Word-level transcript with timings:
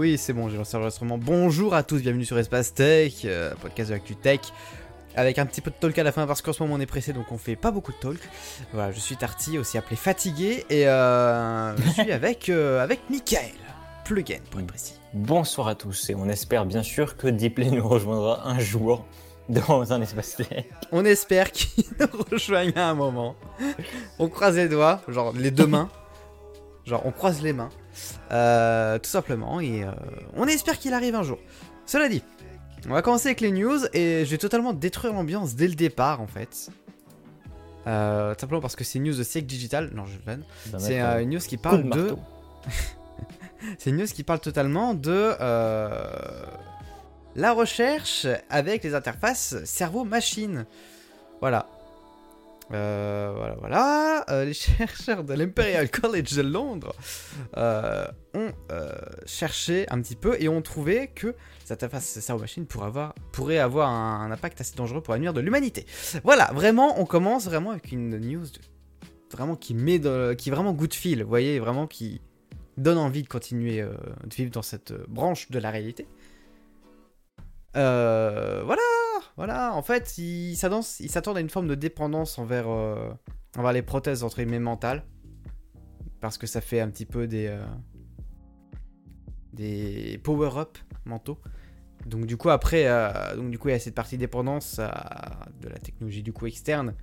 oui, 0.00 0.16
c'est 0.16 0.32
bon, 0.32 0.48
j'ai 0.48 0.56
lancé 0.56 0.78
l'enregistrement. 0.78 1.18
Bonjour 1.18 1.74
à 1.74 1.82
tous, 1.82 2.00
bienvenue 2.00 2.24
sur 2.24 2.38
Espace 2.38 2.72
Tech, 2.72 3.20
euh, 3.26 3.52
podcast 3.60 3.90
de 3.90 3.94
l'actu 3.96 4.16
tech. 4.16 4.40
Avec 5.14 5.38
un 5.38 5.44
petit 5.44 5.60
peu 5.60 5.70
de 5.70 5.76
talk 5.76 5.98
à 5.98 6.02
la 6.02 6.10
fin 6.10 6.26
parce 6.26 6.40
qu'en 6.40 6.54
ce 6.54 6.62
moment 6.62 6.76
on 6.76 6.80
est 6.80 6.86
pressé 6.86 7.12
donc 7.12 7.30
on 7.32 7.36
fait 7.36 7.54
pas 7.54 7.70
beaucoup 7.70 7.92
de 7.92 7.98
talk. 7.98 8.18
Voilà, 8.72 8.92
je 8.92 8.98
suis 8.98 9.18
Tarty, 9.18 9.58
aussi 9.58 9.76
appelé 9.76 9.96
fatigué, 9.96 10.64
et 10.70 10.88
euh, 10.88 11.76
je 11.76 11.90
suis 12.02 12.12
avec, 12.12 12.48
euh, 12.48 12.82
avec 12.82 13.00
Michael, 13.10 13.52
Plugin 14.06 14.38
pour 14.50 14.60
être 14.60 14.68
précis. 14.68 14.94
Bonsoir 15.12 15.68
à 15.68 15.74
tous 15.74 16.08
et 16.08 16.14
on 16.14 16.30
espère 16.30 16.64
bien 16.64 16.82
sûr 16.82 17.18
que 17.18 17.28
Deeply 17.28 17.70
nous 17.70 17.86
rejoindra 17.86 18.48
un 18.48 18.58
jour 18.58 19.04
dans 19.50 19.92
un 19.92 20.00
espace 20.00 20.36
tech. 20.36 20.64
On 20.92 21.04
espère 21.04 21.52
qu'il 21.52 21.84
nous 22.00 22.24
rejoigne 22.30 22.72
à 22.74 22.88
un 22.88 22.94
moment. 22.94 23.36
On 24.18 24.30
croise 24.30 24.56
les 24.56 24.68
doigts, 24.70 25.02
genre 25.08 25.34
les 25.36 25.50
deux 25.50 25.66
mains. 25.66 25.90
Genre 26.86 27.02
on 27.04 27.10
croise 27.10 27.42
les 27.42 27.52
mains. 27.52 27.68
Euh, 28.30 28.98
tout 28.98 29.10
simplement. 29.10 29.60
Et 29.60 29.84
euh, 29.84 29.90
on 30.36 30.46
espère 30.46 30.78
qu'il 30.78 30.94
arrive 30.94 31.14
un 31.14 31.22
jour. 31.22 31.38
Cela 31.86 32.08
dit, 32.08 32.22
on 32.88 32.92
va 32.92 33.02
commencer 33.02 33.28
avec 33.28 33.40
les 33.40 33.50
news 33.50 33.78
et 33.92 34.24
je 34.24 34.30
vais 34.30 34.38
totalement 34.38 34.72
détruire 34.72 35.12
l'ambiance 35.12 35.54
dès 35.54 35.68
le 35.68 35.74
départ 35.74 36.20
en 36.20 36.26
fait. 36.26 36.70
Euh, 37.86 38.34
tout 38.34 38.40
simplement 38.40 38.60
parce 38.60 38.76
que 38.76 38.84
c'est 38.84 38.98
une 38.98 39.04
news 39.04 39.16
de 39.16 39.22
siècle 39.22 39.46
digital. 39.46 39.90
Non, 39.94 40.04
je 40.06 40.18
vanne. 40.24 40.44
C'est 40.78 41.00
une 41.00 41.30
news 41.30 41.40
qui 41.40 41.56
parle 41.56 41.88
de 41.90 42.14
c'est 43.78 43.90
une 43.90 43.96
news 43.96 44.06
qui 44.06 44.22
parle 44.22 44.40
totalement 44.40 44.94
de 44.94 45.34
la 47.36 47.52
recherche 47.52 48.26
avec 48.48 48.84
les 48.84 48.94
interfaces 48.94 49.62
cerveau-machine. 49.64 50.66
Voilà. 51.40 51.66
Euh, 52.72 53.32
voilà, 53.36 53.54
voilà. 53.58 54.24
Euh, 54.30 54.44
les 54.44 54.52
chercheurs 54.54 55.24
de 55.24 55.34
l'Imperial 55.34 55.90
College 55.90 56.34
de 56.36 56.42
Londres 56.42 56.94
euh, 57.56 58.06
ont 58.34 58.52
cherché 59.26 59.86
un 59.90 60.00
petit 60.00 60.16
peu 60.16 60.36
et 60.40 60.48
ont 60.48 60.62
trouvé 60.62 61.08
que 61.08 61.28
les 61.66 61.72
interfaces 61.72 62.18
cerveau-machine 62.20 62.66
pourraient 62.66 62.86
avoir, 62.86 63.14
avoir 63.60 63.90
un, 63.90 64.30
impact 64.30 64.60
assez 64.60 64.76
dangereux 64.76 65.02
pour 65.02 65.14
l'avenir 65.14 65.32
de 65.32 65.40
l'humanité. 65.40 65.84
Voilà, 66.24 66.50
vraiment, 66.54 67.00
on 67.00 67.06
commence 67.06 67.46
vraiment 67.46 67.70
avec 67.70 67.90
une 67.92 68.18
news 68.18 68.44
de- 68.44 69.36
vraiment 69.36 69.56
qui 69.56 69.74
met 69.74 69.98
de- 69.98 70.34
qui 70.34 70.48
est 70.50 70.52
vraiment 70.52 70.72
good 70.72 70.94
feel, 70.94 71.22
vous 71.22 71.28
voyez, 71.28 71.58
vraiment 71.58 71.86
qui 71.86 72.20
donne 72.76 72.98
envie 72.98 73.22
de 73.22 73.28
continuer 73.28 73.82
de 73.82 74.34
vivre 74.34 74.50
dans 74.50 74.62
cette 74.62 74.92
branche 75.08 75.50
de 75.50 75.58
la 75.58 75.70
réalité. 75.70 76.06
Euh, 77.76 78.62
voilà, 78.64 78.82
voilà. 79.36 79.74
En 79.74 79.82
fait, 79.82 80.18
ils 80.18 80.56
s'attendent 80.56 81.36
à 81.36 81.40
une 81.40 81.50
forme 81.50 81.68
de 81.68 81.74
dépendance 81.74 82.38
envers, 82.38 82.68
euh, 82.68 83.10
envers 83.56 83.72
les 83.72 83.82
prothèses 83.82 84.22
entre 84.24 84.36
guillemets 84.38 84.58
mentales, 84.58 85.04
parce 86.20 86.38
que 86.38 86.46
ça 86.46 86.60
fait 86.60 86.80
un 86.80 86.88
petit 86.88 87.06
peu 87.06 87.26
des 87.26 87.58
euh, 89.58 90.18
power-up 90.22 90.78
mentaux. 91.04 91.38
Donc 92.06 92.24
du 92.24 92.38
coup 92.38 92.48
après, 92.48 92.88
donc 93.36 93.50
du 93.50 93.58
coup 93.58 93.68
il 93.68 93.72
y 93.72 93.74
a 93.74 93.78
cette 93.78 93.94
partie 93.94 94.16
dépendance 94.16 94.78
de 94.78 95.68
la 95.68 95.78
technologie 95.78 96.22
du 96.22 96.32
coup 96.32 96.46
externe, 96.46 96.94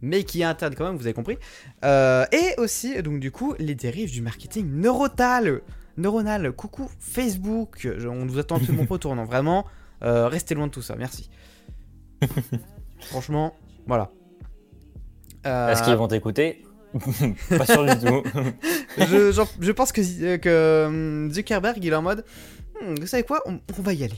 mais 0.00 0.24
qui 0.24 0.40
est 0.40 0.44
interne 0.44 0.74
quand 0.74 0.86
même, 0.86 0.96
vous 0.96 1.04
avez 1.04 1.12
compris. 1.12 1.36
Et 1.84 2.54
aussi 2.56 3.02
donc 3.02 3.20
du 3.20 3.30
coup 3.30 3.54
les 3.58 3.74
dérives 3.74 4.10
du 4.10 4.22
marketing 4.22 4.70
neurotal, 4.70 5.60
neuronal. 5.98 6.52
Coucou 6.52 6.88
Facebook, 6.98 7.78
Je- 7.98 8.08
on 8.08 8.26
vous 8.26 8.38
attend 8.38 8.56
absolument 8.56 8.86
pas 8.86 8.94
au 8.94 8.98
tournant, 8.98 9.24
vraiment. 9.24 9.66
euh, 10.02 10.28
restez 10.28 10.54
loin 10.54 10.66
de 10.66 10.72
tout 10.72 10.82
ça, 10.82 10.94
merci. 10.96 11.28
Franchement, 13.00 13.54
voilà. 13.86 14.10
Euh, 15.46 15.68
Est-ce 15.70 15.82
qu'ils 15.84 15.94
vont 15.94 16.08
t'écouter 16.08 16.64
Pas 17.50 17.66
sûr 17.66 17.84
du 17.84 17.98
tout. 18.06 18.22
je, 18.98 19.70
pense 19.72 19.92
que, 19.92 20.00
euh, 20.24 20.38
que 20.38 21.28
Zuckerberg 21.32 21.78
il 21.84 21.92
est 21.92 21.94
en 21.96 22.02
mode 22.02 22.24
Hmm, 22.80 22.94
vous 23.00 23.06
savez 23.06 23.24
quoi 23.24 23.42
on, 23.44 23.58
on 23.78 23.82
va 23.82 23.92
y 23.92 24.04
aller 24.04 24.16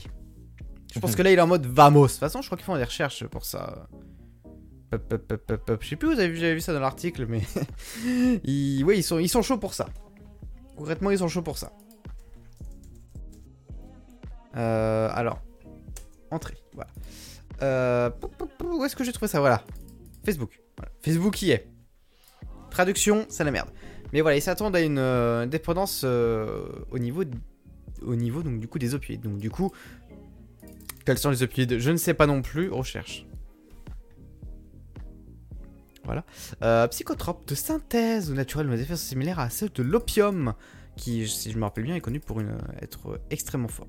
je 0.93 0.99
pense 0.99 1.15
que 1.15 1.21
là 1.23 1.31
il 1.31 1.37
est 1.37 1.41
en 1.41 1.47
mode 1.47 1.65
vamos 1.65 2.05
de 2.05 2.11
toute 2.11 2.19
façon 2.19 2.41
je 2.41 2.47
crois 2.47 2.57
qu'ils 2.57 2.65
font 2.65 2.77
des 2.77 2.83
recherches 2.83 3.25
pour 3.25 3.43
ça 3.43 3.87
je 4.93 5.87
sais 5.87 5.95
plus 5.95 6.07
vous 6.13 6.19
avez 6.19 6.29
vu, 6.29 6.37
j'avais 6.37 6.53
vu 6.53 6.61
ça 6.61 6.71
dans 6.73 6.79
l'article 6.79 7.25
mais 7.27 7.41
ils, 8.43 8.83
ouais, 8.83 8.99
ils, 8.99 9.03
sont, 9.03 9.17
ils 9.19 9.29
sont 9.29 9.41
chauds 9.41 9.57
pour 9.57 9.73
ça 9.73 9.87
concrètement 10.81 11.11
ils 11.11 11.19
sont 11.19 11.27
chauds 11.27 11.43
pour 11.43 11.57
ça 11.57 11.71
Euh, 14.57 15.09
alors 15.13 15.39
entrée 16.31 16.57
voilà 16.73 16.89
Euh, 17.61 18.09
où 18.65 18.83
est-ce 18.83 18.95
que 18.95 19.03
j'ai 19.03 19.13
trouvé 19.13 19.29
ça? 19.29 19.39
Voilà 19.39 19.63
Facebook. 20.25 20.59
Facebook 21.01 21.41
y 21.43 21.51
est 21.51 21.67
traduction 22.71 23.25
c'est 23.29 23.43
la 23.43 23.51
merde 23.51 23.69
mais 24.13 24.21
voilà, 24.21 24.35
ils 24.35 24.41
s'attendent 24.41 24.75
à 24.75 24.81
une 24.81 24.97
euh, 24.97 25.45
dépendance 25.45 26.03
au 26.03 26.99
niveau, 26.99 27.23
au 28.01 28.15
niveau 28.15 28.43
donc 28.43 28.59
du 28.59 28.67
coup 28.67 28.79
des 28.79 28.93
opioïdes. 28.93 29.21
Donc 29.21 29.37
du 29.37 29.49
coup, 29.49 29.71
quels 31.05 31.17
sont 31.17 31.29
les 31.29 31.43
opioïdes? 31.43 31.79
Je 31.79 31.91
ne 31.91 31.97
sais 31.97 32.13
pas 32.13 32.27
non 32.27 32.41
plus. 32.41 32.69
Recherche. 32.69 33.25
Voilà. 36.05 36.25
Euh, 36.63 36.87
psychotrope 36.87 37.47
de 37.47 37.55
synthèse 37.55 38.31
ou 38.31 38.33
naturel 38.33 38.69
aux 38.69 38.73
effets 38.73 38.95
similaires 38.95 39.39
à 39.39 39.49
ceux 39.49 39.69
de 39.69 39.83
l'opium, 39.83 40.53
qui, 40.95 41.27
si 41.27 41.51
je 41.51 41.57
me 41.57 41.63
rappelle 41.63 41.83
bien, 41.83 41.95
est 41.95 42.01
connu 42.01 42.19
pour 42.19 42.39
une, 42.39 42.57
être 42.81 43.19
extrêmement 43.29 43.67
fort. 43.67 43.87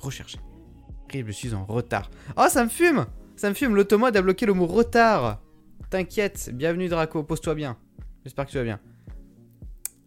Rechercher. 0.00 0.38
Je 1.12 1.32
suis 1.32 1.54
en 1.54 1.64
retard. 1.64 2.10
Oh, 2.36 2.46
ça 2.48 2.64
me 2.64 2.68
fume 2.68 3.06
Ça 3.36 3.48
me 3.48 3.54
fume. 3.54 3.74
L'automode 3.74 4.16
a 4.16 4.22
bloqué 4.22 4.46
le 4.46 4.52
mot 4.52 4.66
retard. 4.66 5.40
T'inquiète. 5.90 6.50
Bienvenue 6.52 6.88
Draco. 6.88 7.22
Pose-toi 7.22 7.54
bien. 7.54 7.78
J'espère 8.24 8.44
que 8.46 8.50
tu 8.50 8.58
vas 8.58 8.64
bien. 8.64 8.80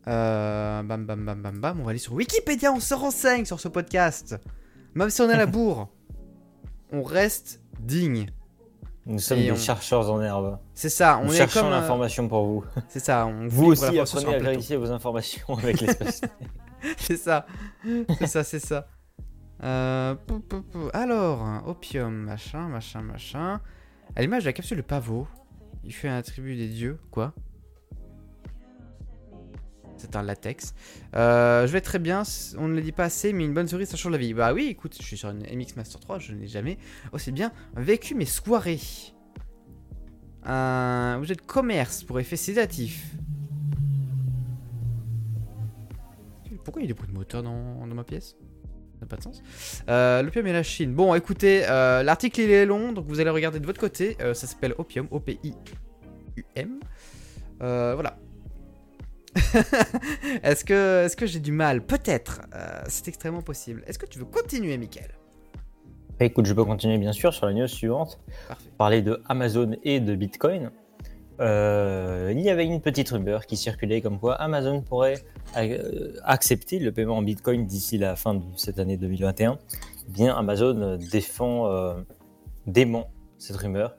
Euh, 0.08 0.84
bam 0.84 1.06
bam 1.06 1.26
bam 1.26 1.42
bam 1.42 1.60
bam. 1.60 1.80
On 1.80 1.84
va 1.84 1.90
aller 1.90 2.00
sur 2.00 2.14
Wikipédia. 2.14 2.72
On 2.72 2.80
se 2.80 2.94
renseigne 2.94 3.46
sur 3.46 3.60
ce 3.60 3.68
podcast. 3.68 4.38
Même 4.94 5.10
si 5.10 5.22
on 5.22 5.30
est 5.30 5.34
à 5.34 5.38
la 5.38 5.46
bourre, 5.48 5.90
on 6.92 7.02
reste 7.02 7.62
digne. 7.80 8.28
Nous 9.08 9.18
sommes 9.20 9.40
Et 9.40 9.44
des 9.46 9.52
on- 9.52 9.56
chercheurs 9.56 10.12
en 10.12 10.22
herbe. 10.22 10.60
C'est 10.76 10.90
ça. 10.90 11.20
On 11.22 11.26
Nous 11.26 11.34
est 11.34 11.38
cherchons 11.38 11.62
comme. 11.62 11.70
euh, 11.70 11.80
l'information 11.80 12.28
pour 12.28 12.46
vous. 12.46 12.64
C'est 12.88 13.00
ça. 13.00 13.26
On 13.26 13.48
Vous 13.48 13.66
aussi 13.72 13.98
apprenez 14.00 14.36
à 14.36 14.40
vérifier 14.40 14.78
vos 14.78 14.92
informations 14.92 15.56
avec 15.58 15.82
l'espace. 15.82 16.22
C'est 16.98 17.18
ça. 17.18 17.46
C'est 18.20 18.28
ça, 18.28 18.44
c'est 18.44 18.60
ça. 18.60 18.88
Euh. 19.64 20.16
Alors, 20.94 21.64
opium, 21.68 22.12
machin, 22.14 22.68
machin, 22.68 23.02
machin. 23.02 23.62
À 24.16 24.22
l'image 24.22 24.44
de 24.44 24.50
la 24.50 24.54
capsule 24.54 24.78
de 24.78 24.82
pavot, 24.82 25.28
il 25.84 25.94
fait 25.94 26.08
un 26.08 26.18
attribut 26.18 26.56
des 26.56 26.68
dieux. 26.70 27.00
Quoi? 27.12 27.34
C'est 30.02 30.16
un 30.16 30.24
latex. 30.24 30.74
Euh, 31.16 31.68
je 31.68 31.72
vais 31.72 31.80
très 31.80 32.00
bien, 32.00 32.24
on 32.58 32.68
ne 32.68 32.74
le 32.74 32.82
dit 32.82 32.92
pas 32.92 33.04
assez, 33.04 33.34
mais 33.34 33.46
une 33.46 33.54
bonne 33.54 33.68
souris, 33.68 33.86
ça 33.86 33.98
change 33.98 34.12
la 34.12 34.18
vie. 34.18 34.34
Bah 34.34 34.52
oui, 34.52 34.66
écoute, 34.66 34.98
je 35.00 35.06
suis 35.06 35.16
sur 35.16 35.30
une 35.30 35.42
MX 35.42 35.76
Master 35.76 36.00
3, 36.00 36.18
je 36.18 36.34
n'ai 36.34 36.48
jamais 36.48 36.80
aussi 37.12 37.32
bien 37.32 37.52
vécu 37.76 38.16
mes 38.16 38.26
soirées. 38.26 38.80
Un 40.44 41.18
objet 41.20 41.36
de 41.36 41.42
commerce 41.42 42.04
pour 42.04 42.20
effet 42.20 42.36
sédatif. 42.36 43.14
Pourquoi 46.64 46.82
il 46.82 46.86
y 46.86 46.88
a 46.88 46.94
des 46.94 46.94
bruits 46.96 47.12
de 47.12 47.14
moteur 47.16 47.44
dans, 47.44 47.86
ma 47.86 48.04
pièce? 48.04 48.36
Ça 48.94 49.02
n'a 49.02 49.08
pas 49.08 49.18
de 49.18 49.22
sens. 49.22 49.44
Euh, 49.88 50.24
L'opium 50.24 50.48
et 50.48 50.54
la 50.54 50.64
Chine. 50.64 50.96
Bon, 50.96 51.14
écoutez, 51.14 51.64
euh, 51.70 52.02
l'article 52.02 52.42
il 52.42 52.50
est 52.50 52.66
long, 52.66 52.92
donc 52.92 53.06
vous 53.08 53.20
allez 53.20 53.30
regarder 53.30 53.60
de 53.60 53.68
votre 53.68 53.80
côté. 53.80 54.18
Ça 54.20 54.34
s'appelle 54.34 54.74
Opium, 54.80 55.08
O-P-I-U-M. 55.12 56.80
Voilà. 57.60 58.18
est-ce 60.44 60.66
que, 60.66 61.06
est 61.06 61.16
que 61.16 61.26
j'ai 61.26 61.40
du 61.40 61.52
mal 61.52 61.82
Peut-être. 61.82 62.42
Euh, 62.54 62.82
C'est 62.88 63.08
extrêmement 63.08 63.42
possible. 63.42 63.84
Est-ce 63.88 63.98
que 64.00 64.06
tu 64.06 64.20
veux 64.20 64.26
continuer, 64.26 64.78
Michael 64.78 65.12
Bah, 66.20 66.26
Écoute, 66.26 66.46
je 66.46 66.54
peux 66.54 66.66
continuer 66.66 66.98
bien 66.98 67.14
sûr 67.14 67.34
sur 67.34 67.46
la 67.46 67.54
news 67.54 67.68
suivante. 67.68 68.20
Parfait. 68.48 68.70
Parler 68.78 69.02
de 69.02 69.22
Amazon 69.28 69.76
et 69.84 70.00
de 70.00 70.16
Bitcoin. 70.16 70.72
Euh, 71.40 72.32
il 72.36 72.42
y 72.42 72.50
avait 72.50 72.66
une 72.66 72.82
petite 72.82 73.10
rumeur 73.10 73.48
qui 73.48 73.58
circulait 73.58 74.02
comme 74.02 74.20
quoi 74.20 74.36
Amazon 74.36 74.82
pourrait 74.82 75.18
euh, 75.58 76.14
accepter 76.24 76.78
le 76.78 76.92
paiement 76.92 77.18
en 77.18 77.24
Bitcoin 77.24 77.66
d'ici 77.66 77.98
la 77.98 78.16
fin 78.16 78.36
de 78.36 78.44
cette 78.56 78.78
année 78.78 78.98
2021. 78.98 79.58
Eh 80.08 80.12
Bien, 80.12 80.36
Amazon 80.36 80.98
défend, 81.12 81.68
euh, 81.68 81.96
dément 82.68 83.10
cette 83.42 83.58
rumeur 83.58 83.96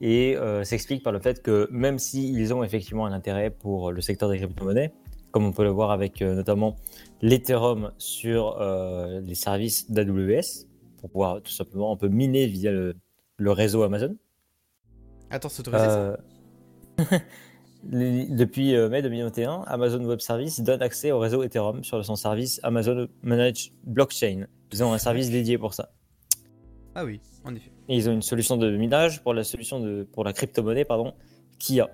et 0.00 0.36
euh, 0.36 0.64
s'explique 0.64 1.02
par 1.02 1.12
le 1.12 1.18
fait 1.20 1.42
que 1.42 1.68
même 1.70 1.98
s'ils 1.98 2.52
ont 2.54 2.62
effectivement 2.62 3.06
un 3.06 3.12
intérêt 3.12 3.50
pour 3.50 3.90
le 3.92 4.00
secteur 4.00 4.28
des 4.28 4.38
crypto-monnaies, 4.38 4.92
comme 5.30 5.44
on 5.46 5.52
peut 5.52 5.64
le 5.64 5.70
voir 5.70 5.90
avec 5.90 6.20
euh, 6.22 6.34
notamment 6.34 6.76
l'Ethereum 7.22 7.92
sur 7.98 8.60
euh, 8.60 9.20
les 9.20 9.34
services 9.34 9.90
d'AWS, 9.90 10.66
pour 10.98 11.10
pouvoir 11.10 11.42
tout 11.42 11.50
simplement 11.52 11.92
un 11.92 11.96
peu 11.96 12.08
miner 12.08 12.46
via 12.46 12.70
le, 12.70 12.94
le 13.38 13.50
réseau 13.50 13.82
Amazon. 13.82 14.14
Attends, 15.30 15.48
c'est 15.48 15.60
autorisé 15.60 15.84
ça? 15.84 15.98
Euh, 15.98 16.16
les- 17.90 18.26
depuis 18.26 18.76
mai 18.88 19.02
2021, 19.02 19.62
Amazon 19.66 20.04
Web 20.04 20.20
Services 20.20 20.60
donne 20.60 20.82
accès 20.82 21.10
au 21.10 21.18
réseau 21.18 21.42
Ethereum 21.42 21.82
sur 21.82 22.04
son 22.04 22.14
service 22.14 22.60
Amazon 22.62 23.08
Managed 23.22 23.72
Blockchain. 23.84 24.46
Ils 24.72 24.84
ont 24.84 24.92
un 24.92 24.98
service 24.98 25.30
dédié 25.30 25.58
pour 25.58 25.74
ça. 25.74 25.90
Ah 26.94 27.04
oui, 27.04 27.20
en 27.44 27.54
effet. 27.54 27.71
Et 27.88 27.96
ils 27.96 28.08
ont 28.08 28.12
une 28.12 28.22
solution 28.22 28.56
de 28.56 28.76
minage 28.76 29.22
pour 29.22 29.34
la 29.34 29.44
solution 29.44 29.80
de 29.80 30.04
pour 30.12 30.24
la 30.24 30.32
crypto-monnaie 30.32 30.84
pardon, 30.84 31.14
Kia. 31.58 31.88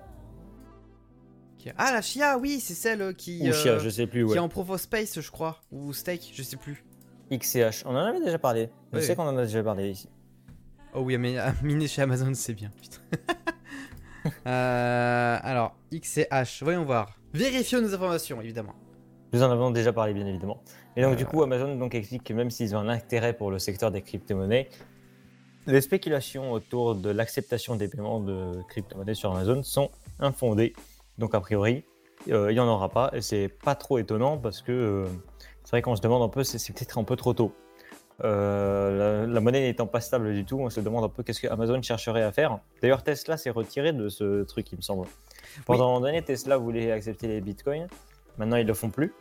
Ah, 1.77 1.91
la 1.91 2.01
Chia, 2.01 2.37
oui, 2.37 2.59
c'est 2.61 2.73
celle 2.73 3.13
qui, 3.15 3.41
Ou 3.47 3.51
Chia, 3.53 3.73
euh, 3.73 3.79
je 3.79 3.89
sais 3.89 4.07
plus. 4.07 4.25
qui 4.25 4.33
est 4.33 4.39
en 4.39 4.47
Provo 4.49 4.77
Space, 4.77 5.19
je 5.19 5.29
crois. 5.29 5.57
Ou 5.71 5.91
Steak, 5.93 6.31
je 6.33 6.41
sais 6.41 6.55
plus. 6.57 6.83
X 7.31 7.55
et 7.57 7.59
H. 7.61 7.83
On 7.85 7.89
en 7.91 7.97
avait 7.97 8.19
déjà 8.23 8.39
parlé. 8.39 8.69
Je 8.93 8.97
Oui. 8.99 9.03
sais 9.03 9.15
qu'on 9.15 9.23
en 9.27 9.37
a 9.37 9.43
déjà 9.45 9.61
parlé 9.61 9.89
ici. 9.91 10.09
Oh 10.93 11.01
oui, 11.01 11.17
mais 11.17 11.37
à 11.39 11.53
miner 11.61 11.87
chez 11.87 12.01
Amazon, 12.01 12.31
c'est 12.33 12.53
bien. 12.53 12.71
Putain. 12.81 13.01
Euh, 14.45 15.37
alors, 15.41 15.75
X 15.91 16.17
et 16.17 16.27
H, 16.29 16.63
voyons 16.63 16.83
voir. 16.83 17.17
Vérifions 17.33 17.81
nos 17.81 17.93
informations, 17.93 18.41
évidemment. 18.41 18.73
Nous 19.31 19.41
en 19.43 19.49
avons 19.49 19.71
déjà 19.71 19.93
parlé, 19.93 20.13
bien 20.13 20.25
évidemment. 20.25 20.61
Et 20.97 21.01
donc, 21.01 21.13
Euh. 21.13 21.15
du 21.15 21.25
coup, 21.25 21.41
Amazon 21.41 21.75
donc, 21.77 21.95
explique 21.95 22.23
que 22.25 22.33
même 22.33 22.49
s'ils 22.49 22.75
ont 22.75 22.79
un 22.79 22.89
intérêt 22.89 23.33
pour 23.33 23.49
le 23.49 23.59
secteur 23.59 23.91
des 23.91 24.01
crypto-monnaies, 24.01 24.69
les 25.69 25.81
spéculations 25.81 26.51
autour 26.51 26.95
de 26.95 27.09
l'acceptation 27.09 27.75
des 27.75 27.87
paiements 27.87 28.19
de 28.19 28.61
crypto-monnaies 28.69 29.13
sur 29.13 29.31
Amazon 29.31 29.63
sont 29.63 29.91
infondées. 30.19 30.73
Donc, 31.17 31.35
a 31.35 31.39
priori, 31.39 31.83
euh, 32.29 32.51
il 32.51 32.55
n'y 32.55 32.59
en 32.59 32.67
aura 32.67 32.89
pas. 32.89 33.11
Et 33.13 33.21
c'est 33.21 33.47
pas 33.47 33.75
trop 33.75 33.97
étonnant 33.99 34.37
parce 34.37 34.61
que 34.61 34.71
euh, 34.71 35.05
c'est 35.63 35.71
vrai 35.71 35.81
qu'on 35.81 35.95
se 35.95 36.01
demande 36.01 36.23
un 36.23 36.29
peu, 36.29 36.43
c'est 36.43 36.73
peut-être 36.73 36.97
un 36.97 37.03
peu 37.03 37.15
trop 37.15 37.33
tôt. 37.33 37.53
Euh, 38.23 39.25
la, 39.25 39.33
la 39.33 39.39
monnaie 39.39 39.61
n'étant 39.61 39.87
pas 39.87 40.01
stable 40.01 40.33
du 40.33 40.43
tout, 40.43 40.59
on 40.59 40.69
se 40.69 40.81
demande 40.81 41.05
un 41.05 41.09
peu 41.09 41.23
qu'est-ce 41.23 41.39
que 41.39 41.47
Amazon 41.47 41.81
chercherait 41.81 42.23
à 42.23 42.33
faire. 42.33 42.59
D'ailleurs, 42.81 43.03
Tesla 43.03 43.37
s'est 43.37 43.49
retiré 43.49 43.93
de 43.93 44.09
ce 44.09 44.43
truc, 44.43 44.71
il 44.73 44.77
me 44.77 44.81
semble. 44.81 45.07
Pendant 45.65 46.01
un 46.01 46.03
année, 46.03 46.21
Tesla 46.21 46.57
voulait 46.57 46.91
accepter 46.91 47.27
les 47.27 47.39
bitcoins. 47.39 47.87
Maintenant, 48.37 48.57
ils 48.57 48.67
le 48.67 48.73
font 48.73 48.89
plus. 48.89 49.13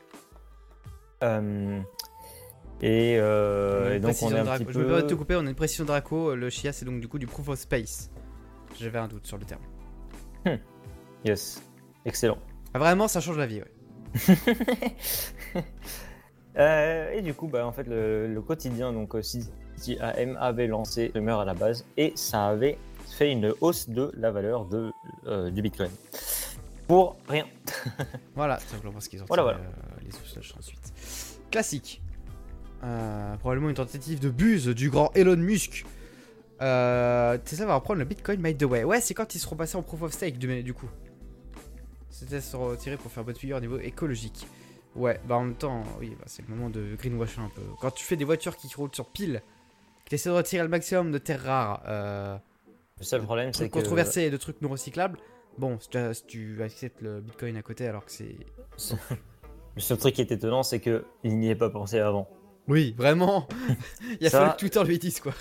Euh, 1.22 1.80
et, 2.80 3.16
euh, 3.18 3.96
et 3.96 4.00
donc, 4.00 4.14
on 4.22 4.30
est 4.30 4.38
un 4.38 4.44
petit 4.58 4.64
Je 4.72 4.78
me 4.78 4.84
permets 4.86 4.96
de 4.96 5.00
te 5.02 5.08
peu. 5.08 5.16
couper, 5.16 5.36
on 5.36 5.46
a 5.46 5.48
une 5.50 5.54
précision 5.54 5.84
Draco. 5.84 6.34
Le 6.34 6.48
Chia, 6.50 6.72
c'est 6.72 6.84
donc 6.84 7.00
du 7.00 7.08
coup 7.08 7.18
du 7.18 7.26
Proof 7.26 7.48
of 7.48 7.58
Space. 7.58 8.10
J'avais 8.78 8.98
un 8.98 9.08
doute 9.08 9.26
sur 9.26 9.36
le 9.38 9.44
terme. 9.44 9.62
Yes, 11.24 11.60
excellent. 12.04 12.38
Ah, 12.74 12.78
vraiment, 12.78 13.08
ça 13.08 13.20
change 13.20 13.38
la 13.38 13.46
vie, 13.46 13.60
ouais. 13.60 14.44
Euh, 16.56 17.12
et 17.12 17.22
du 17.22 17.34
coup, 17.34 17.46
bah, 17.46 17.64
en 17.64 17.70
fait, 17.70 17.84
le, 17.86 18.26
le 18.26 18.42
quotidien, 18.42 18.92
donc 18.92 19.14
aussi, 19.14 19.48
AM 20.00 20.36
avait 20.40 20.66
lancé 20.66 21.12
rumeur 21.14 21.38
à 21.38 21.44
la 21.44 21.54
base 21.54 21.84
et 21.96 22.12
ça 22.16 22.48
avait 22.48 22.78
fait 23.16 23.30
une 23.30 23.54
hausse 23.60 23.88
de 23.88 24.10
la 24.16 24.32
valeur 24.32 24.64
de, 24.64 24.90
euh, 25.28 25.50
du 25.50 25.62
bitcoin. 25.62 25.90
Pour 26.88 27.16
rien. 27.28 27.44
Voilà, 28.34 28.58
simplement 28.58 28.94
parce 28.94 29.06
qu'ils 29.06 29.22
ont 29.22 29.26
Voilà, 29.28 29.44
voilà. 29.44 29.58
euh, 29.58 30.00
les 30.04 30.38
ensuite. 30.58 30.92
Classique. 31.52 32.02
Euh, 32.84 33.36
probablement 33.36 33.68
une 33.68 33.74
tentative 33.74 34.20
de 34.20 34.30
buse 34.30 34.66
du 34.68 34.90
grand 34.90 35.10
Elon 35.14 35.36
Musk. 35.36 35.84
Euh, 36.60 37.38
Tesla 37.38 37.66
va 37.66 37.74
reprendre 37.76 37.98
le 38.00 38.04
Bitcoin 38.04 38.40
by 38.40 38.56
the 38.56 38.64
way. 38.64 38.84
Ouais, 38.84 39.00
c'est 39.00 39.14
quand 39.14 39.34
ils 39.34 39.38
seront 39.38 39.56
passés 39.56 39.76
en 39.76 39.82
proof 39.82 40.02
of 40.02 40.12
stake 40.12 40.38
du, 40.38 40.62
du 40.62 40.74
coup. 40.74 40.88
C'était 42.10 42.40
se 42.40 42.56
retirer 42.56 42.96
pour 42.96 43.10
faire 43.12 43.24
bonne 43.24 43.36
figure 43.36 43.58
au 43.58 43.60
niveau 43.60 43.78
écologique. 43.78 44.46
Ouais, 44.96 45.20
bah 45.28 45.36
en 45.36 45.44
même 45.44 45.54
temps, 45.54 45.84
oui, 46.00 46.16
bah, 46.18 46.24
c'est 46.26 46.46
le 46.48 46.54
moment 46.54 46.70
de 46.70 46.96
greenwasher 46.96 47.40
un 47.40 47.50
peu. 47.54 47.62
Quand 47.80 47.92
tu 47.92 48.04
fais 48.04 48.16
des 48.16 48.24
voitures 48.24 48.56
qui 48.56 48.68
roulent 48.74 48.94
sur 48.94 49.06
pile, 49.06 49.42
que 50.04 50.08
tu 50.08 50.14
essaies 50.16 50.30
de 50.30 50.34
retirer 50.34 50.62
le 50.62 50.68
maximum 50.68 51.12
de 51.12 51.18
terres 51.18 51.44
rares, 51.44 51.82
euh, 51.86 52.36
Le 52.98 53.04
seul 53.04 53.22
problème, 53.22 53.52
c'est 53.52 53.68
que. 53.68 53.74
controversés 53.74 54.22
et 54.22 54.30
de 54.30 54.36
trucs 54.36 54.60
non 54.60 54.70
recyclables, 54.70 55.18
bon, 55.58 55.78
si 55.78 55.88
tu, 56.26 56.62
acceptes 56.62 57.00
le 57.02 57.20
Bitcoin 57.20 57.56
à 57.56 57.62
côté 57.62 57.86
alors 57.86 58.04
que 58.04 58.10
c'est 58.10 58.34
Le 59.76 59.80
seul 59.80 59.98
truc 59.98 60.14
qui 60.14 60.22
est 60.22 60.32
étonnant, 60.32 60.64
c'est 60.64 60.80
qu'il 60.80 61.04
n'y 61.38 61.50
ait 61.50 61.54
pas 61.54 61.70
pensé 61.70 62.00
avant. 62.00 62.28
Oui, 62.68 62.94
vraiment. 62.96 63.48
Il 64.20 64.26
a 64.26 64.30
Ça- 64.30 64.40
fallu 64.40 64.52
que 64.52 64.56
Twitter 64.58 64.84
lui 64.84 64.98
dise 64.98 65.20
quoi. 65.20 65.32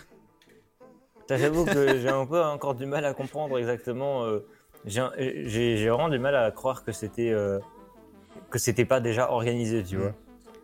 J'avoue 1.29 1.65
que 1.65 1.99
j'ai 1.99 2.07
un 2.09 2.25
peu 2.25 2.41
encore 2.41 2.73
du 2.75 2.85
mal 2.85 3.03
à 3.05 3.13
comprendre 3.13 3.57
exactement. 3.59 4.23
euh, 4.23 4.45
j'ai 4.85 5.01
un- 5.01 5.11
vraiment 5.93 6.07
du 6.09 6.19
mal 6.19 6.35
à 6.35 6.49
croire 6.51 6.83
que 6.85 6.91
c'était 6.93 7.31
euh, 7.31 7.59
que 8.49 8.57
c'était 8.59 8.85
pas 8.85 9.01
déjà 9.01 9.29
organisé, 9.31 9.83
tu 9.83 9.97
Mm. 9.97 9.99
vois. 10.01 10.13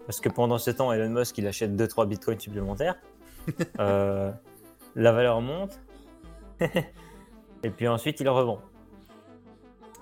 Parce 0.06 0.20
que 0.22 0.30
pendant 0.30 0.58
ce 0.58 0.72
temps, 0.72 0.92
Elon 0.94 1.10
Musk 1.10 1.38
il 1.38 1.48
achète 1.48 1.76
2-3 1.76 2.06
bitcoins 2.08 2.40
supplémentaires. 2.40 2.96
Euh, 3.80 4.32
la 4.96 5.12
valeur 5.12 5.42
monte. 5.42 5.78
Et 7.64 7.70
puis 7.70 7.88
ensuite 7.90 8.20
il 8.22 8.30
revend. 8.30 8.62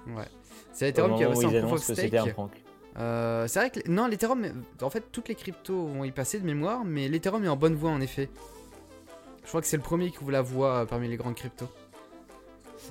Ouais. 0.08 0.26
C'est 0.74 0.90
Ethereum 0.90 1.16
qui 1.16 1.24
a 1.24 1.30
en 1.30 1.34
ils 1.34 1.62
proof 1.62 1.74
of 1.74 1.90
un 1.90 1.94
stake. 1.96 2.34
prank. 2.34 2.52
Euh, 2.98 3.48
c'est 3.48 3.60
vrai 3.60 3.70
que 3.70 3.90
non, 3.90 4.08
l'Ethereum, 4.08 4.46
en 4.82 4.90
fait, 4.90 5.06
toutes 5.12 5.30
les 5.30 5.36
cryptos 5.36 5.88
vont 5.88 6.04
y 6.04 6.12
passer 6.12 6.40
de 6.40 6.46
mémoire, 6.46 6.84
mais 6.84 7.08
l'Ethereum 7.08 7.44
est 7.44 7.50
en 7.50 7.56
bonne 7.56 7.76
voie 7.76 7.92
en 7.92 8.02
effet. 8.02 8.30
Je 9.44 9.48
crois 9.48 9.62
que 9.62 9.68
c'est 9.68 9.78
le 9.78 9.84
premier 9.84 10.12
qui 10.12 10.20
ouvre 10.20 10.32
la 10.32 10.42
voie 10.42 10.82
euh, 10.82 10.86
parmi 10.86 11.08
les 11.08 11.18
grandes 11.18 11.36
cryptos. 11.36 11.70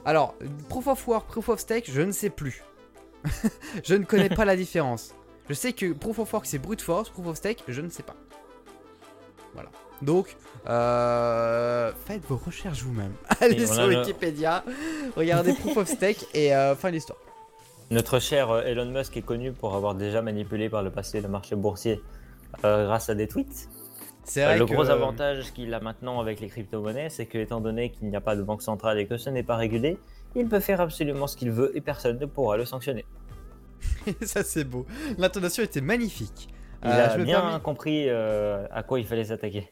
Alors, 0.05 0.35
proof 0.69 0.87
of 0.87 1.07
work, 1.07 1.27
proof 1.29 1.49
of 1.49 1.61
stake, 1.61 1.91
je 1.91 2.01
ne 2.01 2.13
sais 2.13 2.31
plus. 2.31 2.63
je 3.85 3.95
ne 3.95 4.05
connais 4.05 4.29
pas 4.29 4.45
la 4.45 4.57
différence. 4.57 5.15
Je 5.49 5.55
sais 5.55 5.73
que 5.73 5.93
proof 5.93 6.19
of 6.19 6.33
work 6.33 6.47
c'est 6.47 6.59
brute 6.59 6.81
force, 6.81 7.11
proof 7.11 7.27
of 7.27 7.37
stake, 7.37 7.65
je 7.69 7.81
ne 7.81 7.91
sais 7.91 8.03
pas. 8.03 8.17
Voilà. 9.55 9.71
Donc, 10.01 10.37
euh, 10.69 11.93
faites 12.07 12.25
vos 12.25 12.37
recherches 12.37 12.83
vous-même. 12.83 13.13
Allez 13.41 13.63
Et 13.63 13.67
sur 13.67 13.87
Wikipédia, 13.87 14.65
regardez 15.17 15.53
proof 15.55 15.77
of 15.77 15.89
stake 15.89 16.27
et 16.35 16.55
euh, 16.55 16.75
fin 16.75 16.89
de 16.89 16.95
l'histoire. 16.95 17.19
Notre 17.91 18.19
cher 18.21 18.51
euh, 18.51 18.63
Elon 18.63 18.87
Musk 18.91 19.17
est 19.17 19.23
connu 19.23 19.53
pour 19.53 19.75
avoir 19.75 19.95
déjà 19.95 20.23
manipulé 20.23 20.69
par 20.69 20.83
le 20.83 20.91
passé 20.91 21.21
le 21.21 21.29
marché 21.29 21.57
boursier 21.57 22.01
euh, 22.65 22.87
grâce 22.87 23.09
à 23.11 23.15
des 23.15 23.27
tweets. 23.27 23.69
C'est 24.25 24.45
Euh, 24.45 24.57
le 24.57 24.67
que- 24.67 24.73
gros 24.75 24.91
avantage 24.91 25.53
qu'il 25.53 25.73
a 25.75 25.81
maintenant 25.81 26.21
avec 26.21 26.41
les 26.41 26.49
crypto-monnaies, 26.49 27.11
c'est 27.11 27.27
que 27.27 27.39
étant 27.39 27.61
donné 27.61 27.91
qu'il 27.91 28.09
n'y 28.09 28.17
a 28.17 28.21
pas 28.21 28.37
de 28.37 28.43
banque 28.43 28.63
centrale 28.63 28.99
et 28.99 29.07
que 29.07 29.17
ce 29.17 29.29
n'est 29.31 29.43
pas 29.43 29.57
régulé, 29.57 29.99
il 30.37 30.47
peut 30.47 30.61
faire 30.61 30.81
absolument 30.81 31.27
ce 31.27 31.37
qu'il 31.37 31.51
veut 31.51 31.77
et 31.77 31.81
personne 31.81 32.19
ne 32.19 32.27
pourra 32.27 32.57
le 32.57 32.65
sanctionner. 32.65 33.05
ça 34.23 34.45
c'est 34.45 34.65
beau. 34.65 34.87
L'intonation 35.19 35.63
était 35.65 35.81
magnifique. 35.81 36.49
Il 36.85 36.89
Euh, 36.91 37.07
a 37.07 37.19
je 37.19 37.23
bien 37.25 37.61
compris 37.63 38.09
euh, 38.09 38.65
à 38.71 38.83
quoi 38.83 39.01
il 39.01 39.07
fallait 39.07 39.25
s'attaquer. 39.25 39.71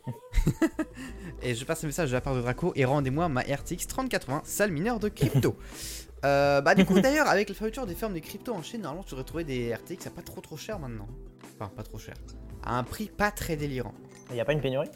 Et 1.42 1.54
je 1.54 1.64
passe 1.64 1.82
un 1.84 1.86
message 1.86 2.10
de 2.10 2.14
la 2.14 2.20
part 2.20 2.34
de 2.34 2.40
Draco 2.42 2.72
et 2.74 2.84
rendez-moi 2.84 3.28
ma 3.28 3.40
RTX 3.42 3.86
3080, 3.86 4.42
salle 4.44 4.72
mineure 4.72 4.98
de 4.98 5.08
crypto. 5.08 5.56
Euh, 6.24 6.60
bah 6.60 6.74
du 6.74 6.84
coup 6.84 7.00
d'ailleurs 7.00 7.28
avec 7.28 7.48
la 7.48 7.54
fermeture 7.54 7.86
des 7.86 7.94
fermes 7.94 8.14
des 8.14 8.20
cryptos 8.20 8.52
en 8.54 8.62
Chine, 8.62 8.82
normalement 8.82 9.04
tu 9.04 9.10
devrais 9.10 9.24
trouver 9.24 9.44
des 9.44 9.72
RTX 9.74 10.06
à 10.06 10.10
pas 10.10 10.22
trop 10.22 10.40
trop 10.40 10.56
cher 10.56 10.78
maintenant. 10.78 11.08
Enfin 11.54 11.70
pas 11.74 11.82
trop 11.82 11.98
cher. 11.98 12.14
À 12.62 12.76
un 12.78 12.84
prix 12.84 13.06
pas 13.08 13.30
très 13.30 13.56
délirant. 13.56 13.94
Il 14.30 14.34
n'y 14.34 14.40
a 14.40 14.44
pas 14.44 14.52
une 14.52 14.60
pénurie? 14.60 14.90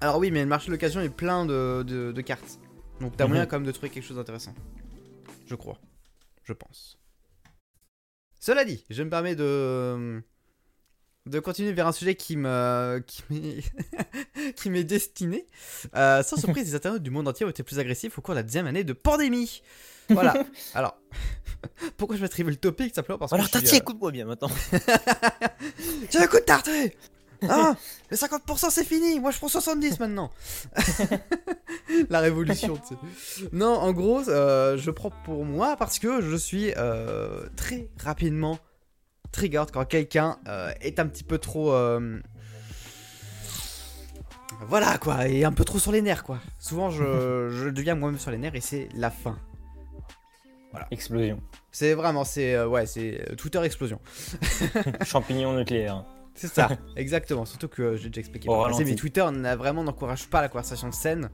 Alors 0.00 0.18
oui 0.18 0.30
mais 0.30 0.40
le 0.40 0.46
marché 0.48 0.66
de 0.68 0.72
l'occasion 0.72 1.00
est 1.00 1.08
plein 1.10 1.44
de, 1.46 1.82
de- 1.86 2.12
de 2.12 2.20
cartes. 2.20 2.58
Donc 3.00 3.16
t'as 3.16 3.24
Mhm. 3.24 3.30
moyen 3.30 3.46
quand 3.46 3.56
même 3.56 3.66
de 3.66 3.72
trouver 3.72 3.90
quelque 3.90 4.04
chose 4.04 4.16
d'intéressant. 4.16 4.54
Je 5.46 5.54
crois. 5.54 5.78
Je 6.44 6.52
pense. 6.52 6.98
Cela 8.38 8.64
dit, 8.64 8.84
je 8.88 9.02
me 9.02 9.10
permets 9.10 9.34
de 9.36 10.22
de 11.26 11.38
continuer 11.38 11.72
vers 11.72 11.86
un 11.86 11.92
sujet 11.92 12.14
qui 12.14 12.36
me 12.36 13.02
qui 13.06 13.22
m'est 13.30 14.52
qui 14.56 14.70
m'est 14.70 14.84
destiné. 14.84 15.46
Euh, 15.94 16.22
sans 16.22 16.36
surprise, 16.40 16.66
les 16.68 16.74
internautes 16.74 17.02
du 17.02 17.10
monde 17.10 17.28
entier 17.28 17.46
ont 17.46 17.50
été 17.50 17.62
plus 17.62 17.78
agressifs 17.78 18.18
au 18.18 18.22
cours 18.22 18.34
de 18.34 18.40
la 18.40 18.42
deuxième 18.42 18.66
année 18.66 18.84
de 18.84 18.92
pandémie. 18.92 19.62
Voilà. 20.08 20.34
Alors, 20.74 20.96
pourquoi 21.96 22.16
je 22.16 22.22
m'attribue 22.22 22.50
le 22.50 22.56
topic 22.56 22.94
simplement 22.94 23.18
parce 23.18 23.30
que 23.30 23.36
Alors 23.36 23.46
je 23.46 23.50
suis, 23.52 23.60
Tati, 23.60 23.74
euh, 23.74 23.78
écoute-moi 23.78 24.10
bien 24.10 24.24
maintenant. 24.24 24.50
Tiens, 26.08 26.24
écoute, 26.24 26.44
Tarté 26.46 26.96
Hein 27.42 27.76
Les 28.10 28.16
50% 28.16 28.70
c'est 28.70 28.84
fini, 28.84 29.18
moi 29.18 29.30
je 29.30 29.38
prends 29.38 29.48
70 29.48 29.98
maintenant 30.00 30.30
La 32.10 32.20
révolution, 32.20 32.76
tu 32.76 32.94
sais. 32.94 33.48
Non, 33.52 33.74
en 33.74 33.92
gros, 33.92 34.28
euh, 34.28 34.76
je 34.76 34.90
prends 34.90 35.10
pour 35.24 35.44
moi 35.44 35.76
parce 35.76 35.98
que 35.98 36.20
je 36.20 36.36
suis 36.36 36.72
euh, 36.76 37.46
très 37.56 37.88
rapidement 38.02 38.58
triggered 39.32 39.70
quand 39.70 39.84
quelqu'un 39.84 40.38
euh, 40.48 40.72
est 40.80 40.98
un 40.98 41.06
petit 41.06 41.24
peu 41.24 41.38
trop... 41.38 41.72
euh, 41.72 42.20
Voilà 44.66 44.98
quoi, 44.98 45.26
et 45.28 45.44
un 45.44 45.52
peu 45.52 45.64
trop 45.64 45.78
sur 45.78 45.92
les 45.92 46.02
nerfs 46.02 46.22
quoi. 46.24 46.38
Souvent 46.58 46.90
je, 46.90 47.48
je 47.50 47.68
deviens 47.68 47.94
moi-même 47.94 48.18
sur 48.18 48.30
les 48.30 48.38
nerfs 48.38 48.54
et 48.54 48.60
c'est 48.60 48.88
la 48.94 49.10
fin. 49.10 49.38
Explosion. 50.92 51.40
C'est 51.72 51.94
vraiment, 51.94 52.22
c'est... 52.24 52.54
euh, 52.54 52.68
ouais, 52.68 52.86
c'est 52.86 53.34
Twitter 53.36 53.60
explosion. 53.62 54.00
Champignon 55.04 55.56
nucléaire. 55.56 56.04
C'est 56.34 56.46
ça, 56.46 56.68
exactement. 56.96 57.44
Surtout 57.44 57.66
que 57.68 57.96
j'ai 57.96 58.08
déjà 58.08 58.20
expliqué. 58.20 58.48
Ralenti. 58.48 58.84
mais 58.84 58.94
Twitter 58.94 59.26
n'a 59.32 59.56
vraiment 59.56 59.82
n'encourage 59.82 60.28
pas 60.28 60.40
la 60.40 60.48
conversation 60.48 60.92
saine. 60.92 61.28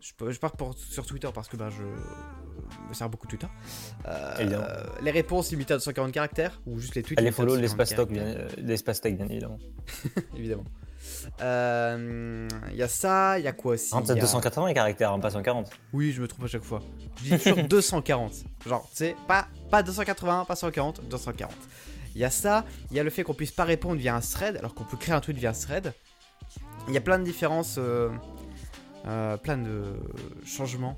Je, 0.00 0.12
je 0.30 0.38
pars 0.38 0.52
pour- 0.52 0.78
sur 0.78 1.04
Twitter 1.04 1.28
parce 1.34 1.48
que 1.48 1.56
ben, 1.56 1.68
je 1.70 1.82
me 2.88 2.94
sers 2.94 3.08
beaucoup 3.08 3.26
de 3.26 3.30
Twitter. 3.30 3.46
Euh, 4.06 4.84
les 5.02 5.10
réponses 5.10 5.50
limitées 5.50 5.74
à 5.74 5.76
240 5.76 6.12
caractères 6.12 6.60
ou 6.66 6.78
juste 6.78 6.94
les 6.94 7.02
tweets. 7.02 7.18
Allez 7.18 7.28
à 7.28 7.32
follow 7.32 7.56
240 7.56 7.62
l'espace 7.62 7.88
stock, 7.90 8.10
euh, 8.16 8.48
l'espace 8.58 9.00
tech, 9.00 9.16
bien 9.16 9.26
évidemment. 9.28 9.58
évidemment. 10.36 10.64
Euh, 11.40 12.48
Il 12.70 12.76
y 12.76 12.82
a 12.82 12.88
ça, 12.88 13.38
il 13.38 13.44
y 13.44 13.48
a 13.48 13.52
quoi 13.52 13.74
aussi 13.74 13.94
y 13.94 13.96
a- 14.10 14.14
280 14.14 14.72
caractères, 14.74 15.12
hein, 15.12 15.20
pas 15.20 15.30
140. 15.30 15.70
Oui, 15.92 16.12
je 16.12 16.20
me 16.22 16.28
trompe 16.28 16.44
à 16.44 16.48
chaque 16.48 16.64
fois. 16.64 16.80
Je 17.24 17.34
dis 17.36 17.42
toujours 17.42 17.62
240. 17.68 18.32
Genre, 18.66 18.88
tu 18.90 18.96
sais, 18.96 19.16
pas, 19.28 19.46
pas 19.70 19.82
280, 19.82 20.44
pas 20.46 20.56
140, 20.56 21.02
240. 21.08 21.52
Il 22.14 22.20
y 22.20 22.24
a 22.24 22.30
ça, 22.30 22.64
il 22.90 22.96
y 22.96 23.00
a 23.00 23.02
le 23.02 23.10
fait 23.10 23.22
qu'on 23.24 23.34
puisse 23.34 23.52
pas 23.52 23.64
répondre 23.64 23.96
via 23.96 24.16
un 24.16 24.20
thread, 24.20 24.56
alors 24.56 24.74
qu'on 24.74 24.84
peut 24.84 24.96
créer 24.96 25.14
un 25.14 25.20
tweet 25.20 25.36
via 25.36 25.50
un 25.50 25.52
thread. 25.52 25.92
Il 26.88 26.94
y 26.94 26.96
a 26.96 27.00
plein 27.00 27.18
de 27.18 27.24
différences, 27.24 27.76
euh, 27.78 28.08
euh, 29.06 29.36
plein 29.36 29.58
de 29.58 29.82
changements. 30.44 30.96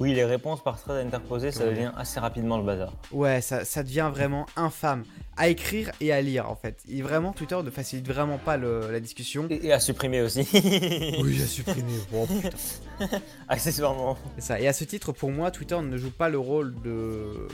Oui, 0.00 0.14
les 0.14 0.24
réponses 0.24 0.62
par 0.62 0.80
thread 0.80 1.04
interposé, 1.06 1.50
ça 1.50 1.64
devient 1.66 1.90
assez 1.96 2.20
rapidement 2.20 2.56
le 2.58 2.64
bazar. 2.64 2.92
Ouais, 3.10 3.40
ça, 3.40 3.64
ça 3.64 3.82
devient 3.82 4.10
vraiment 4.12 4.46
infâme 4.56 5.02
à 5.36 5.48
écrire 5.48 5.90
et 6.00 6.12
à 6.12 6.20
lire 6.20 6.48
en 6.50 6.54
fait. 6.56 6.82
Et 6.88 7.02
vraiment, 7.02 7.32
Twitter 7.32 7.58
ne 7.64 7.70
facilite 7.70 8.06
vraiment 8.06 8.38
pas 8.38 8.56
le- 8.56 8.90
la 8.92 9.00
discussion. 9.00 9.46
Et, 9.50 9.66
et 9.66 9.72
à 9.72 9.80
supprimer 9.80 10.20
aussi. 10.22 10.40
Oui, 11.20 11.40
à 11.42 11.46
supprimer. 11.46 11.92
Oh, 12.14 12.26
putain. 12.26 13.18
Accessoirement. 13.48 14.16
Ça. 14.38 14.60
Et 14.60 14.68
à 14.68 14.72
ce 14.72 14.84
titre, 14.84 15.12
pour 15.12 15.30
moi, 15.30 15.50
Twitter 15.50 15.80
ne 15.80 15.96
joue 15.96 16.10
pas 16.10 16.28
le 16.28 16.38
rôle 16.38 16.74
de 16.82 17.48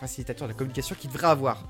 facilitateur 0.00 0.48
de 0.48 0.52
la 0.52 0.56
communication 0.58 0.94
qu'il 0.98 1.10
devrait 1.10 1.28
avoir. 1.28 1.62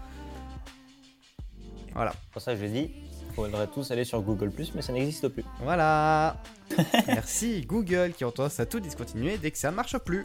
Voilà. 1.94 2.12
Pour 2.32 2.42
ça, 2.42 2.54
je 2.54 2.64
il 2.64 2.90
faudrait 3.36 3.66
tous 3.66 3.90
aller 3.90 4.04
sur 4.04 4.22
Google, 4.22 4.50
mais 4.74 4.82
ça 4.82 4.92
n'existe 4.92 5.28
plus. 5.28 5.44
Voilà. 5.62 6.42
Merci 7.06 7.62
Google 7.66 8.12
qui 8.16 8.24
ont 8.24 8.30
tendance 8.30 8.58
à 8.60 8.66
tout 8.66 8.80
discontinuer 8.80 9.38
dès 9.38 9.50
que 9.50 9.58
ça 9.58 9.70
marche 9.70 9.98
plus. 9.98 10.24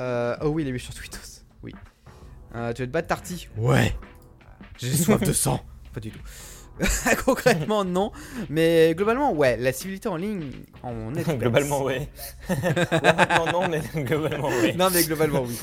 Euh, 0.00 0.36
oh 0.42 0.48
oui, 0.48 0.64
il 0.66 0.74
est 0.74 0.78
sur 0.78 0.92
Twittos. 0.92 1.44
Oui. 1.62 1.72
Euh, 2.54 2.72
tu 2.72 2.82
veux 2.82 2.88
te 2.88 2.92
battre 2.92 3.08
Tarty? 3.08 3.48
Ouais. 3.56 3.94
J'ai 4.78 4.92
soif 4.92 5.20
de 5.20 5.32
sang. 5.44 5.60
Pas 5.94 6.00
du 6.00 6.10
tout. 6.10 6.18
Concrètement, 7.24 7.84
non. 7.84 8.12
Mais 8.50 8.94
globalement, 8.94 9.32
ouais. 9.32 9.56
La 9.56 9.72
civilité 9.72 10.08
en 10.08 10.16
ligne, 10.16 10.50
en 10.82 11.14
est 11.14 11.24
globalement, 11.38 11.82
ouais. 11.82 12.08
Non, 13.52 13.68
mais 13.68 13.80
globalement, 14.02 14.48
ouais. 14.48 14.74
Non, 14.74 14.90
mais 14.92 15.04
globalement, 15.04 15.42
oui. 15.42 15.58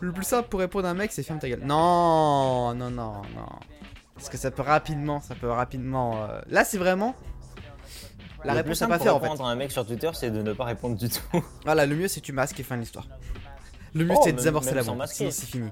Le 0.00 0.12
plus 0.12 0.24
simple 0.24 0.48
pour 0.48 0.60
répondre 0.60 0.86
à 0.86 0.90
un 0.90 0.94
mec, 0.94 1.12
c'est 1.12 1.22
ferme 1.22 1.40
ta 1.40 1.48
gueule. 1.48 1.62
Non, 1.64 2.74
non, 2.74 2.90
non, 2.90 3.22
non. 3.34 3.48
Parce 4.22 4.30
que 4.30 4.38
ça 4.38 4.52
peut 4.52 4.62
rapidement, 4.62 5.20
ça 5.20 5.34
peut 5.34 5.50
rapidement. 5.50 6.22
euh, 6.22 6.40
Là, 6.46 6.64
c'est 6.64 6.78
vraiment. 6.78 7.16
La 8.44 8.52
Le 8.52 8.58
réponse 8.58 8.80
à 8.82 8.86
pas 8.86 9.00
faire 9.00 9.16
en 9.16 9.18
fait. 9.20 9.26
répondre 9.26 9.44
à 9.48 9.50
un 9.50 9.56
mec 9.56 9.72
sur 9.72 9.84
Twitter, 9.84 10.10
c'est 10.14 10.30
de 10.30 10.42
ne 10.42 10.52
pas 10.52 10.64
répondre 10.64 10.96
du 10.96 11.08
tout. 11.08 11.20
Voilà, 11.64 11.86
le 11.86 11.96
mieux 11.96 12.06
c'est 12.06 12.20
tu 12.20 12.32
masques 12.32 12.58
et 12.60 12.62
fin 12.62 12.76
de 12.76 12.82
l'histoire. 12.82 13.08
Le 13.94 14.04
mieux 14.04 14.14
Oh, 14.16 14.20
c'est 14.22 14.30
de 14.32 14.36
désamorcer 14.36 14.74
la 14.74 14.84
bombe. 14.84 15.04
Sinon 15.06 15.30
c'est 15.32 15.46
fini. 15.46 15.70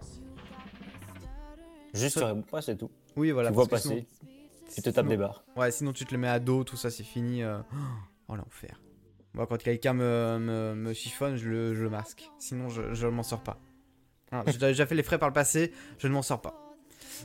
Juste 1.94 2.18
tu 2.18 2.24
réponds 2.24 2.42
pas, 2.42 2.60
c'est 2.62 2.76
tout. 2.76 2.90
Oui, 3.16 3.30
voilà. 3.30 3.50
tu 3.50 3.54
vois 3.54 3.66
passer, 3.66 3.88
sinon- 3.88 4.04
tu 4.74 4.82
te 4.82 4.90
tapes 4.90 4.94
sinon- 5.04 5.08
des 5.08 5.16
barres. 5.16 5.44
Ouais, 5.56 5.70
sinon 5.70 5.92
tu 5.92 6.04
te 6.04 6.12
le 6.12 6.18
mets 6.18 6.28
à 6.28 6.38
dos, 6.40 6.64
tout 6.64 6.76
ça 6.76 6.90
c'est 6.90 7.02
fini. 7.04 7.42
euh, 7.42 7.58
Oh 8.28 8.34
l'enfer. 8.36 8.80
Moi, 9.34 9.46
quand 9.46 9.58
quelqu'un 9.62 9.92
me, 9.92 10.38
me, 10.40 10.74
me 10.74 10.92
chiffonne, 10.92 11.36
je 11.36 11.48
le, 11.48 11.74
je 11.74 11.82
le 11.84 11.90
masque. 11.90 12.28
Sinon, 12.40 12.68
je, 12.68 12.94
je 12.94 13.06
m'en 13.06 13.22
sors 13.22 13.42
pas. 13.42 13.58
Voilà, 14.32 14.44
J'ai 14.50 14.58
déjà 14.58 14.86
fait 14.86 14.94
les 14.96 15.04
frais 15.04 15.18
par 15.18 15.28
le 15.28 15.32
passé, 15.32 15.72
je 15.98 16.06
ne 16.08 16.12
m'en 16.12 16.22
sors 16.22 16.40
pas. 16.40 16.69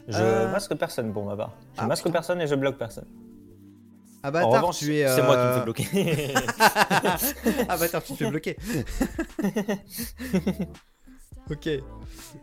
Je 0.07 0.17
Euh, 0.19 0.51
masque 0.51 0.75
personne 0.75 1.11
pour 1.13 1.25
ma 1.25 1.35
part. 1.35 1.53
Je 1.75 1.81
Ah, 1.81 1.87
masque 1.87 2.03
putain. 2.03 2.13
personne 2.13 2.41
et 2.41 2.47
je 2.47 2.55
bloque 2.55 2.77
personne. 2.77 3.05
Ah 4.23 4.29
en 4.29 4.31
bâtard, 4.31 4.51
revanche, 4.53 4.79
tu 4.79 4.95
es. 4.95 5.07
c'est 5.07 5.21
moi 5.21 5.35
qui 5.35 5.41
me 5.41 5.47
euh, 5.47 5.57
fais 5.57 5.63
bloquer. 5.63 6.33
ah 7.69 7.77
bâtard, 7.77 8.03
tu 8.03 8.13
te 8.13 8.17
fais 8.17 8.29
bloquer. 8.29 8.57
ok. 11.51 11.69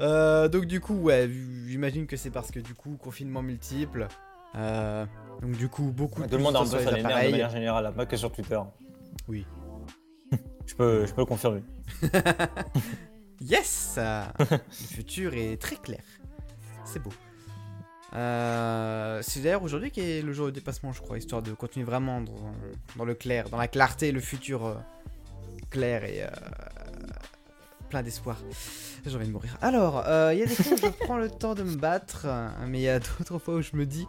Euh, 0.00 0.48
donc 0.48 0.66
du 0.66 0.80
coup, 0.80 0.94
ouais, 0.94 1.28
j'imagine 1.66 2.06
que 2.06 2.16
c'est 2.16 2.30
parce 2.30 2.50
que 2.52 2.60
du 2.60 2.74
coup, 2.74 2.96
confinement 3.02 3.42
multiple. 3.42 4.06
euh, 4.54 5.04
donc 5.40 5.52
du 5.56 5.68
coup, 5.68 5.90
beaucoup 5.90 6.22
de 6.22 6.28
Tout 6.28 6.36
le 6.36 6.42
monde 6.42 6.56
peu 6.60 6.66
sur 6.66 6.78
les 6.92 7.02
nerfs 7.02 7.24
de 7.24 7.30
manière 7.30 7.50
générale, 7.50 7.92
pas 7.94 8.06
que 8.06 8.16
sur 8.16 8.30
Twitter. 8.30 8.60
Oui. 9.28 9.44
Je 10.66 10.74
peux, 10.76 11.04
je 11.04 11.12
peux 11.12 11.22
le 11.22 11.26
confirmer. 11.26 11.62
Yes 13.40 13.98
Le 13.98 14.56
futur 14.70 15.34
est 15.34 15.60
très 15.60 15.74
clair. 15.76 16.00
C'est 16.84 17.02
beau. 17.02 17.10
Euh, 18.14 19.20
c'est 19.22 19.40
d'ailleurs 19.40 19.62
aujourd'hui 19.62 19.90
qui 19.90 20.00
est 20.00 20.22
le 20.22 20.32
jour 20.32 20.46
de 20.46 20.50
dépassement, 20.50 20.92
je 20.92 21.00
crois, 21.00 21.18
histoire 21.18 21.42
de 21.42 21.52
continuer 21.52 21.84
vraiment 21.86 22.20
dans, 22.20 22.54
dans 22.96 23.04
le 23.04 23.14
clair, 23.14 23.48
dans 23.48 23.56
la 23.56 23.68
clarté, 23.68 24.12
le 24.12 24.20
futur 24.20 24.66
euh, 24.66 24.74
clair 25.70 26.04
et 26.04 26.22
euh, 26.22 26.28
plein 27.88 28.02
d'espoir. 28.02 28.38
J'ai 29.04 29.16
envie 29.16 29.26
de 29.26 29.32
mourir. 29.32 29.56
Alors, 29.62 30.04
euh, 30.06 30.32
il 30.32 30.40
y 30.40 30.42
a 30.42 30.46
des 30.46 30.54
fois 30.54 30.72
où 30.72 30.76
je 30.76 31.04
prends 31.04 31.18
le 31.18 31.30
temps 31.30 31.54
de 31.54 31.62
me 31.62 31.76
battre, 31.76 32.26
mais 32.68 32.78
il 32.78 32.82
y 32.82 32.88
a 32.88 33.00
d'autres 33.00 33.38
fois 33.38 33.54
où 33.54 33.62
je 33.62 33.74
me 33.74 33.86
dis, 33.86 34.06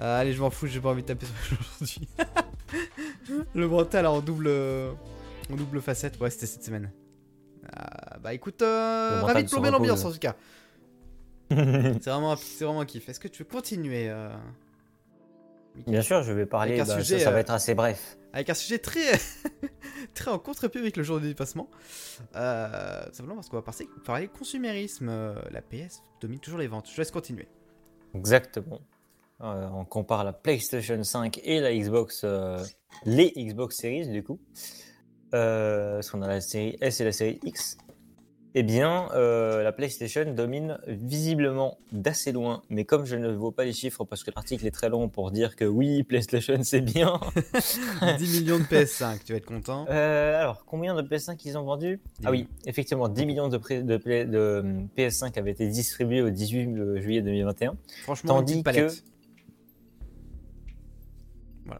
euh, 0.00 0.20
allez, 0.20 0.32
je 0.32 0.40
m'en 0.40 0.50
fous, 0.50 0.66
j'ai 0.66 0.80
pas 0.80 0.90
envie 0.90 1.02
de 1.02 1.06
taper 1.06 1.26
sur 1.46 1.58
aujourd'hui. 1.58 2.08
le 3.54 3.68
mental 3.68 4.06
en 4.06 4.20
double, 4.20 4.50
en 5.50 5.56
double 5.56 5.80
facette, 5.80 6.20
ouais, 6.20 6.30
c'était 6.30 6.46
cette 6.46 6.64
semaine. 6.64 6.90
Ah, 7.74 8.18
bah 8.22 8.34
écoute, 8.34 8.62
euh, 8.62 9.22
ravi 9.22 9.44
de 9.44 9.48
plomber 9.48 9.70
l'ambiance 9.70 10.04
en 10.04 10.12
tout 10.12 10.18
cas. 10.18 10.36
C'est 11.50 12.10
vraiment, 12.10 12.36
c'est 12.36 12.64
vraiment 12.64 12.80
un 12.80 12.86
kiff. 12.86 13.08
Est-ce 13.08 13.20
que 13.20 13.28
tu 13.28 13.44
veux 13.44 13.48
continuer 13.48 14.08
euh, 14.08 14.34
Bien 15.86 16.02
sûr, 16.02 16.22
je 16.22 16.32
vais 16.32 16.46
parler. 16.46 16.78
Bah, 16.78 16.84
sujet, 16.84 17.18
ça, 17.18 17.24
ça 17.24 17.30
euh, 17.30 17.34
va 17.34 17.40
être 17.40 17.50
assez 17.50 17.74
bref. 17.74 18.18
Avec 18.32 18.50
un 18.50 18.54
sujet 18.54 18.78
très, 18.78 19.12
très 20.14 20.30
en 20.30 20.38
contre-pied 20.38 20.80
avec 20.80 20.96
le 20.96 21.02
jour 21.02 21.20
du 21.20 21.28
dépassement. 21.28 21.70
Euh, 22.34 23.02
simplement 23.12 23.36
parce 23.36 23.48
qu'on 23.48 23.56
va 23.56 23.62
parler, 23.62 23.88
parler 24.04 24.28
consumérisme. 24.28 25.06
La 25.50 25.62
PS 25.62 26.02
domine 26.20 26.40
toujours 26.40 26.58
les 26.58 26.66
ventes. 26.66 26.90
Je 26.92 26.96
laisse 26.96 27.10
continuer. 27.10 27.46
Exactement. 28.14 28.80
Euh, 29.42 29.68
on 29.74 29.84
compare 29.84 30.24
la 30.24 30.32
PlayStation 30.32 31.02
5 31.02 31.40
et 31.44 31.60
la 31.60 31.74
Xbox, 31.74 32.22
euh, 32.24 32.64
les 33.04 33.32
Xbox 33.36 33.76
Series 33.76 34.08
du 34.08 34.22
coup. 34.22 34.40
Euh, 35.34 35.96
parce 35.96 36.10
qu'on 36.10 36.22
a 36.22 36.28
la 36.28 36.40
série 36.40 36.76
S 36.80 37.00
et 37.00 37.04
la 37.04 37.12
série 37.12 37.38
X. 37.44 37.76
Eh 38.58 38.62
bien, 38.62 39.08
euh, 39.12 39.62
la 39.62 39.70
PlayStation 39.70 40.24
domine 40.32 40.78
visiblement 40.86 41.76
d'assez 41.92 42.32
loin, 42.32 42.62
mais 42.70 42.86
comme 42.86 43.04
je 43.04 43.14
ne 43.16 43.28
vois 43.28 43.52
pas 43.52 43.66
les 43.66 43.74
chiffres 43.74 44.04
parce 44.06 44.24
que 44.24 44.30
l'article 44.34 44.66
est 44.66 44.70
très 44.70 44.88
long 44.88 45.10
pour 45.10 45.30
dire 45.30 45.56
que 45.56 45.66
oui, 45.66 46.02
PlayStation 46.04 46.56
c'est 46.62 46.80
bien. 46.80 47.20
10 48.18 48.40
millions 48.40 48.58
de 48.58 48.64
PS5, 48.64 49.18
tu 49.26 49.32
vas 49.32 49.36
être 49.38 49.44
content. 49.44 49.84
Euh, 49.90 50.40
alors, 50.40 50.64
combien 50.64 50.94
de 50.94 51.02
PS5 51.02 51.38
ils 51.44 51.58
ont 51.58 51.64
vendu? 51.64 52.00
Ah 52.24 52.30
oui, 52.30 52.48
effectivement, 52.64 53.10
10 53.10 53.26
millions 53.26 53.48
de, 53.48 53.58
pré- 53.58 53.82
de, 53.82 53.98
play- 53.98 54.24
de, 54.24 54.38
euh, 54.38 54.62
PS5 54.96 55.38
avaient 55.38 55.50
été 55.50 55.68
distribués 55.68 56.22
au 56.22 56.30
18 56.30 56.96
juillet 57.02 57.20
2021. 57.20 57.76
Franchement, 58.04 58.36
Tandis 58.36 58.54
une 58.54 58.62
palette. 58.62 59.04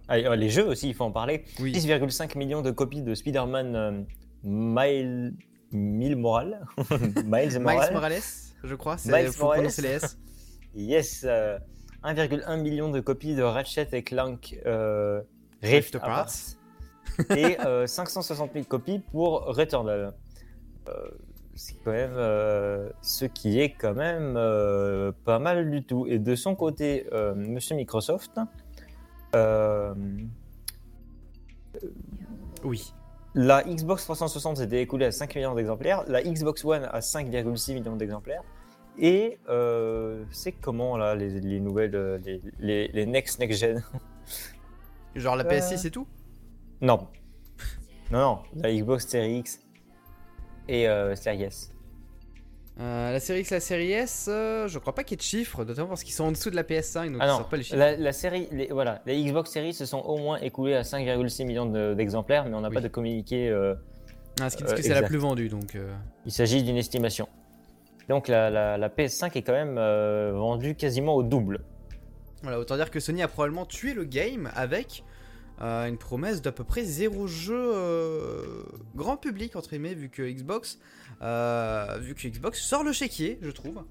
Ah, 0.09 0.19
et, 0.19 0.27
euh, 0.27 0.37
les 0.37 0.51
jeux 0.51 0.67
aussi, 0.67 0.89
il 0.91 0.95
faut 0.95 1.05
en 1.05 1.11
parler. 1.11 1.45
Oui. 1.59 1.73
6,5 1.73 2.37
millions 2.37 2.61
de 2.61 2.71
copies 2.71 3.01
de 3.01 3.15
Spider-Man 3.15 3.75
euh, 3.77 4.03
Miles, 4.45 5.33
Miles 5.73 6.17
Morales. 6.17 6.65
Miles 7.25 7.59
Morales. 7.61 7.61
Miles 7.61 7.93
Morales, 7.93 8.23
je 8.65 8.75
crois. 8.75 8.97
Miles 9.07 9.29
faut 9.33 9.45
Morales. 9.45 9.59
prononcer 9.61 9.83
les 9.83 9.89
S. 9.89 10.19
Yes. 10.75 11.25
euh, 11.27 11.59
1,1 12.05 12.61
million 12.61 12.91
de 12.91 13.01
copies 13.01 13.35
de 13.35 13.43
Ratchet 13.43 13.89
et 13.93 14.03
Clank 14.03 14.57
euh, 14.67 15.21
Rift 15.63 15.95
Rift 15.95 15.95
Apart. 15.97 16.29
Et 17.37 17.59
euh, 17.61 17.87
560 17.87 18.53
000 18.53 18.65
copies 18.67 18.99
pour 18.99 19.41
Returnal. 19.47 20.13
Euh, 20.89 20.93
c'est 21.55 21.75
quand 21.83 21.91
même 21.93 22.13
euh, 22.15 22.91
ce 23.01 23.25
qui 23.25 23.59
est 23.59 23.71
quand 23.71 23.95
même 23.95 24.35
euh, 24.37 25.11
pas 25.25 25.39
mal 25.39 25.71
du 25.71 25.83
tout. 25.83 26.07
Et 26.07 26.19
de 26.19 26.35
son 26.35 26.55
côté, 26.55 27.07
euh, 27.13 27.35
Monsieur 27.35 27.75
Microsoft, 27.75 28.39
euh, 29.35 29.95
Oui. 32.63 32.93
La 33.39 33.63
Xbox 33.63 34.05
360 34.05 34.57
s'était 34.57 34.81
écoulée 34.81 35.05
à 35.05 35.13
5 35.13 35.35
millions 35.37 35.55
d'exemplaires, 35.55 36.05
la 36.09 36.23
Xbox 36.23 36.65
One 36.65 36.85
à 36.91 37.01
5,6 37.01 37.75
millions 37.75 37.95
d'exemplaires. 37.95 38.43
Et 38.99 39.39
euh, 39.51 40.25
c'est 40.31 40.53
comment 40.53 40.97
là 40.97 41.15
les, 41.15 41.39
les 41.41 41.61
nouvelles, 41.61 41.95
euh, 41.95 42.19
les, 42.25 42.41
les, 42.59 42.89
les 42.89 43.05
next 43.05 43.39
next 43.39 43.61
gen? 43.61 43.85
Genre 45.15 45.37
la 45.37 45.45
Euh. 45.45 45.49
PS6 45.51 45.87
et 45.87 45.91
tout? 45.91 46.07
Non, 46.81 47.09
non 48.11 48.19
non, 48.21 48.39
la 48.55 48.73
Xbox 48.73 49.07
Series 49.07 49.39
X 49.41 49.61
et 50.67 50.89
euh, 50.89 51.15
Series 51.15 51.43
S. 51.43 51.73
Euh, 52.79 53.11
La 53.13 53.21
série 53.21 53.41
X, 53.41 53.51
la 53.51 53.61
série 53.61 53.93
S, 53.93 54.27
euh, 54.31 54.69
je 54.69 54.79
crois 54.79 54.95
pas 54.95 55.03
qu'il 55.03 55.13
y 55.13 55.15
ait 55.15 55.17
de 55.17 55.23
chiffres, 55.23 55.65
notamment 55.65 55.89
parce 55.89 56.05
qu'ils 56.05 56.13
sont 56.15 56.25
en 56.25 56.33
dessous 56.33 56.51
de 56.51 56.57
la 56.57 56.63
PS5, 56.63 57.11
donc 57.11 57.17
Ah 57.21 57.25
ils 57.25 57.29
non, 57.29 57.37
sortent 57.39 57.51
pas 57.51 57.57
les 57.57 57.63
chiffres. 57.63 57.77
la, 57.79 57.97
la 57.97 58.13
série, 58.13 58.49
les, 58.53 58.67
voilà, 58.67 59.01
les 59.07 59.23
Xbox 59.25 59.51
Series 59.51 59.73
se 59.73 59.87
sont 59.87 60.01
au 60.01 60.19
moins 60.19 60.37
écoulées 60.41 60.75
à 60.75 60.83
5,6 60.83 61.45
millions 61.47 61.65
de- 61.65 61.95
d'exemplaires, 61.95 62.45
mais 62.45 62.55
on 62.55 62.61
n'a 62.61 62.69
Oui. 62.69 62.75
pas 62.75 62.81
de 62.83 62.89
communiqué. 62.89 63.49
euh, 63.49 63.75
Ah, 64.41 64.51
ce 64.51 64.59
qui 64.59 64.65
dit 64.65 64.75
que 64.75 64.79
euh, 64.79 64.83
c'est 64.83 64.93
la 64.93 65.03
plus 65.03 65.17
vendue, 65.17 65.49
donc. 65.49 65.75
euh, 65.75 65.91
Il 66.27 66.33
s'agit 66.33 66.63
d'une 66.63 66.77
estimation. 66.77 67.29
Donc 68.11 68.29
la, 68.29 68.51
la- 68.51 68.77
la 68.77 68.89
PS5 68.91 69.35
est 69.39 69.43
quand 69.43 69.55
même 69.55 69.77
vendue 70.35 70.75
quasiment 70.75 71.15
au 71.15 71.23
double. 71.23 71.61
Voilà, 72.43 72.61
autant 72.61 72.77
dire 72.77 72.91
que 72.91 73.01
Sony 73.01 73.23
a 73.23 73.29
probablement 73.29 73.65
tué 73.65 73.95
le 73.95 74.05
game 74.05 74.51
avec 74.55 75.03
euh, 75.63 75.87
une 75.87 75.97
promesse 75.99 76.43
d'à 76.43 76.53
peu 76.53 76.65
près 76.65 76.85
zéro 76.85 77.27
jeu 77.27 77.55
euh, 77.75 78.63
grand 78.95 79.17
public, 79.17 79.57
entre 79.57 79.71
guillemets, 79.71 79.95
vu 79.95 80.09
que 80.11 80.23
Xbox, 80.23 80.79
euh, 81.23 81.99
vu 82.01 82.15
que 82.15 82.29
Xbox 82.29 82.61
sort 82.63 82.85
le 82.85 82.93
chéquier, 82.93 83.39
je 83.43 83.51
trouve. 83.51 83.83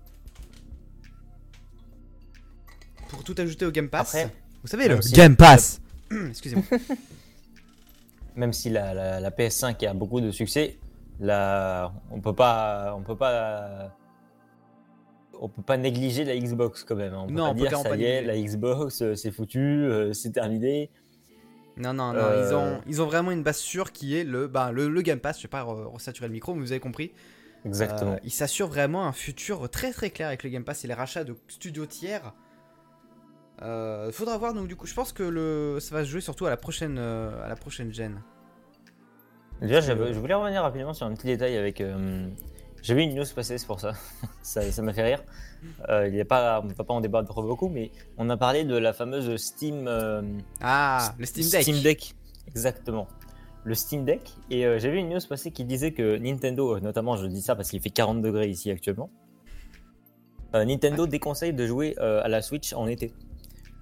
Pour 3.09 3.23
tout 3.23 3.35
ajouter 3.37 3.65
au 3.65 3.71
Game 3.71 3.89
Pass. 3.89 4.15
Après, 4.15 4.33
Vous 4.61 4.67
savez, 4.67 4.87
le 4.87 4.95
même 4.95 5.01
si- 5.01 5.13
Game 5.13 5.35
Pass 5.35 5.81
Excusez-moi. 6.29 6.63
Même 8.35 8.51
si 8.51 8.69
la, 8.69 8.93
la- 8.93 9.19
la 9.21 9.31
PS5 9.31 9.87
a 9.87 9.93
beaucoup 9.93 10.19
de 10.19 10.29
succès, 10.29 10.77
la, 11.21 11.93
on 12.11 12.19
peut 12.19 12.35
pas, 12.35 12.93
on 12.97 13.01
peut 13.01 13.15
pas, 13.15 13.95
on 15.39 15.47
peut 15.47 15.61
pas 15.61 15.77
négliger 15.77 16.25
la 16.25 16.35
Xbox 16.37 16.83
quand 16.83 16.97
même. 16.97 17.13
hein. 17.13 17.21
On 17.23 17.27
peut 17.27 17.33
Non, 17.33 17.45
pas 17.45 17.51
on 17.51 17.53
dire 17.53 17.77
ça 17.77 17.89
pas 17.89 17.95
y 17.95 18.03
est, 18.03 18.21
négliger. 18.23 18.41
la 18.41 18.47
Xbox, 18.47 19.01
euh, 19.01 19.15
c'est 19.15 19.31
foutu, 19.31 19.59
euh, 19.85 20.11
c'est 20.11 20.31
terminé. 20.31 20.89
Non, 21.77 21.93
non, 21.93 22.13
non, 22.13 22.19
Euh, 22.19 22.47
ils, 22.47 22.55
ont, 22.55 22.81
ils 22.87 23.01
ont 23.01 23.05
vraiment 23.05 23.31
une 23.31 23.43
base 23.43 23.57
sûre 23.57 23.91
qui 23.91 24.15
est 24.17 24.23
le, 24.23 24.47
bah, 24.47 24.71
le, 24.71 24.87
le 24.87 25.01
Game 25.01 25.19
Pass. 25.19 25.37
Je 25.37 25.43
vais 25.43 25.49
pas 25.49 25.63
re- 25.63 25.85
resaturer 25.85 26.27
le 26.27 26.33
micro, 26.33 26.53
mais 26.53 26.61
vous 26.61 26.71
avez 26.71 26.79
compris. 26.79 27.11
Exactement. 27.65 28.13
Euh, 28.13 28.17
ils 28.23 28.31
s'assurent 28.31 28.67
vraiment 28.67 29.05
un 29.07 29.11
futur 29.11 29.69
très 29.69 29.91
très 29.91 30.09
clair 30.09 30.27
avec 30.27 30.43
le 30.43 30.49
Game 30.49 30.63
Pass 30.63 30.85
et 30.85 30.87
les 30.87 30.93
rachats 30.93 31.23
de 31.23 31.35
studios 31.47 31.85
tiers. 31.85 32.33
Euh, 33.61 34.11
faudra 34.11 34.37
voir, 34.37 34.53
donc 34.53 34.67
du 34.67 34.75
coup, 34.75 34.85
je 34.85 34.93
pense 34.93 35.13
que 35.13 35.23
le, 35.23 35.79
ça 35.79 35.95
va 35.95 36.03
se 36.03 36.09
jouer 36.09 36.21
surtout 36.21 36.45
à 36.45 36.49
la 36.49 36.57
prochaine, 36.57 36.97
euh, 36.99 37.43
à 37.43 37.47
la 37.47 37.55
prochaine 37.55 37.93
gen. 37.93 38.21
Déjà, 39.61 39.79
je 39.81 39.93
voulais 39.93 40.33
revenir 40.33 40.61
rapidement 40.61 40.93
sur 40.93 41.05
un 41.07 41.13
petit 41.13 41.27
détail 41.27 41.55
avec. 41.57 41.81
J'ai 42.85 42.93
vu 42.93 43.01
une 43.01 43.15
news 43.15 43.25
passer, 43.35 43.57
c'est 43.57 43.65
pour 43.65 43.79
ça. 43.81 43.93
ça. 44.43 44.81
m'a 44.83 44.93
fait 44.93 45.03
rire. 45.03 45.23
Euh, 45.89 46.07
il 46.07 46.13
y 46.15 46.21
a 46.21 46.25
pas, 46.25 46.61
on 46.61 46.67
ne 46.67 46.73
va 46.73 46.83
pas 46.83 46.93
en 46.93 47.01
débattre 47.01 47.41
beaucoup, 47.41 47.67
mais 47.67 47.89
on 48.17 48.29
a 48.29 48.37
parlé 48.37 48.63
de 48.63 48.77
la 48.77 48.93
fameuse 48.93 49.35
Steam. 49.37 49.87
euh, 49.87 50.21
Ah, 50.61 51.15
le 51.17 51.25
Steam 51.25 51.49
Deck. 51.49 51.61
Steam 51.63 51.81
Deck, 51.81 52.15
exactement. 52.47 53.07
Le 53.63 53.73
Steam 53.73 54.05
Deck. 54.05 54.21
Et 54.51 54.67
euh, 54.67 54.77
j'ai 54.77 54.91
vu 54.91 54.97
une 54.99 55.09
news 55.09 55.19
passer 55.27 55.49
qui 55.49 55.65
disait 55.65 55.93
que 55.93 56.17
Nintendo, 56.17 56.75
euh, 56.75 56.79
notamment, 56.79 57.15
je 57.17 57.25
dis 57.25 57.41
ça 57.41 57.55
parce 57.55 57.69
qu'il 57.71 57.81
fait 57.81 57.89
40 57.89 58.21
degrés 58.21 58.49
ici 58.49 58.69
actuellement. 58.69 59.09
Nintendo 60.53 61.05
déconseille 61.05 61.51
de 61.53 61.67
jouer 61.67 61.97
à 61.97 62.29
la 62.29 62.41
Switch 62.41 62.71
en 62.71 62.87
été 62.87 63.13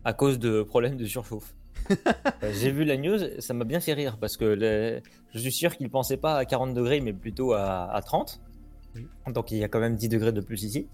à 0.06 0.14
cause 0.14 0.40
de 0.40 0.64
problèmes 0.64 0.98
de 0.98 1.06
surchauffe. 1.06 1.54
J'ai 2.52 2.72
vu 2.72 2.84
la 2.84 2.98
news, 2.98 3.20
ça 3.38 3.54
m'a 3.54 3.64
bien 3.64 3.80
fait 3.80 3.94
rire 3.94 4.18
parce 4.20 4.38
que 4.38 5.02
je 5.36 5.40
suis 5.40 5.52
sûr 5.52 5.78
qu'ils 5.78 5.92
pensaient 5.92 6.18
pas 6.18 6.36
à 6.38 6.46
40 6.46 6.74
degrés 6.74 7.00
mais 7.00 7.14
plutôt 7.14 7.54
à, 7.54 7.92
à 7.94 8.02
30. 8.02 8.42
Donc 9.28 9.52
il 9.52 9.58
y 9.58 9.64
a 9.64 9.68
quand 9.68 9.80
même 9.80 9.96
10 9.96 10.10
degrés 10.10 10.32
de 10.32 10.42
plus 10.42 10.64
ici. 10.64 10.88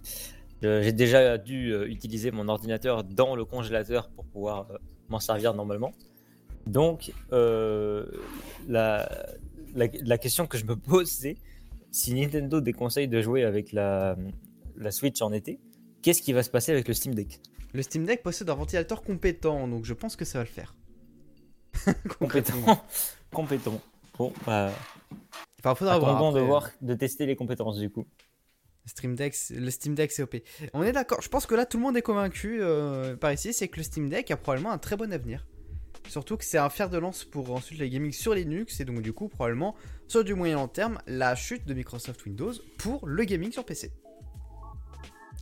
Euh, 0.63 0.81
j'ai 0.83 0.91
déjà 0.91 1.37
dû 1.37 1.73
euh, 1.73 1.87
utiliser 1.87 2.31
mon 2.31 2.47
ordinateur 2.49 3.03
dans 3.03 3.35
le 3.35 3.45
congélateur 3.45 4.09
pour 4.09 4.25
pouvoir 4.25 4.71
euh, 4.71 4.77
m'en 5.07 5.19
servir 5.19 5.53
normalement. 5.53 5.91
Donc 6.67 7.13
euh, 7.31 8.05
la, 8.67 9.09
la, 9.73 9.87
la 9.93 10.17
question 10.17 10.47
que 10.47 10.57
je 10.57 10.65
me 10.65 10.75
pose 10.75 11.09
c'est 11.09 11.37
si 11.91 12.13
Nintendo 12.13 12.61
déconseille 12.61 13.07
de 13.07 13.21
jouer 13.21 13.43
avec 13.43 13.71
la, 13.71 14.15
la 14.75 14.91
Switch 14.91 15.21
en 15.21 15.31
été, 15.31 15.59
qu'est-ce 16.01 16.21
qui 16.21 16.33
va 16.33 16.43
se 16.43 16.49
passer 16.49 16.71
avec 16.71 16.87
le 16.87 16.93
Steam 16.93 17.15
Deck? 17.15 17.39
Le 17.73 17.81
Steam 17.81 18.05
Deck 18.05 18.23
possède 18.23 18.49
un 18.49 18.55
ventilateur 18.55 19.03
compétent, 19.03 19.67
donc 19.67 19.85
je 19.85 19.93
pense 19.93 20.15
que 20.15 20.25
ça 20.25 20.39
va 20.39 20.43
le 20.43 20.49
faire. 20.49 20.75
Compétent. 22.19 22.83
Compétent. 23.31 23.79
Bon, 24.17 24.33
bah, 24.45 24.71
Enfin, 25.59 25.75
faudra 25.75 25.99
voir. 25.99 26.11
attendons 26.15 26.31
de 26.31 26.37
après. 26.37 26.47
voir, 26.47 26.69
de 26.81 26.93
tester 26.95 27.25
les 27.25 27.35
compétences 27.35 27.77
du 27.77 27.89
coup. 27.89 28.05
Le 28.85 28.89
Steam 28.89 29.15
Deck, 29.15 29.33
c'est- 29.35 29.55
le 29.55 29.69
Steam 29.69 29.93
Deck, 29.93 30.11
c'est 30.11 30.23
OP. 30.23 30.41
On 30.73 30.83
est 30.83 30.91
d'accord. 30.93 31.21
Je 31.21 31.29
pense 31.29 31.45
que 31.45 31.53
là, 31.53 31.65
tout 31.65 31.77
le 31.77 31.83
monde 31.83 31.97
est 31.97 32.01
convaincu 32.01 32.59
euh, 32.61 33.15
par 33.17 33.31
ici, 33.33 33.53
c'est 33.53 33.67
que 33.67 33.77
le 33.77 33.83
Steam 33.83 34.09
Deck 34.09 34.31
a 34.31 34.37
probablement 34.37 34.71
un 34.71 34.77
très 34.77 34.95
bon 34.95 35.11
avenir. 35.13 35.45
Surtout 36.07 36.37
que 36.37 36.45
c'est 36.45 36.57
un 36.57 36.69
fer 36.69 36.89
de 36.89 36.97
lance 36.97 37.23
pour 37.23 37.51
ensuite 37.51 37.77
les 37.79 37.89
gaming 37.89 38.11
sur 38.11 38.33
Linux 38.33 38.79
et 38.79 38.85
donc 38.85 39.01
du 39.01 39.13
coup 39.13 39.27
probablement 39.27 39.75
sur 40.07 40.23
du 40.23 40.33
moyen 40.33 40.55
long 40.55 40.67
terme 40.67 40.97
la 41.05 41.35
chute 41.35 41.67
de 41.67 41.73
Microsoft 41.75 42.25
Windows 42.25 42.53
pour 42.79 43.05
le 43.05 43.23
gaming 43.25 43.51
sur 43.51 43.63
PC. 43.65 43.91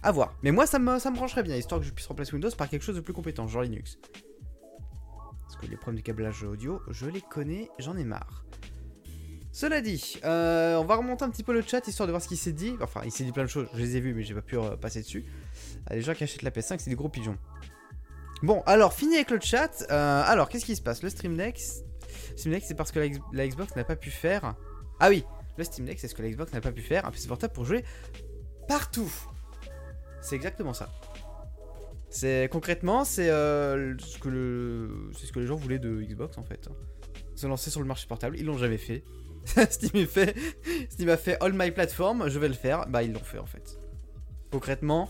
À 0.04 0.12
voir. 0.12 0.36
Mais 0.44 0.52
moi 0.52 0.66
ça 0.68 0.78
me, 0.80 1.00
ça 1.00 1.10
me 1.12 1.16
brancherait 1.16 1.44
bien 1.44 1.56
histoire 1.56 1.80
que 1.80 1.88
je 1.88 1.94
puisse 1.94 2.08
remplacer 2.08 2.34
Windows 2.34 2.50
par 2.58 2.68
quelque 2.68 2.82
chose 2.84 2.96
de 2.96 3.02
plus 3.02 3.14
compétent, 3.14 3.48
genre 3.48 3.62
Linux. 3.62 3.98
Parce 5.44 5.56
que 5.62 5.68
les 5.68 5.78
problèmes 5.78 5.98
de 6.02 6.02
câblage 6.06 6.44
audio, 6.44 6.82
je 6.90 7.06
les 7.06 7.22
connais, 7.22 7.70
j'en 7.80 7.96
ai 7.96 8.04
marre. 8.04 8.44
Cela 9.58 9.82
dit, 9.82 10.20
euh, 10.24 10.76
on 10.76 10.86
va 10.86 10.98
remonter 10.98 11.24
un 11.24 11.32
petit 11.32 11.42
peu 11.42 11.52
le 11.52 11.64
chat 11.64 11.88
histoire 11.88 12.06
de 12.06 12.12
voir 12.12 12.22
ce 12.22 12.28
qu'il 12.28 12.38
s'est 12.38 12.52
dit. 12.52 12.76
Enfin, 12.80 13.02
il 13.06 13.12
s'est 13.12 13.24
dit 13.24 13.32
plein 13.32 13.42
de 13.42 13.50
choses, 13.50 13.68
je 13.74 13.80
les 13.80 13.98
ai 13.98 14.00
vues 14.00 14.14
mais 14.14 14.22
j'ai 14.22 14.36
pas 14.36 14.44
pu 14.44 14.56
euh, 14.56 14.76
passer 14.76 15.02
dessus. 15.02 15.26
Euh, 15.90 15.96
les 15.96 16.04
gens 16.04 16.14
qui 16.14 16.24
achètent 16.24 16.44
la 16.44 16.52
PS5, 16.52 16.78
c'est 16.78 16.92
des 16.92 16.96
gros 16.96 17.10
pigeons. 17.10 17.40
Bon, 18.44 18.62
alors, 18.68 18.94
fini 18.94 19.16
avec 19.16 19.32
le 19.32 19.40
chat. 19.42 19.84
Euh, 19.90 20.22
alors, 20.28 20.50
qu'est-ce 20.50 20.64
qui 20.64 20.76
se 20.76 20.82
passe? 20.84 21.02
Le 21.02 21.10
Stream 21.10 21.36
Deck, 21.36 21.60
Steam 22.36 22.54
Deck, 22.54 22.66
c'est 22.68 22.76
parce 22.76 22.92
que 22.92 23.00
la, 23.34 23.48
Xbox 23.48 23.76
n'a 23.76 23.84
pas 23.84 23.96
pu 23.96 24.12
faire. 24.12 24.54
Ah 25.00 25.10
oui, 25.10 25.24
le 25.58 25.64
Steam 25.64 25.88
Deck, 25.88 26.00
c'est 26.00 26.08
ce 26.08 26.14
que 26.14 26.22
la 26.22 26.30
Xbox 26.30 26.54
n'a 26.54 26.62
pas 26.62 26.72
pu 26.72 26.84
faire. 26.84 27.08
Un 27.08 27.10
PC 27.10 27.28
portable 27.28 27.54
pour 27.54 27.66
jouer 27.66 27.84
partout. 28.68 29.12
C'est 30.22 30.36
exactement 30.36 30.74
ça. 30.74 30.88
C'est 32.12 32.48
concrètement, 32.52 33.06
euh, 33.18 33.96
c'est 33.98 35.26
ce 35.26 35.32
que 35.32 35.40
les 35.40 35.48
gens 35.48 35.56
voulaient 35.56 35.80
de 35.80 36.04
Xbox 36.04 36.38
en 36.38 36.44
fait. 36.44 36.70
Se 37.34 37.48
lancer 37.48 37.72
sur 37.72 37.82
le 37.82 37.88
marché 37.88 38.06
portable, 38.06 38.38
ils 38.38 38.46
l'ont 38.46 38.60
jamais 38.60 38.78
fait. 38.78 39.04
Steam 39.70 40.06
fait, 40.08 40.36
Steam 40.90 41.10
a 41.10 41.18
fait 41.18 41.42
all 41.42 41.54
my 41.54 41.72
platform, 41.72 42.28
je 42.28 42.40
vais 42.40 42.48
le 42.48 42.54
faire. 42.54 42.88
Bah 42.88 43.04
ils 43.04 43.12
l'ont 43.12 43.20
fait 43.20 43.40
en 43.40 43.46
fait. 43.46 43.80
Concrètement. 44.52 45.10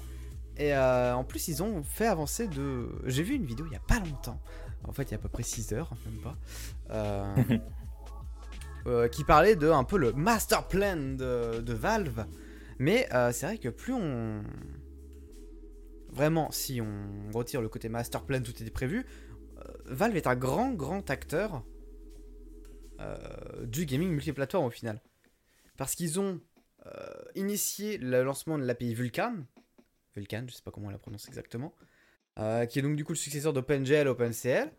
Et 0.57 0.73
euh, 0.73 1.15
en 1.15 1.23
plus 1.23 1.47
ils 1.47 1.63
ont 1.63 1.83
fait 1.83 2.07
avancer 2.07 2.47
de. 2.47 2.87
J'ai 3.05 3.23
vu 3.23 3.35
une 3.35 3.45
vidéo 3.45 3.65
il 3.67 3.73
y 3.73 3.77
a 3.77 3.81
pas 3.87 3.99
longtemps. 3.99 4.39
En 4.83 4.91
fait 4.91 5.03
il 5.03 5.11
y 5.11 5.13
a 5.13 5.17
à 5.17 5.21
peu 5.21 5.29
près 5.29 5.43
6 5.43 5.73
heures, 5.73 5.91
même 6.05 6.21
pas. 6.21 6.35
Euh, 6.91 7.35
euh, 8.87 9.07
qui 9.07 9.23
parlait 9.23 9.55
de 9.55 9.69
un 9.69 9.83
peu 9.83 9.97
le 9.97 10.13
master 10.13 10.67
plan 10.67 10.95
de, 10.95 11.59
de 11.61 11.73
Valve. 11.73 12.25
Mais 12.79 13.07
c'est 13.31 13.45
vrai 13.47 13.57
que 13.57 13.69
plus 13.69 13.93
on. 13.93 14.43
Vraiment, 16.13 16.49
si 16.51 16.79
on 16.81 17.31
retire 17.37 17.61
le 17.61 17.69
côté 17.69 17.89
master 17.89 18.23
plan, 18.23 18.41
tout 18.41 18.51
était 18.51 18.71
prévu. 18.71 19.05
Valve 19.85 20.15
est 20.15 20.27
un 20.27 20.35
grand, 20.35 20.71
grand 20.73 21.09
acteur 21.09 21.63
du 23.63 23.85
gaming 23.85 24.09
multiplateforme 24.09 24.65
au 24.65 24.69
final. 24.69 25.01
Parce 25.77 25.95
qu'ils 25.95 26.19
ont 26.19 26.39
euh, 26.85 26.89
initié 27.35 27.97
le 27.97 28.23
lancement 28.23 28.57
de 28.57 28.63
l'API 28.63 28.93
Vulkan. 28.93 29.35
Vulkan, 30.15 30.45
je 30.47 30.55
sais 30.55 30.63
pas 30.63 30.71
comment 30.71 30.87
on 30.87 30.91
la 30.91 30.97
prononce 30.97 31.27
exactement. 31.27 31.73
euh, 32.39 32.65
qui 32.65 32.79
est 32.79 32.81
donc 32.81 32.95
du 32.95 33.03
coup 33.03 33.13
le 33.13 33.17
successeur 33.17 33.53
d'OpenGL, 33.53 34.07
OpenCL. 34.07 34.71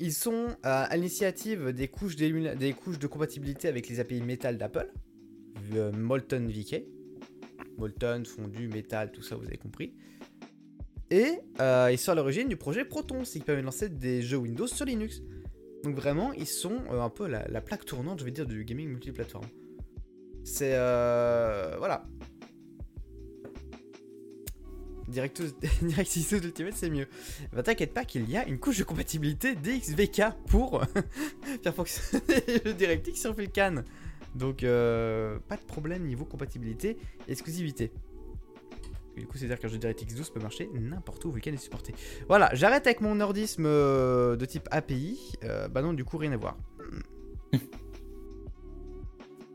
Ils 0.00 0.12
sont 0.12 0.48
euh, 0.48 0.54
à 0.62 0.96
l'initiative 0.96 1.72
des 1.72 1.88
couches, 1.88 2.16
des 2.16 2.72
couches 2.72 2.98
de 2.98 3.06
compatibilité 3.06 3.68
avec 3.68 3.88
les 3.88 4.00
API 4.00 4.22
Metal 4.22 4.56
d'Apple. 4.56 4.90
euh, 5.74 5.92
Molten 5.92 6.50
fondu, 8.24 8.68
Metal, 8.68 9.12
tout 9.12 9.22
ça, 9.22 9.36
vous 9.36 9.46
avez 9.46 9.58
compris. 9.58 9.94
Et 11.10 11.40
euh, 11.60 11.90
ils 11.92 11.98
sont 11.98 12.12
à 12.12 12.14
l'origine 12.14 12.48
du 12.48 12.56
projet 12.56 12.84
Proton, 12.84 13.24
c'est 13.24 13.38
qui 13.38 13.44
permet 13.44 13.60
de 13.60 13.66
lancer 13.66 13.90
des 13.90 14.22
jeux 14.22 14.38
Windows 14.38 14.66
sur 14.66 14.86
Linux. 14.86 15.20
Donc 15.82 15.96
vraiment, 15.96 16.32
ils 16.32 16.46
sont 16.46 16.82
euh, 16.90 17.00
un 17.00 17.10
peu 17.10 17.26
la, 17.26 17.46
la 17.48 17.60
plaque 17.60 17.84
tournante, 17.84 18.20
je 18.20 18.24
vais 18.24 18.30
dire, 18.30 18.46
du 18.46 18.64
gaming 18.64 18.88
multiplateforme. 18.88 19.46
C'est... 20.44 20.72
Euh, 20.74 21.76
voilà. 21.78 22.06
Directus, 25.08 25.54
DirectX 25.82 26.30
12 26.30 26.44
Ultimate, 26.44 26.74
c'est 26.74 26.90
mieux. 26.90 27.06
Bah 27.52 27.62
t'inquiète 27.62 27.92
pas 27.92 28.04
qu'il 28.04 28.30
y 28.30 28.36
a 28.36 28.46
une 28.46 28.58
couche 28.58 28.78
de 28.78 28.84
compatibilité 28.84 29.54
DXVK 29.54 30.22
pour 30.46 30.82
faire 31.62 31.74
fonctionner 31.74 32.62
le 32.64 32.72
DirectX 32.72 33.20
sur 33.20 33.34
Vulkan. 33.34 33.82
Donc 34.34 34.62
euh, 34.62 35.38
pas 35.48 35.56
de 35.56 35.62
problème 35.62 36.06
niveau 36.06 36.24
compatibilité 36.24 36.96
exclusivité. 37.28 37.92
Et 39.16 39.20
du 39.20 39.26
coup, 39.26 39.36
c'est-à-dire 39.36 39.58
qu'un 39.58 39.68
jeu 39.68 39.78
DirectX 39.78 40.14
12 40.14 40.30
peut 40.30 40.40
marcher 40.40 40.70
n'importe 40.72 41.24
où 41.24 41.28
où 41.28 41.32
Vulkan 41.32 41.52
est 41.52 41.56
supporté. 41.58 41.94
Voilà, 42.28 42.50
j'arrête 42.54 42.86
avec 42.86 43.00
mon 43.00 43.14
nordisme 43.14 43.64
euh, 43.66 44.36
de 44.36 44.44
type 44.44 44.68
API. 44.70 45.32
Euh, 45.44 45.68
bah 45.68 45.82
non, 45.82 45.92
du 45.92 46.04
coup, 46.04 46.16
rien 46.16 46.32
à 46.32 46.36
voir. 46.36 46.56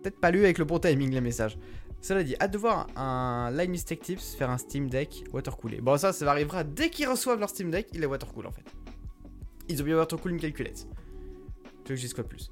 Peut-être 0.03 0.19
pas 0.19 0.31
lu 0.31 0.43
avec 0.43 0.57
le 0.59 0.65
bon 0.65 0.79
timing 0.79 1.11
les 1.11 1.21
messages. 1.21 1.57
Cela 2.01 2.23
dit, 2.23 2.35
hâte 2.39 2.51
de 2.51 2.57
voir 2.57 2.87
un 2.95 3.51
Linus 3.51 3.85
Tech 3.85 3.99
Tips 3.99 4.35
faire 4.35 4.49
un 4.49 4.57
Steam 4.57 4.89
Deck 4.89 5.23
watercoolé. 5.33 5.81
Bon, 5.81 5.97
ça, 5.97 6.13
ça 6.13 6.29
arrivera 6.29 6.63
dès 6.63 6.89
qu'ils 6.89 7.07
reçoivent 7.07 7.39
leur 7.39 7.49
Steam 7.49 7.71
Deck, 7.71 7.87
il 7.93 8.03
est 8.03 8.05
watercool 8.05 8.45
en 8.45 8.51
fait. 8.51 8.63
Ils 9.67 9.81
ont 9.81 9.85
bien 9.85 9.97
watercool 9.97 10.31
une 10.31 10.39
calculette. 10.39 10.87
Tu 11.83 11.91
veux 11.91 11.95
que 11.95 12.01
dise 12.01 12.13
quoi 12.13 12.23
plus? 12.23 12.51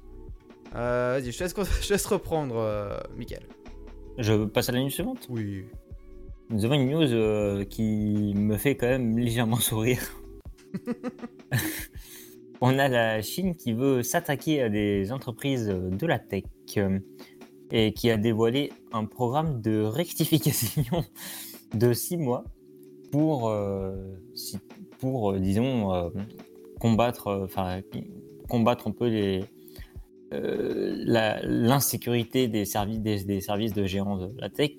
Euh, 0.74 1.18
Vas-y, 1.18 1.32
je 1.32 1.38
te 1.38 1.44
laisse, 1.44 1.54
je 1.82 1.86
te 1.86 1.92
laisse 1.92 2.06
reprendre, 2.06 2.56
euh, 2.56 2.98
Michael. 3.16 3.44
Je 4.18 4.44
passe 4.46 4.68
à 4.68 4.72
la 4.72 4.80
news 4.80 4.90
suivante? 4.90 5.26
Oui. 5.30 5.66
Nous 6.50 6.64
avons 6.64 6.74
une 6.74 6.90
news 6.90 7.12
euh, 7.12 7.64
qui 7.64 8.32
me 8.36 8.56
fait 8.56 8.76
quand 8.76 8.86
même 8.86 9.18
légèrement 9.18 9.56
sourire. 9.56 10.00
On 12.60 12.78
a 12.78 12.88
la 12.88 13.20
Chine 13.20 13.54
qui 13.56 13.72
veut 13.72 14.02
s'attaquer 14.02 14.62
à 14.62 14.68
des 14.68 15.12
entreprises 15.12 15.66
de 15.66 16.06
la 16.06 16.18
tech 16.18 16.44
euh, 16.78 16.98
et 17.70 17.92
qui 17.92 18.10
a 18.10 18.16
dévoilé 18.16 18.72
un 18.92 19.04
programme 19.04 19.60
de 19.60 19.82
rectification 19.82 21.04
de 21.74 21.92
six 21.92 22.16
mois 22.16 22.44
pour, 23.10 23.48
euh, 23.48 23.92
si- 24.34 24.58
pour 25.00 25.34
disons, 25.34 26.12
combattre, 26.80 27.42
enfin, 27.44 27.80
combattre 28.48 28.86
un 28.88 28.92
peu 28.92 29.08
les, 29.08 29.44
l'insécurité 31.42 32.48
des 32.48 32.64
services, 32.64 33.00
des, 33.00 33.24
des 33.24 33.40
services 33.40 33.74
de 33.74 33.84
géants 33.84 34.16
de 34.16 34.30
la 34.40 34.48
tech, 34.48 34.72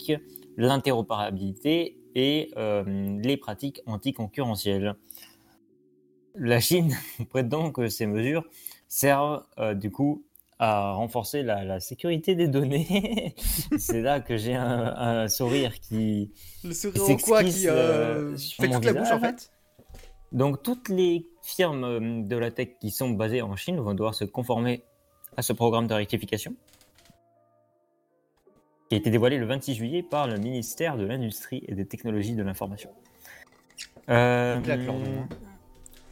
l'interopérabilité 0.57 1.97
et 2.15 2.51
euh, 2.57 2.83
les 3.21 3.37
pratiques 3.37 3.81
anticoncurrentielles. 3.85 4.95
La 6.35 6.59
Chine 6.59 6.95
prétend 7.29 7.71
que 7.71 7.87
ces 7.87 8.05
mesures 8.07 8.43
servent 8.87 9.43
euh, 9.59 9.73
du 9.73 9.91
coup 9.91 10.25
à 10.59 10.93
renforcer 10.93 11.43
la, 11.43 11.63
la 11.63 11.79
sécurité 11.79 12.35
des 12.35 12.47
données. 12.47 13.35
C'est 13.77 14.01
là 14.01 14.19
que 14.19 14.37
j'ai 14.37 14.55
un, 14.55 14.95
un 14.95 15.27
sourire 15.27 15.79
qui, 15.79 16.31
Le 16.63 16.73
sourire 16.73 17.03
Il 17.07 17.13
en 17.13 17.17
quoi 17.17 17.43
qui 17.43 17.67
euh, 17.67 18.33
euh, 18.33 18.37
fait 18.37 18.69
toute 18.69 18.85
la 18.85 18.93
bouche 18.93 19.11
en 19.11 19.19
fait 19.19 19.51
Donc 20.31 20.63
toutes 20.63 20.89
les 20.89 21.27
firmes 21.43 22.27
de 22.27 22.37
la 22.37 22.51
tech 22.51 22.69
qui 22.81 22.89
sont 22.89 23.11
basées 23.11 23.41
en 23.41 23.55
Chine 23.55 23.79
vont 23.79 23.93
devoir 23.93 24.15
se 24.15 24.25
conformer 24.25 24.83
à 25.35 25.43
ce 25.43 25.53
programme 25.53 25.85
de 25.85 25.93
rectification 25.93 26.55
qui 28.89 28.95
a 28.95 28.97
été 28.97 29.09
dévoilé 29.09 29.37
le 29.37 29.45
26 29.45 29.75
juillet 29.75 30.03
par 30.03 30.27
le 30.27 30.37
ministère 30.37 30.97
de 30.97 31.05
l'Industrie 31.05 31.63
et 31.67 31.75
des 31.75 31.85
Technologies 31.85 32.35
de 32.35 32.43
l'Information. 32.43 32.89
Euh, 34.09 34.57
hein. 34.57 35.27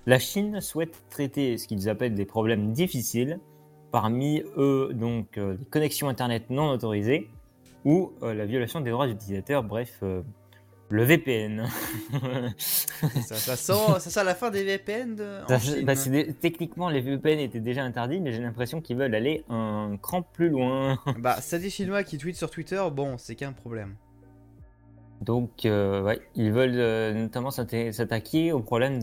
la 0.06 0.20
Chine 0.20 0.60
souhaite 0.60 1.04
traiter 1.10 1.58
ce 1.58 1.68
qu'ils 1.68 1.88
appellent 1.88 2.16
des 2.16 2.26
problèmes 2.26 2.74
difficiles, 2.74 3.40
parmi 3.92 4.44
eux 4.58 4.92
donc 4.94 5.38
euh, 5.38 5.56
les 5.58 5.66
connexions 5.66 6.10
Internet 6.10 6.50
non 6.50 6.70
autorisées 6.72 7.30
ou 7.86 8.12
euh, 8.24 8.34
la 8.34 8.46
violation 8.46 8.82
des 8.82 8.92
droits 8.92 9.08
d'utilisateur, 9.08 9.64
bref, 9.64 10.00
euh, 10.04 10.22
le 10.90 11.04
VPN. 11.04 11.68
ça, 12.58 13.36
ça 13.36 13.56
sent, 13.56 13.74
ça 14.00 14.10
sent 14.10 14.24
la 14.24 14.36
fin 14.36 14.52
des 14.52 14.64
VPN 14.64 15.16
de, 15.16 15.44
en 15.44 15.48
Ça, 15.48 15.60
Chine. 15.60 15.84
bah, 15.86 15.94
des- 15.96 16.34
techniquement, 16.34 16.90
les 16.90 17.02
VPN 17.02 17.40
étaient 17.40 17.60
déjà 17.60 17.84
interdits, 17.84 18.20
mais 18.22 18.32
j'ai 18.32 18.42
l'impression 18.42 18.82
qu'ils 18.82 18.98
veulent 18.98 19.16
aller 19.16 19.44
un 19.50 19.98
cran 20.02 20.22
plus 20.22 20.50
loin. 20.50 21.00
Bah, 21.20 21.42
ça 21.42 21.58
des 21.60 21.70
Chinois 21.70 22.04
qui 22.04 22.18
tweetent 22.18 22.36
sur 22.36 22.50
Twitter, 22.50 22.82
bon, 22.94 23.18
c'est 23.18 23.36
qu'un 23.36 23.52
problème. 23.54 23.96
Donc, 25.22 25.66
euh, 25.66 26.04
ouais, 26.04 26.20
ils 26.36 26.52
veulent 26.52 26.74
euh, 26.76 27.14
notamment 27.14 27.50
s'atta- 27.50 27.92
s'attaquer 27.92 28.52
au 28.52 28.60
problème. 28.60 29.00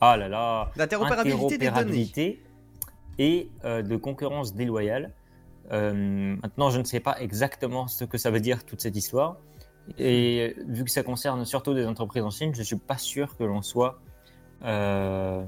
Ah 0.00 0.16
là 0.16 0.28
là 0.28 0.70
L'interopérabilité 0.76 1.58
des 1.58 1.66
données. 1.66 1.66
interopérabilité 1.68 2.42
et 3.18 3.50
euh, 3.64 3.82
de 3.82 3.96
concurrence 3.96 4.54
déloyale. 4.54 5.12
Maintenant, 5.70 6.70
je 6.70 6.78
ne 6.78 6.84
sais 6.84 7.00
pas 7.00 7.20
exactement 7.20 7.88
ce 7.88 8.04
que 8.04 8.16
ça 8.16 8.30
veut 8.30 8.40
dire 8.40 8.64
toute 8.64 8.80
cette 8.80 8.96
histoire. 8.96 9.36
Et 9.98 10.54
vu 10.66 10.84
que 10.84 10.90
ça 10.90 11.02
concerne 11.02 11.44
surtout 11.44 11.74
des 11.74 11.86
entreprises 11.86 12.22
en 12.22 12.30
Chine, 12.30 12.54
je 12.54 12.62
suis 12.62 12.76
pas 12.76 12.98
sûr 12.98 13.36
que 13.36 13.44
l'on 13.44 13.62
soit 13.62 14.00
euh, 14.64 15.44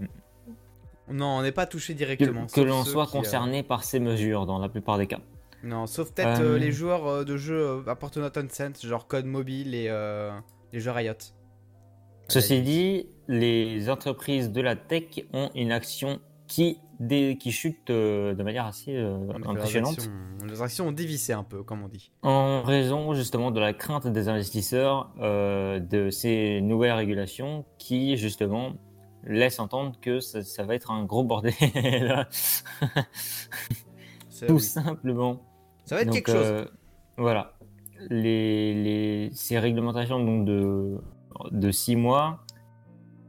Non, 1.08 1.38
on 1.38 1.42
n'est 1.42 1.52
pas 1.52 1.66
touché 1.66 1.94
directement. 1.94 2.46
que 2.46 2.60
l'on 2.60 2.84
soit 2.84 3.06
qui, 3.06 3.16
euh, 3.16 3.20
concerné 3.20 3.62
par 3.62 3.84
ces 3.84 4.00
mesures 4.00 4.46
dans 4.46 4.58
la 4.58 4.68
plupart 4.68 4.98
des 4.98 5.06
cas. 5.06 5.20
Non, 5.62 5.86
sauf 5.86 6.12
peut-être 6.12 6.40
euh, 6.40 6.58
les 6.58 6.72
joueurs 6.72 7.24
de 7.24 7.36
jeux 7.36 7.84
à 7.86 8.30
Tencent, 8.30 8.86
genre 8.86 9.06
Code 9.06 9.26
Mobile 9.26 9.74
et 9.74 9.88
euh, 9.88 10.30
les 10.72 10.80
jeux 10.80 10.90
Riot. 10.90 11.12
Ceci 12.28 12.62
dit, 12.62 13.06
les 13.28 13.90
entreprises 13.90 14.52
de 14.52 14.60
la 14.60 14.76
tech 14.76 15.24
ont 15.32 15.50
une 15.54 15.72
action 15.72 16.20
qui, 16.46 16.78
qui 17.08 17.50
chute 17.50 17.88
euh, 17.90 18.34
de 18.34 18.42
manière 18.42 18.66
assez 18.66 18.94
euh, 18.94 19.16
impressionnante. 19.46 19.98
actions, 19.98 20.12
leurs 20.46 20.62
actions 20.62 20.88
ont 20.88 20.92
dévissé 20.92 21.32
un 21.32 21.42
peu, 21.44 21.62
comme 21.62 21.82
on 21.82 21.88
dit. 21.88 22.12
En 22.22 22.62
raison 22.62 23.14
justement 23.14 23.50
de 23.50 23.58
la 23.58 23.72
crainte 23.72 24.06
des 24.06 24.28
investisseurs 24.28 25.10
euh, 25.20 25.80
de 25.80 26.10
ces 26.10 26.60
nouvelles 26.60 26.92
régulations 26.92 27.64
qui 27.78 28.16
justement 28.18 28.74
laissent 29.24 29.60
entendre 29.60 29.92
que 30.00 30.20
ça, 30.20 30.42
ça 30.42 30.64
va 30.64 30.74
être 30.74 30.90
un 30.90 31.04
gros 31.04 31.24
bordel, 31.24 31.52
tout 34.46 34.54
oui. 34.54 34.60
simplement. 34.60 35.40
Ça 35.84 35.96
va 35.96 36.02
être 36.02 36.08
Donc, 36.08 36.14
quelque 36.16 36.32
chose. 36.32 36.66
voilà. 37.16 37.54
Les, 38.08 38.72
les- 38.74 39.30
ces 39.34 39.58
réglementations 39.58 40.24
donc 40.24 40.44
de, 40.46 40.98
de 41.50 41.70
six 41.70 41.96
mois, 41.96 42.40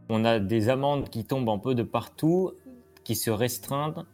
on 0.09 0.23
a 0.25 0.39
des 0.39 0.69
amendes 0.69 1.09
qui 1.09 1.25
tombent 1.25 1.49
un 1.49 1.57
peu 1.57 1.75
de 1.75 1.83
partout, 1.83 2.51
qui 3.11 3.15
se 3.15 3.29
restreignent. 3.29 4.05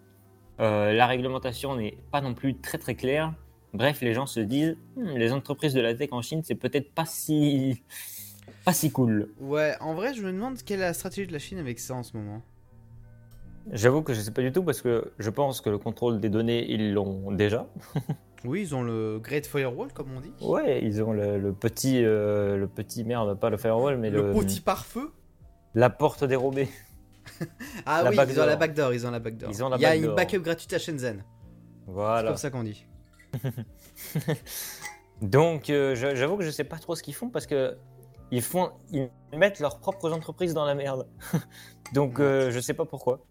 Euh, 0.59 0.91
la 0.91 1.05
réglementation 1.05 1.75
n'est 1.75 1.99
pas 2.11 2.19
non 2.19 2.33
plus 2.33 2.57
très 2.57 2.79
très 2.79 2.95
claire. 2.95 3.31
Bref, 3.73 4.01
les 4.01 4.15
gens 4.15 4.25
se 4.25 4.39
disent, 4.39 4.75
Hmm, 4.95 5.11
les 5.15 5.31
entreprises 5.31 5.75
de 5.75 5.81
la 5.81 5.93
tech 5.93 6.09
en 6.13 6.23
Chine, 6.23 6.41
c'est 6.43 6.55
peut-être 6.55 6.91
pas 6.95 7.05
si 7.05 7.83
pas 8.65 8.73
si 8.73 8.89
cool. 8.91 9.29
Ouais, 9.39 9.75
en 9.81 9.93
vrai, 9.93 10.15
je 10.15 10.23
me 10.23 10.31
demande 10.31 10.57
quelle 10.63 10.79
est 10.79 10.83
la 10.83 10.95
stratégie 10.95 11.27
de 11.27 11.33
la 11.33 11.37
Chine 11.37 11.59
avec 11.59 11.77
ça 11.79 11.93
en 11.93 12.01
ce 12.01 12.17
moment. 12.17 12.41
J'avoue 13.71 14.01
que 14.01 14.13
je 14.15 14.21
sais 14.21 14.31
pas 14.31 14.41
du 14.41 14.51
tout 14.51 14.63
parce 14.63 14.81
que 14.81 15.11
je 15.19 15.29
pense 15.29 15.61
que 15.61 15.69
le 15.69 15.77
contrôle 15.77 16.19
des 16.19 16.29
données, 16.29 16.65
ils 16.71 16.93
l'ont 16.93 17.31
déjà. 17.31 17.67
Oui, 18.45 18.61
ils 18.61 18.75
ont 18.75 18.83
le 18.83 19.19
Great 19.19 19.47
Firewall, 19.47 19.91
comme 19.93 20.07
on 20.15 20.21
dit. 20.21 20.31
Ouais, 20.41 20.79
ils 20.83 21.03
ont 21.03 21.11
le, 21.11 21.39
le 21.39 21.53
petit, 21.53 22.03
euh, 22.03 22.55
le 22.55 22.67
petit 22.67 23.03
merde, 23.03 23.37
pas 23.39 23.49
le 23.49 23.57
firewall, 23.57 23.97
mais 23.97 24.11
le 24.11 24.27
le, 24.27 24.33
petit 24.33 24.61
pare-feu. 24.61 25.11
la 25.73 25.89
porte 25.89 26.23
dérobée. 26.23 26.69
Ah 27.85 28.03
La 28.03 28.09
oui, 28.09 28.17
ils 28.29 28.39
ont 28.39 28.45
la 28.45 28.55
backdoor, 28.55 28.93
ils 28.93 29.05
ont 29.07 29.11
la 29.11 29.19
backdoor. 29.19 29.49
Ils 29.49 29.63
ont 29.63 29.69
la 29.69 29.77
Il 29.77 29.81
y 29.81 29.85
a 29.85 29.95
une 29.95 30.13
backup 30.15 30.39
gratuite 30.39 30.73
à 30.73 30.79
Shenzhen. 30.79 31.23
C'est 31.23 31.91
Voilà. 31.91 32.29
comme 32.29 32.37
ça 32.37 32.49
qu'on 32.49 32.63
dit. 32.63 32.85
Donc, 35.21 35.69
euh, 35.69 35.95
j'avoue 35.95 36.37
que 36.37 36.43
je 36.43 36.51
sais 36.51 36.63
pas 36.63 36.77
trop 36.77 36.95
ce 36.95 37.01
qu'ils 37.03 37.15
font 37.15 37.29
parce 37.29 37.47
que 37.47 37.75
ils 38.31 38.41
font, 38.41 38.71
ils 38.91 39.09
mettent 39.33 39.59
leurs 39.59 39.79
propres 39.79 40.11
entreprises 40.11 40.53
dans 40.53 40.65
la 40.65 40.75
merde. 40.75 41.07
Donc, 41.93 42.19
euh, 42.19 42.51
je 42.51 42.59
sais 42.59 42.73
pas 42.73 42.85
pourquoi. 42.85 43.25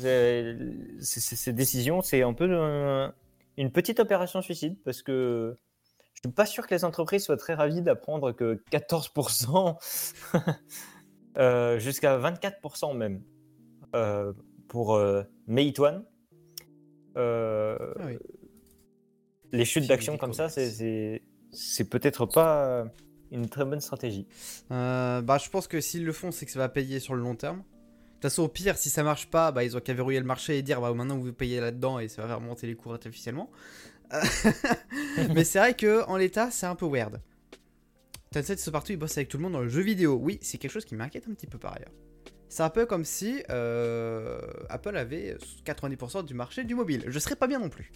C'est- 0.00 0.56
c'est- 1.00 1.20
c'est- 1.20 1.36
Ces 1.36 1.52
décisions, 1.52 2.00
c'est 2.02 2.22
un 2.22 2.32
peu 2.32 2.46
une 3.56 3.70
petite 3.70 4.00
opération 4.00 4.42
suicide 4.42 4.76
parce 4.84 5.02
que 5.02 5.56
je 6.14 6.20
suis 6.28 6.32
pas 6.34 6.46
sûr 6.46 6.66
que 6.66 6.74
les 6.74 6.84
entreprises 6.84 7.24
soient 7.24 7.36
très 7.36 7.54
ravies 7.54 7.82
d'apprendre 7.82 8.32
que 8.32 8.60
14% 8.70 9.76
euh, 11.38 11.78
jusqu'à 11.78 12.18
24% 12.18 12.96
même 12.96 13.22
euh, 13.94 14.32
pour 14.68 14.94
euh, 14.94 15.22
Meituan. 15.46 16.02
Euh, 17.16 17.76
Ah 17.98 18.04
oui. 18.06 18.18
les 19.52 19.64
chutes 19.64 19.86
d'action 19.86 20.16
comme 20.16 20.32
ça, 20.32 20.48
c'est- 20.48 21.20
peut-être 21.90 22.26
pas 22.26 22.86
une 23.30 23.48
très 23.48 23.64
bonne 23.64 23.80
stratégie. 23.80 24.26
Bah, 24.70 25.38
je 25.42 25.48
pense 25.50 25.66
que 25.68 25.80
s'ils 25.80 26.04
le 26.04 26.12
font, 26.12 26.30
c'est 26.30 26.46
que 26.46 26.52
ça 26.52 26.58
va 26.58 26.68
payer 26.68 27.00
sur 27.00 27.14
le 27.14 27.20
long 27.22 27.34
terme. 27.36 27.58
De 27.58 27.62
toute 28.28 28.30
façon, 28.30 28.44
au 28.44 28.48
pire, 28.48 28.78
si 28.78 28.88
ça 28.88 29.02
marche 29.02 29.28
pas, 29.30 29.50
bah, 29.52 29.64
ils 29.64 29.76
ont 29.76 29.80
qu'à 29.80 29.94
verrouiller 29.94 30.20
le 30.20 30.24
marché 30.26 30.56
et 30.56 30.62
dire 30.62 30.80
bah, 30.80 30.92
maintenant 30.94 31.18
vous 31.18 31.32
payez 31.32 31.60
là-dedans 31.60 31.98
et 31.98 32.08
ça 32.08 32.22
va 32.22 32.28
faire 32.28 32.40
monter 32.40 32.66
les 32.66 32.76
cours 32.76 32.92
artificiellement. 32.92 33.50
Mais 35.34 35.44
c'est 35.44 35.58
vrai 35.58 35.74
que 35.74 36.04
en 36.08 36.16
l'état, 36.16 36.50
c'est 36.50 36.66
un 36.66 36.74
peu 36.74 36.86
weird. 36.86 37.20
Tencent, 38.32 38.56
c'est 38.56 38.70
partout, 38.70 38.92
ils 38.92 38.98
bossent 38.98 39.16
avec 39.16 39.28
tout 39.28 39.36
le 39.36 39.42
monde 39.44 39.52
dans 39.52 39.60
le 39.60 39.68
jeu 39.68 39.82
vidéo. 39.82 40.18
Oui, 40.20 40.38
c'est 40.42 40.58
quelque 40.58 40.70
chose 40.70 40.84
qui 40.84 40.96
m'inquiète 40.96 41.26
un 41.28 41.34
petit 41.34 41.46
peu 41.46 41.58
par 41.58 41.74
ailleurs. 41.76 41.92
C'est 42.48 42.62
un 42.62 42.70
peu 42.70 42.84
comme 42.84 43.04
si 43.04 43.42
euh, 43.50 44.40
Apple 44.68 44.96
avait 44.96 45.36
90% 45.64 46.24
du 46.24 46.34
marché 46.34 46.64
du 46.64 46.74
mobile. 46.74 47.04
Je 47.06 47.18
serais 47.18 47.36
pas 47.36 47.46
bien 47.46 47.58
non 47.58 47.70
plus. 47.70 47.90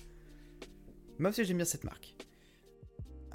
Même 1.19 1.33
si 1.33 1.45
j'aime 1.45 1.59
bien 1.59 1.67
cette 1.67 1.85
marque. 1.85 2.15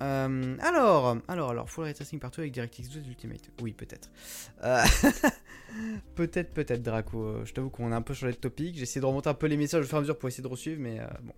Euh, 0.01 0.57
alors, 0.59 1.17
alors, 1.27 1.51
alors, 1.51 1.69
full 1.69 1.83
ray 1.83 1.93
tracing 1.93 2.19
partout 2.19 2.41
avec 2.41 2.51
DirectX 2.53 2.89
12 2.89 3.07
Ultimate. 3.07 3.51
Oui, 3.61 3.73
peut-être. 3.73 4.09
Euh, 4.63 4.83
peut-être, 6.15 6.53
peut-être, 6.53 6.81
Draco. 6.81 7.45
Je 7.45 7.53
t'avoue 7.53 7.69
qu'on 7.69 7.91
a 7.91 7.95
un 7.95 8.01
peu 8.01 8.13
changé 8.13 8.33
de 8.33 8.37
topic. 8.37 8.75
J'ai 8.75 8.83
essayé 8.83 9.01
de 9.01 9.05
remonter 9.05 9.29
un 9.29 9.35
peu 9.35 9.47
les 9.47 9.57
messages 9.57 9.85
au 9.85 9.87
fur 9.87 9.97
et 9.97 9.99
à 9.99 10.01
mesure 10.01 10.17
pour 10.17 10.27
essayer 10.27 10.43
de 10.43 10.47
resuivre, 10.47 10.81
mais 10.81 10.99
euh, 10.99 11.05
bon. 11.21 11.33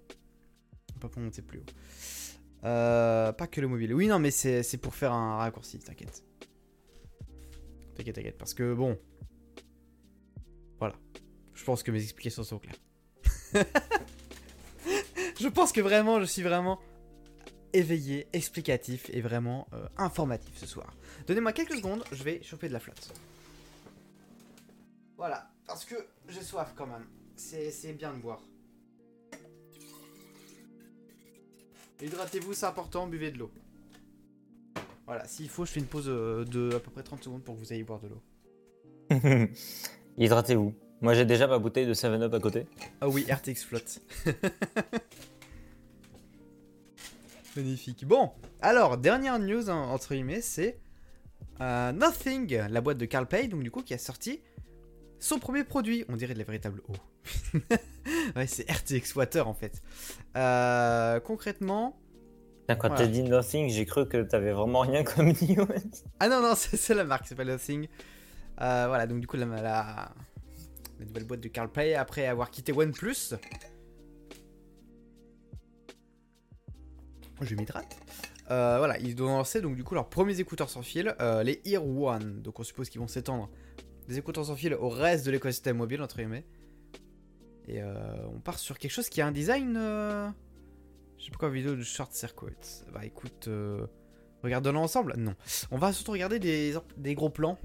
On 0.96 1.00
peut 1.00 1.10
pas 1.10 1.20
monter 1.20 1.42
plus 1.42 1.60
haut. 1.60 1.66
Euh, 2.64 3.34
pas 3.34 3.48
que 3.48 3.62
le 3.62 3.68
mobile. 3.68 3.94
Oui, 3.94 4.08
non, 4.08 4.20
mais 4.20 4.32
c'est 4.32 4.78
pour 4.78 4.96
faire 4.96 5.12
un 5.12 5.38
raccourci, 5.38 5.80
t'inquiète. 5.80 6.24
T'inquiète, 7.96 8.16
t'inquiète. 8.16 8.38
Parce 8.38 8.54
que 8.54 8.74
bon. 8.74 8.98
Voilà. 10.80 10.96
Je 11.54 11.64
pense 11.64 11.84
que 11.84 11.92
mes 11.92 12.02
explications 12.02 12.44
sont 12.44 12.60
claires. 12.60 12.80
je 15.40 15.48
pense 15.48 15.72
que 15.72 15.82
vraiment, 15.82 16.20
je 16.20 16.26
suis 16.26 16.42
vraiment 16.42 16.80
éveillé, 17.74 18.28
explicatif 18.34 19.10
et 19.12 19.22
vraiment 19.22 19.68
euh, 19.74 19.88
informatif 19.98 20.58
ce 20.58 20.66
soir. 20.66 20.94
Donnez-moi 21.28 21.54
quelques 21.54 21.76
secondes, 21.76 22.04
je 22.12 22.24
vais 22.24 22.42
chauffer 22.44 22.68
de 22.68 22.74
la 22.74 22.80
flotte. 22.80 23.14
Voilà, 25.18 25.50
parce 25.66 25.86
que 25.86 25.96
j'ai 26.28 26.42
soif 26.42 26.74
quand 26.76 26.88
même. 26.88 27.06
C'est 27.36 27.94
bien 27.94 28.14
de 28.14 28.20
boire. 28.20 28.42
Hydratez-vous, 32.02 32.54
c'est 32.54 32.66
important, 32.66 33.08
buvez 33.08 33.32
de 33.32 33.40
l'eau. 33.40 33.52
Voilà, 35.06 35.28
s'il 35.28 35.50
faut, 35.50 35.66
je 35.66 35.72
fais 35.72 35.80
une 35.80 35.86
pause 35.86 36.06
euh, 36.08 36.46
de 36.46 36.76
à 36.76 36.80
peu 36.80 36.90
près 36.92 37.04
30 37.04 37.24
secondes 37.24 37.44
pour 37.44 37.56
que 37.56 37.60
vous 37.60 37.74
ayez 37.74 37.84
boire 37.84 38.00
de 38.00 38.08
l'eau. 38.10 38.22
Hydratez-vous. 40.18 40.74
Moi, 41.02 41.14
j'ai 41.14 41.26
déjà 41.26 41.48
ma 41.48 41.60
bouteille 41.60 41.86
de 41.86 41.94
7-Up 41.94 42.34
à 42.34 42.40
côté. 42.40 42.66
Ah 43.02 43.10
oui, 43.10 43.26
RTX 43.30 43.56
flotte. 43.66 44.00
Magnifique. 47.58 48.06
Bon, 48.06 48.32
alors, 48.62 48.98
dernière 48.98 49.38
news, 49.38 49.70
hein, 49.70 49.88
entre 49.90 50.14
guillemets, 50.14 50.42
c'est 50.42 50.80
euh, 51.60 51.92
Nothing, 51.92 52.56
la 52.70 52.82
boîte 52.82 52.98
de 52.98 53.06
Carl 53.06 53.28
Pay, 53.28 53.50
donc 53.50 53.64
du 53.64 53.72
coup, 53.72 53.84
qui 53.84 53.94
a 53.94 53.98
sorti 53.98 54.42
son 55.24 55.40
premier 55.40 55.64
produit. 55.64 56.06
On 56.10 56.16
dirait 56.16 56.34
de 56.34 56.40
la 56.40 56.46
véritable 56.46 56.82
eau. 56.90 56.94
ouais, 58.36 58.48
c'est 58.48 58.70
RTX 58.70 59.16
Water 59.16 59.48
en 59.48 59.54
fait. 59.54 59.82
Euh, 60.36 61.20
concrètement. 61.22 61.98
Quand 62.68 62.76
Voilà. 62.80 62.96
t'as 62.96 63.08
dit 63.08 63.24
nothing, 63.24 63.70
j'ai 63.70 63.86
cru 63.86 64.08
que 64.08 64.22
t'avais 64.24 64.52
vraiment 64.52 64.80
rien 64.82 65.04
comme 65.06 65.28
news. 65.30 65.68
Ah 66.20 66.30
non, 66.30 66.42
non, 66.42 66.54
c'est 66.56 66.94
la 66.94 67.04
marque, 67.04 67.28
c'est 67.28 67.36
pas 67.36 67.46
Nothing. 67.46 67.88
Euh, 68.62 68.86
voilà, 68.88 69.08
donc 69.08 69.20
du 69.20 69.28
coup, 69.28 69.36
la, 69.38 69.46
la, 69.46 69.62
la 69.62 71.06
nouvelle 71.06 71.26
boîte 71.26 71.42
de 71.42 71.48
Carl 71.50 71.70
Pay, 71.72 71.96
après 71.96 72.26
avoir 72.28 72.52
quitté 72.52 72.72
OnePlus. 72.72 73.34
Je 77.42 77.56
m'hydrate. 77.56 77.98
euh, 78.52 78.76
voilà, 78.78 78.98
ils 79.00 79.16
doivent 79.16 79.32
lancer 79.38 79.60
donc 79.62 79.76
du 79.76 79.84
coup 79.84 79.96
leurs 79.96 80.10
premiers 80.10 80.40
écouteurs 80.40 80.70
sans 80.70 80.82
fil, 80.82 81.16
euh, 81.20 81.44
les 81.44 81.62
Ear 81.66 81.86
One. 81.86 82.42
Donc 82.42 82.60
on 82.60 82.64
suppose 82.64 82.90
qu'ils 82.90 83.02
vont 83.02 83.08
s'étendre 83.08 83.50
des 84.08 84.18
écouteurs 84.18 84.46
sans 84.46 84.56
fil 84.56 84.74
au 84.74 84.90
reste 84.90 85.26
de 85.26 85.32
l'écosystème 85.32 85.78
mobile 85.78 86.02
entre 86.02 86.18
guillemets. 86.18 86.46
Et 87.68 87.82
euh, 87.82 87.94
on 88.36 88.40
part 88.40 88.60
sur 88.60 88.78
quelque 88.78 88.92
chose 88.92 89.08
qui 89.10 89.22
a 89.22 89.28
un 89.28 89.32
design, 89.32 89.76
euh, 89.78 90.28
je 91.18 91.26
sais 91.26 91.32
pas 91.32 91.38
quoi, 91.38 91.50
vidéo 91.50 91.76
de 91.76 91.84
short 91.84 92.14
circuit. 92.14 92.48
Bah 92.94 93.06
écoute, 93.06 93.48
euh, 93.48 93.86
regardons 94.44 94.76
ensemble. 94.76 95.14
Non, 95.18 95.36
on 95.72 95.78
va 95.78 95.94
surtout 95.94 96.12
regarder 96.12 96.40
des, 96.40 96.74
des 96.98 97.16
gros 97.16 97.30
plans. 97.30 97.58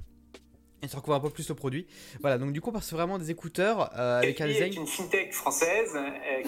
Et 0.80 0.86
qu'on 0.86 1.00
voit 1.00 1.16
un 1.16 1.20
peu 1.20 1.30
plus 1.30 1.48
le 1.48 1.56
produit. 1.56 1.88
Voilà, 2.20 2.38
donc 2.38 2.52
du 2.52 2.60
coup, 2.60 2.70
on 2.70 2.72
part 2.72 2.84
sur 2.84 2.96
vraiment 2.96 3.18
des 3.18 3.32
écouteurs 3.32 3.90
euh, 3.98 4.18
avec 4.20 4.40
un 4.40 4.46
design. 4.46 4.72
une 4.74 4.86
fintech 4.86 5.32
française. 5.34 5.90
euh, 5.96 6.42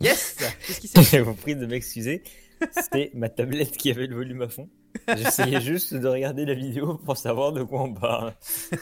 Yes 0.00 0.34
Qu'est-ce 0.66 0.80
qui 0.80 0.88
s'est 0.88 1.02
Je 1.18 1.22
vous 1.22 1.34
prie 1.34 1.54
de 1.54 1.64
m'excuser. 1.64 2.24
C'était 2.72 3.12
ma 3.14 3.28
tablette 3.28 3.76
qui 3.76 3.90
avait 3.92 4.08
le 4.08 4.16
volume 4.16 4.42
à 4.42 4.48
fond. 4.48 4.68
J'essayais 5.08 5.60
juste 5.60 5.94
de 5.94 6.06
regarder 6.08 6.44
la 6.44 6.54
vidéo 6.54 6.96
pour 6.98 7.16
savoir 7.16 7.52
de 7.52 7.62
quoi 7.62 7.82
on 7.82 7.94
parle. 7.94 8.34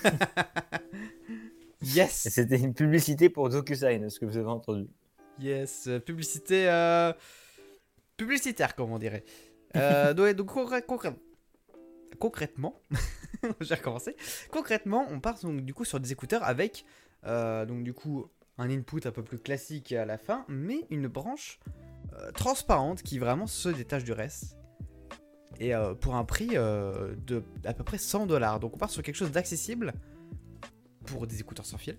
Et 1.80 1.86
Yes 1.86 2.28
c'était 2.30 2.58
une 2.58 2.74
publicité 2.74 3.28
pour 3.30 3.48
DocuSign, 3.48 4.02
est-ce 4.04 4.18
que 4.18 4.26
vous 4.26 4.36
avez 4.36 4.48
entendu? 4.48 4.88
Yes, 5.38 5.88
publicité 6.04 6.68
euh, 6.68 7.12
publicitaire 8.16 8.74
comme 8.74 8.90
on 8.92 8.98
dirait. 8.98 9.24
Euh, 9.76 10.12
donc, 10.14 10.34
donc, 10.34 10.50
concrè- 10.50 10.84
concrè- 10.84 11.14
concrètement, 12.18 12.80
j'ai 13.60 13.74
recommencé. 13.76 14.16
Concrètement, 14.50 15.06
on 15.10 15.20
part 15.20 15.38
donc, 15.40 15.60
du 15.60 15.72
coup 15.74 15.84
sur 15.84 16.00
des 16.00 16.10
écouteurs 16.12 16.42
avec 16.42 16.84
euh, 17.26 17.64
donc 17.64 17.84
du 17.84 17.92
coup 17.94 18.28
un 18.58 18.68
input 18.70 19.00
un 19.06 19.12
peu 19.12 19.22
plus 19.22 19.38
classique 19.38 19.92
à 19.92 20.04
la 20.04 20.18
fin, 20.18 20.44
mais 20.48 20.84
une 20.90 21.06
branche 21.06 21.60
euh, 22.14 22.32
transparente 22.32 23.02
qui 23.02 23.20
vraiment 23.20 23.46
se 23.46 23.68
détache 23.68 24.02
du 24.02 24.12
reste. 24.12 24.56
Et 25.60 25.74
euh, 25.74 25.94
pour 25.94 26.14
un 26.14 26.24
prix 26.24 26.50
euh, 26.54 27.14
de 27.26 27.42
à 27.64 27.74
peu 27.74 27.84
près 27.84 27.98
100 27.98 28.26
dollars. 28.26 28.60
Donc 28.60 28.74
on 28.74 28.78
part 28.78 28.90
sur 28.90 29.02
quelque 29.02 29.16
chose 29.16 29.32
d'accessible 29.32 29.92
pour 31.06 31.26
des 31.26 31.40
écouteurs 31.40 31.66
sans 31.66 31.78
fil. 31.78 31.96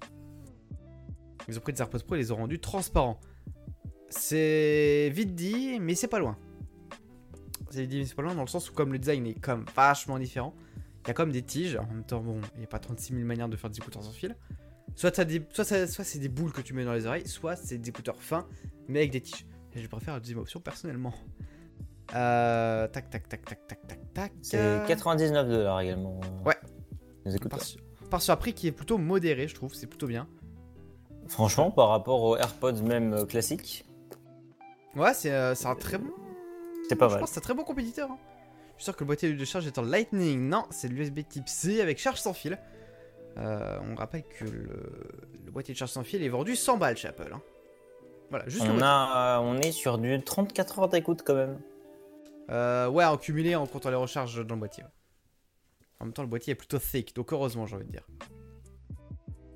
Ils 1.47 1.57
ont 1.57 1.61
pris 1.61 1.73
des 1.73 1.81
AirPods 1.81 1.99
Pro 1.99 2.15
et 2.15 2.19
les 2.19 2.31
ont 2.31 2.37
rendus 2.37 2.59
transparents. 2.59 3.19
C'est 4.09 5.11
vite 5.13 5.35
dit, 5.35 5.79
mais 5.79 5.95
c'est 5.95 6.07
pas 6.07 6.19
loin. 6.19 6.37
C'est 7.69 7.81
vite 7.81 7.89
dit, 7.89 7.97
mais 7.99 8.05
c'est 8.05 8.15
pas 8.15 8.21
loin 8.21 8.35
dans 8.35 8.41
le 8.41 8.47
sens 8.47 8.69
où, 8.69 8.73
comme 8.73 8.91
le 8.93 8.99
design 8.99 9.25
est 9.27 9.39
comme 9.39 9.65
vachement 9.75 10.19
différent, 10.19 10.55
il 11.03 11.07
y 11.09 11.11
a 11.11 11.13
comme 11.13 11.31
des 11.31 11.41
tiges. 11.41 11.75
En 11.75 11.87
même 11.87 12.03
temps, 12.03 12.21
bon, 12.21 12.39
il 12.55 12.59
n'y 12.59 12.65
a 12.65 12.67
pas 12.67 12.79
36 12.79 13.13
000 13.13 13.25
manières 13.25 13.49
de 13.49 13.55
faire 13.55 13.69
des 13.69 13.77
écouteurs 13.77 14.03
sans 14.03 14.11
fil. 14.11 14.35
Soit, 14.95 15.15
c'est 15.15 16.19
des 16.19 16.29
boules 16.29 16.51
que 16.51 16.61
tu 16.61 16.73
mets 16.73 16.85
dans 16.85 16.93
les 16.93 17.05
oreilles, 17.05 17.27
soit 17.27 17.55
c'est 17.55 17.77
des 17.77 17.89
écouteurs 17.89 18.21
fins, 18.21 18.47
mais 18.87 18.99
avec 18.99 19.11
des 19.11 19.21
tiges. 19.21 19.45
Je 19.75 19.87
préfère 19.87 20.13
la 20.15 20.19
deuxième 20.19 20.39
option 20.39 20.59
personnellement. 20.59 21.13
Euh, 22.15 22.87
tac, 22.87 23.09
tac, 23.09 23.27
tac, 23.29 23.45
tac, 23.45 23.67
tac, 23.67 23.87
tac, 23.87 23.99
tac. 24.13 24.31
C'est 24.41 24.81
99 24.87 25.47
dollars 25.47 25.81
également. 25.81 26.19
Ouais. 26.45 26.55
Écouteurs. 27.25 27.59
part, 28.09 28.21
sur, 28.21 28.33
un 28.33 28.37
prix 28.37 28.53
qui 28.53 28.67
est 28.67 28.71
plutôt 28.71 28.97
modéré, 28.97 29.47
je 29.47 29.55
trouve. 29.55 29.73
C'est 29.73 29.87
plutôt 29.87 30.07
bien. 30.07 30.27
Franchement, 31.27 31.69
par 31.69 31.89
rapport 31.89 32.23
aux 32.23 32.37
AirPods 32.37 32.81
même 32.83 33.13
euh, 33.13 33.25
classiques, 33.25 33.85
Ouais, 34.95 35.13
c'est 35.13 35.31
euh, 35.31 35.53
c'est 35.53 35.67
un 35.67 35.75
très 35.75 35.99
bon. 35.99 36.09
c'est 36.89 36.95
pas 36.95 37.07
Je 37.07 37.11
mal. 37.13 37.19
pense 37.19 37.29
que 37.29 37.33
c'est 37.35 37.39
un 37.39 37.43
très 37.43 37.53
bon 37.53 37.63
compétiteur. 37.63 38.09
hein. 38.09 38.17
Je 38.77 38.83
suis 38.83 38.85
sûr 38.85 38.95
que 38.95 39.03
le 39.03 39.07
boîtier 39.07 39.31
de 39.31 39.45
charge 39.45 39.67
est 39.67 39.77
en 39.77 39.83
Lightning. 39.83 40.49
Non, 40.49 40.63
c'est 40.71 40.87
l'USB 40.87 41.19
type 41.29 41.47
C 41.47 41.79
avec 41.81 41.99
charge 41.99 42.19
sans 42.19 42.33
fil. 42.33 42.57
Euh, 43.37 43.77
on 43.91 43.93
rappelle 43.95 44.23
que 44.23 44.45
le, 44.45 45.11
le 45.45 45.51
boîtier 45.51 45.73
de 45.75 45.77
charge 45.77 45.91
sans 45.91 46.03
fil 46.03 46.23
est 46.23 46.29
vendu 46.29 46.55
100 46.55 46.77
balles 46.77 46.97
chez 46.97 47.07
Apple. 47.09 47.29
hein. 47.31 47.41
Voilà, 48.31 48.47
juste 48.47 48.65
On, 48.67 48.81
a, 48.81 49.37
euh, 49.37 49.43
on 49.43 49.57
est 49.59 49.71
sur 49.71 49.97
du 49.99 50.19
34 50.23 50.79
heures 50.79 50.89
d'écoute 50.89 51.21
quand 51.25 51.35
même. 51.35 51.59
Euh, 52.49 52.89
ouais, 52.89 53.05
en 53.05 53.17
cumulé 53.17 53.55
en 53.55 53.67
comptant 53.67 53.89
les 53.89 53.95
recharges 53.95 54.45
dans 54.45 54.55
le 54.55 54.59
boîtier. 54.59 54.83
En 55.99 56.05
même 56.05 56.13
temps, 56.13 56.23
le 56.23 56.29
boîtier 56.29 56.51
est 56.51 56.55
plutôt 56.55 56.79
thick, 56.79 57.13
donc 57.15 57.31
heureusement, 57.33 57.65
j'ai 57.65 57.75
envie 57.75 57.85
de 57.85 57.91
dire. 57.91 58.07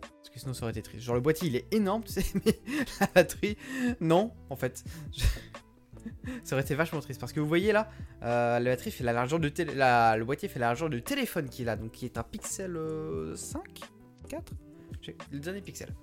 Parce 0.01 0.29
que 0.29 0.39
sinon, 0.39 0.53
ça 0.53 0.63
aurait 0.63 0.71
été 0.71 0.81
triste. 0.81 1.03
Genre, 1.03 1.15
le 1.15 1.21
boîtier 1.21 1.47
il 1.47 1.55
est 1.55 1.73
énorme, 1.73 2.03
tu 2.05 2.13
sais, 2.13 2.25
mais 2.45 2.59
la 2.99 3.07
batterie, 3.15 3.57
non, 3.99 4.31
en 4.49 4.55
fait. 4.55 4.83
Ça 6.43 6.55
aurait 6.55 6.63
été 6.63 6.75
vachement 6.75 6.99
triste. 6.99 7.19
Parce 7.21 7.31
que 7.31 7.39
vous 7.39 7.47
voyez 7.47 7.71
là, 7.71 7.89
euh, 8.23 8.59
la 8.59 8.71
batterie 8.71 8.91
fait 8.91 9.03
la 9.05 9.13
largeur 9.13 9.39
de 9.39 9.47
télé... 9.47 9.73
le 9.73 10.23
boîtier 10.23 10.49
fait 10.49 10.59
la 10.59 10.67
largeur 10.67 10.89
du 10.89 11.01
téléphone 11.01 11.47
qu'il 11.49 11.69
a, 11.69 11.77
donc 11.77 11.91
qui 11.91 12.05
est 12.05 12.17
un 12.17 12.23
Pixel 12.23 12.75
euh, 12.75 13.35
5 13.37 13.61
4 14.27 14.53
J'ai- 15.01 15.17
Le 15.31 15.39
dernier 15.39 15.61
Pixel. 15.61 15.93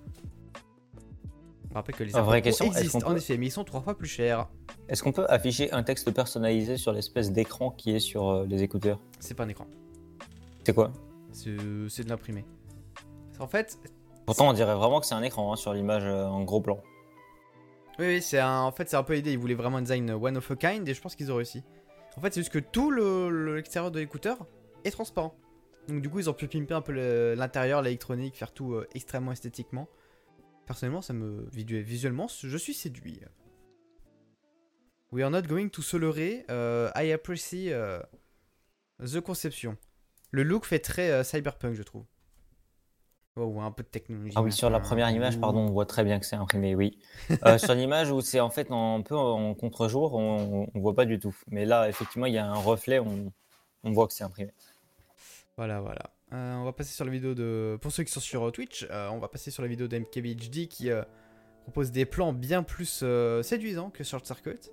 On 1.71 1.75
rappelle 1.75 1.95
que 1.95 2.03
les 2.05 2.17
Ah, 2.17 2.23
vraie 2.23 2.43
question, 2.43 2.67
existent, 2.67 2.99
en 3.07 3.15
effet, 3.15 3.37
mais 3.37 3.47
ils 3.47 3.51
sont 3.53 3.63
trois 3.65 3.81
fois 3.81 3.97
plus 3.97 4.09
chers. 4.09 4.49
Est-ce 4.89 5.03
qu'on 5.05 5.13
peut 5.13 5.27
afficher 5.29 5.71
un 5.73 5.83
texte 5.85 6.11
personnalisé 6.11 6.77
sur 6.77 6.93
l'espèce 6.93 7.31
d'écran 7.31 7.71
qui 7.71 7.95
est 7.95 8.01
sur 8.01 8.29
euh, 8.29 8.47
les 8.47 8.63
écouteurs? 8.65 8.99
C'est 9.21 9.35
pas 9.35 9.45
un 9.45 9.49
écran. 9.49 9.67
C'est 10.65 10.75
quoi? 10.75 10.93
C'est 11.33 11.57
c'est 11.89 12.03
de 12.05 12.09
l'imprimé. 12.09 12.45
En 13.39 13.47
fait, 13.47 13.79
Pourtant, 14.27 14.49
on 14.49 14.53
dirait 14.53 14.75
vraiment 14.75 15.01
que 15.01 15.07
c'est 15.07 15.15
un 15.15 15.23
écran 15.23 15.53
hein, 15.53 15.57
sur 15.57 15.73
l'image 15.73 16.03
euh, 16.05 16.27
en 16.27 16.43
gros 16.43 16.61
plan. 16.61 16.79
oui, 17.99 18.07
oui, 18.07 18.23
c'est 18.23 18.39
un, 18.41 18.61
en 18.63 18.73
fait, 18.73 18.89
c'est 18.91 18.97
un 18.97 19.03
peu 19.05 19.15
l'idée. 19.15 19.33
Ils 19.33 19.39
voulaient 19.39 19.55
vraiment 19.55 19.77
un 19.79 19.83
design 19.83 20.11
one 20.11 20.37
of 20.37 20.51
a 20.51 20.57
kind 20.57 20.89
et 20.89 20.95
je 20.95 21.01
pense 21.01 21.15
qu'ils 21.15 21.31
ont 21.33 21.37
réussi. 21.37 21.63
En 22.17 22.21
fait, 22.21 22.35
c'est 22.35 22.41
juste 22.41 22.53
que 22.53 22.59
tout 22.59 22.91
le- 22.91 23.31
le- 23.31 23.55
l'extérieur 23.57 23.91
de 23.93 24.01
l'écouteur 24.01 24.39
est 24.85 24.91
transparent. 24.91 25.35
Donc, 25.89 26.03
du 26.03 26.11
coup, 26.11 26.19
ils 26.19 26.29
ont 26.29 26.33
pu 26.35 26.49
pimper 26.49 26.75
un 26.75 26.81
peu 26.83 27.35
l'intérieur, 27.35 27.81
l'électronique, 27.83 28.37
faire 28.37 28.53
tout 28.53 28.75
euh, 28.75 28.87
extrêmement 28.95 29.33
esthétiquement. 29.33 29.89
Personnellement, 30.71 31.03
ça 31.03 31.13
me 31.15 31.49
visuellement, 31.51 32.29
je 32.29 32.57
suis 32.57 32.75
séduit. 32.75 33.19
We 35.11 35.25
are 35.25 35.31
not 35.33 35.43
going 35.43 35.69
to 35.71 35.83
se 35.83 35.97
leurrer. 35.97 36.45
euh, 36.49 36.93
I 36.95 37.11
appreciate 37.11 37.73
euh, 37.73 38.01
the 39.01 39.19
conception. 39.21 39.77
Le 40.31 40.45
look 40.45 40.65
fait 40.65 40.79
très 40.79 41.11
euh, 41.11 41.25
cyberpunk, 41.25 41.75
je 41.75 41.83
trouve. 41.83 42.05
Oh, 43.35 43.61
un 43.61 43.73
peu 43.73 43.83
de 43.83 43.89
technologie. 43.89 44.33
Ah 44.37 44.43
oui, 44.43 44.53
sur 44.53 44.71
la 44.71 44.79
première 44.79 45.11
image, 45.11 45.41
pardon, 45.41 45.59
on 45.59 45.73
voit 45.73 45.87
très 45.87 46.05
bien 46.05 46.21
que 46.21 46.27
c'est 46.27 46.37
imprimé, 46.37 46.77
oui. 46.77 47.01
Euh, 47.45 47.59
sur 47.59 47.75
l'image 47.75 48.13
où 48.13 48.21
c'est 48.21 48.39
en 48.39 48.51
fait 48.51 48.71
un 48.71 49.03
peu 49.03 49.17
en 49.17 49.55
contre-jour, 49.57 50.15
on, 50.15 50.71
on 50.73 50.81
voit 50.81 50.95
pas 50.95 51.05
du 51.05 51.19
tout. 51.19 51.35
Mais 51.49 51.65
là, 51.65 51.89
effectivement, 51.89 52.27
il 52.27 52.35
y 52.35 52.39
a 52.39 52.47
un 52.47 52.55
reflet, 52.55 53.01
on, 53.01 53.33
on 53.83 53.91
voit 53.91 54.07
que 54.07 54.13
c'est 54.13 54.23
imprimé. 54.23 54.53
Voilà, 55.57 55.81
voilà. 55.81 56.13
Euh, 56.33 56.55
on 56.55 56.65
va 56.65 56.73
passer 56.73 56.93
sur 56.93 57.05
la 57.05 57.11
vidéo 57.11 57.35
de. 57.35 57.77
Pour 57.81 57.91
ceux 57.91 58.05
qui 58.05 58.13
sont 58.13 58.21
sur 58.21 58.47
euh, 58.47 58.51
Twitch, 58.51 58.87
euh, 58.91 59.09
on 59.09 59.19
va 59.19 59.29
passer 59.29 59.51
sur 59.51 59.63
la 59.63 59.69
vidéo 59.69 59.89
de 59.89 59.99
MKBHD 59.99 60.69
qui 60.69 60.91
propose 61.63 61.91
des 61.91 62.05
plans 62.05 62.33
bien 62.33 62.63
plus 62.63 63.05
séduisants 63.43 63.91
que 63.91 64.05
Short 64.05 64.25
Circuit. 64.25 64.71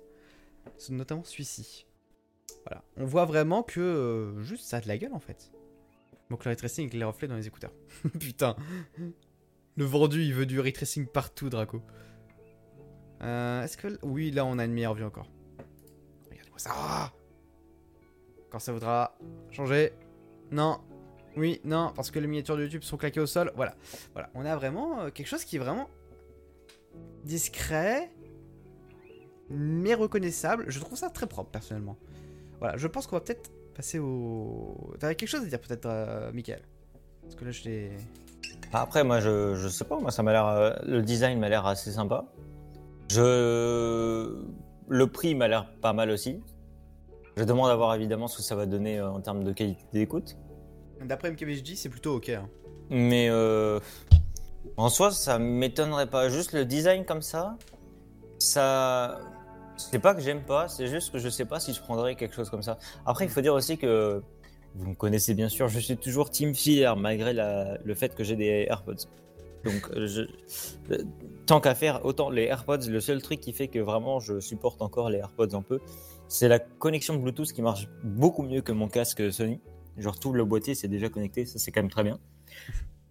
Notamment 0.90 1.24
celui-ci. 1.24 1.86
Voilà. 2.66 2.82
On 2.96 3.04
voit 3.04 3.24
vraiment 3.24 3.62
que 3.62 4.34
juste 4.40 4.64
ça 4.64 4.78
a 4.78 4.80
de 4.80 4.88
la 4.88 4.98
gueule 4.98 5.14
en 5.14 5.20
fait. 5.20 5.50
Donc 6.30 6.44
le 6.44 6.50
ray 6.50 6.56
tracing 6.56 6.84
avec 6.84 6.94
les 6.94 7.04
reflets 7.04 7.28
dans 7.28 7.36
les 7.36 7.46
écouteurs. 7.46 7.72
Putain. 8.20 8.54
Le 9.76 9.84
vendu, 9.84 10.22
il 10.22 10.34
veut 10.34 10.46
du 10.46 10.60
ray 10.60 10.72
tracing 10.72 11.06
partout, 11.06 11.48
Draco. 11.48 11.82
Est-ce 13.20 13.76
que. 13.76 13.98
Oui, 14.02 14.30
là 14.30 14.44
on 14.44 14.58
a 14.58 14.64
une 14.64 14.72
meilleure 14.72 14.94
vue 14.94 15.04
encore. 15.04 15.30
Regardez-moi 16.30 16.58
ça. 16.58 16.70
Ah 16.74 17.12
Quand 18.50 18.58
ça 18.58 18.72
voudra 18.72 19.16
changer. 19.50 19.92
Non. 20.50 20.80
Oui, 21.38 21.60
non, 21.64 21.92
parce 21.94 22.10
que 22.10 22.18
les 22.18 22.26
miniatures 22.26 22.56
de 22.56 22.62
YouTube 22.64 22.82
sont 22.82 22.96
claquées 22.96 23.20
au 23.20 23.26
sol. 23.26 23.52
Voilà. 23.54 23.76
Voilà. 24.12 24.28
On 24.34 24.44
a 24.44 24.56
vraiment 24.56 25.00
euh, 25.00 25.10
quelque 25.10 25.28
chose 25.28 25.44
qui 25.44 25.56
est 25.56 25.60
vraiment 25.60 25.88
discret, 27.24 28.10
mais 29.48 29.94
reconnaissable. 29.94 30.64
Je 30.66 30.80
trouve 30.80 30.98
ça 30.98 31.10
très 31.10 31.26
propre, 31.26 31.50
personnellement. 31.50 31.96
Voilà. 32.58 32.76
Je 32.76 32.88
pense 32.88 33.06
qu'on 33.06 33.16
va 33.16 33.20
peut-être 33.20 33.52
passer 33.74 34.00
au. 34.00 34.94
T'avais 34.98 35.14
quelque 35.14 35.28
chose 35.28 35.44
à 35.44 35.46
dire, 35.46 35.60
peut-être, 35.60 35.86
euh, 35.86 36.32
Michael? 36.32 36.62
Parce 37.22 37.36
que 37.36 37.44
là, 37.44 37.50
je 37.52 37.64
l'ai. 37.64 37.92
Après, 38.72 39.04
moi, 39.04 39.20
je, 39.20 39.54
je 39.54 39.68
sais 39.68 39.84
pas, 39.84 40.00
moi, 40.00 40.10
ça 40.10 40.24
m'a 40.24 40.32
l'air, 40.32 40.46
euh, 40.46 40.72
le 40.84 41.02
design 41.02 41.38
m'a 41.38 41.48
l'air 41.48 41.66
assez 41.66 41.92
sympa. 41.92 42.24
Je, 43.10 44.44
le 44.88 45.06
prix 45.06 45.36
m'a 45.36 45.46
l'air 45.46 45.72
pas 45.80 45.92
mal 45.92 46.10
aussi. 46.10 46.42
Je 47.36 47.44
demande 47.44 47.70
à 47.70 47.76
voir 47.76 47.94
évidemment 47.94 48.26
ce 48.26 48.38
que 48.38 48.42
ça 48.42 48.56
va 48.56 48.66
donner 48.66 49.00
en 49.00 49.20
termes 49.20 49.44
de 49.44 49.52
qualité 49.52 49.84
d'écoute. 49.92 50.36
D'après 51.04 51.30
MKBHD, 51.30 51.76
c'est 51.76 51.88
plutôt 51.88 52.16
ok. 52.16 52.30
hein. 52.30 52.48
Mais 52.90 53.28
euh, 53.30 53.80
en 54.76 54.88
soi, 54.88 55.10
ça 55.10 55.38
m'étonnerait 55.38 56.08
pas. 56.08 56.28
Juste 56.28 56.52
le 56.52 56.64
design 56.64 57.04
comme 57.04 57.22
ça, 57.22 57.56
ça. 58.38 59.20
C'est 59.76 60.00
pas 60.00 60.12
que 60.12 60.20
j'aime 60.20 60.42
pas, 60.42 60.66
c'est 60.66 60.88
juste 60.88 61.12
que 61.12 61.18
je 61.18 61.28
sais 61.28 61.44
pas 61.44 61.60
si 61.60 61.72
je 61.72 61.80
prendrais 61.80 62.16
quelque 62.16 62.34
chose 62.34 62.50
comme 62.50 62.62
ça. 62.62 62.78
Après, 63.06 63.26
il 63.26 63.30
faut 63.30 63.40
dire 63.40 63.54
aussi 63.54 63.78
que 63.78 64.20
vous 64.74 64.90
me 64.90 64.94
connaissez 64.94 65.34
bien 65.34 65.48
sûr, 65.48 65.68
je 65.68 65.78
suis 65.78 65.96
toujours 65.96 66.30
team 66.30 66.52
filaire 66.52 66.96
malgré 66.96 67.32
le 67.32 67.94
fait 67.94 68.14
que 68.16 68.24
j'ai 68.24 68.34
des 68.34 68.66
AirPods. 68.68 69.06
Donc, 69.64 69.90
euh, 69.92 70.26
euh, 70.90 70.98
tant 71.46 71.60
qu'à 71.60 71.74
faire, 71.74 72.04
autant 72.04 72.30
les 72.30 72.44
AirPods, 72.44 72.88
le 72.88 73.00
seul 73.00 73.22
truc 73.22 73.40
qui 73.40 73.52
fait 73.52 73.68
que 73.68 73.78
vraiment 73.78 74.20
je 74.20 74.40
supporte 74.40 74.82
encore 74.82 75.10
les 75.10 75.18
AirPods 75.18 75.54
un 75.54 75.62
peu, 75.62 75.80
c'est 76.28 76.48
la 76.48 76.58
connexion 76.58 77.14
Bluetooth 77.16 77.52
qui 77.52 77.62
marche 77.62 77.88
beaucoup 78.04 78.42
mieux 78.42 78.62
que 78.62 78.72
mon 78.72 78.88
casque 78.88 79.32
Sony. 79.32 79.60
Genre 79.98 80.18
tout 80.18 80.32
le 80.32 80.44
boîtier 80.44 80.74
c'est 80.74 80.88
déjà 80.88 81.08
connecté, 81.08 81.44
ça 81.44 81.58
c'est 81.58 81.72
quand 81.72 81.82
même 81.82 81.90
très 81.90 82.04
bien. 82.04 82.18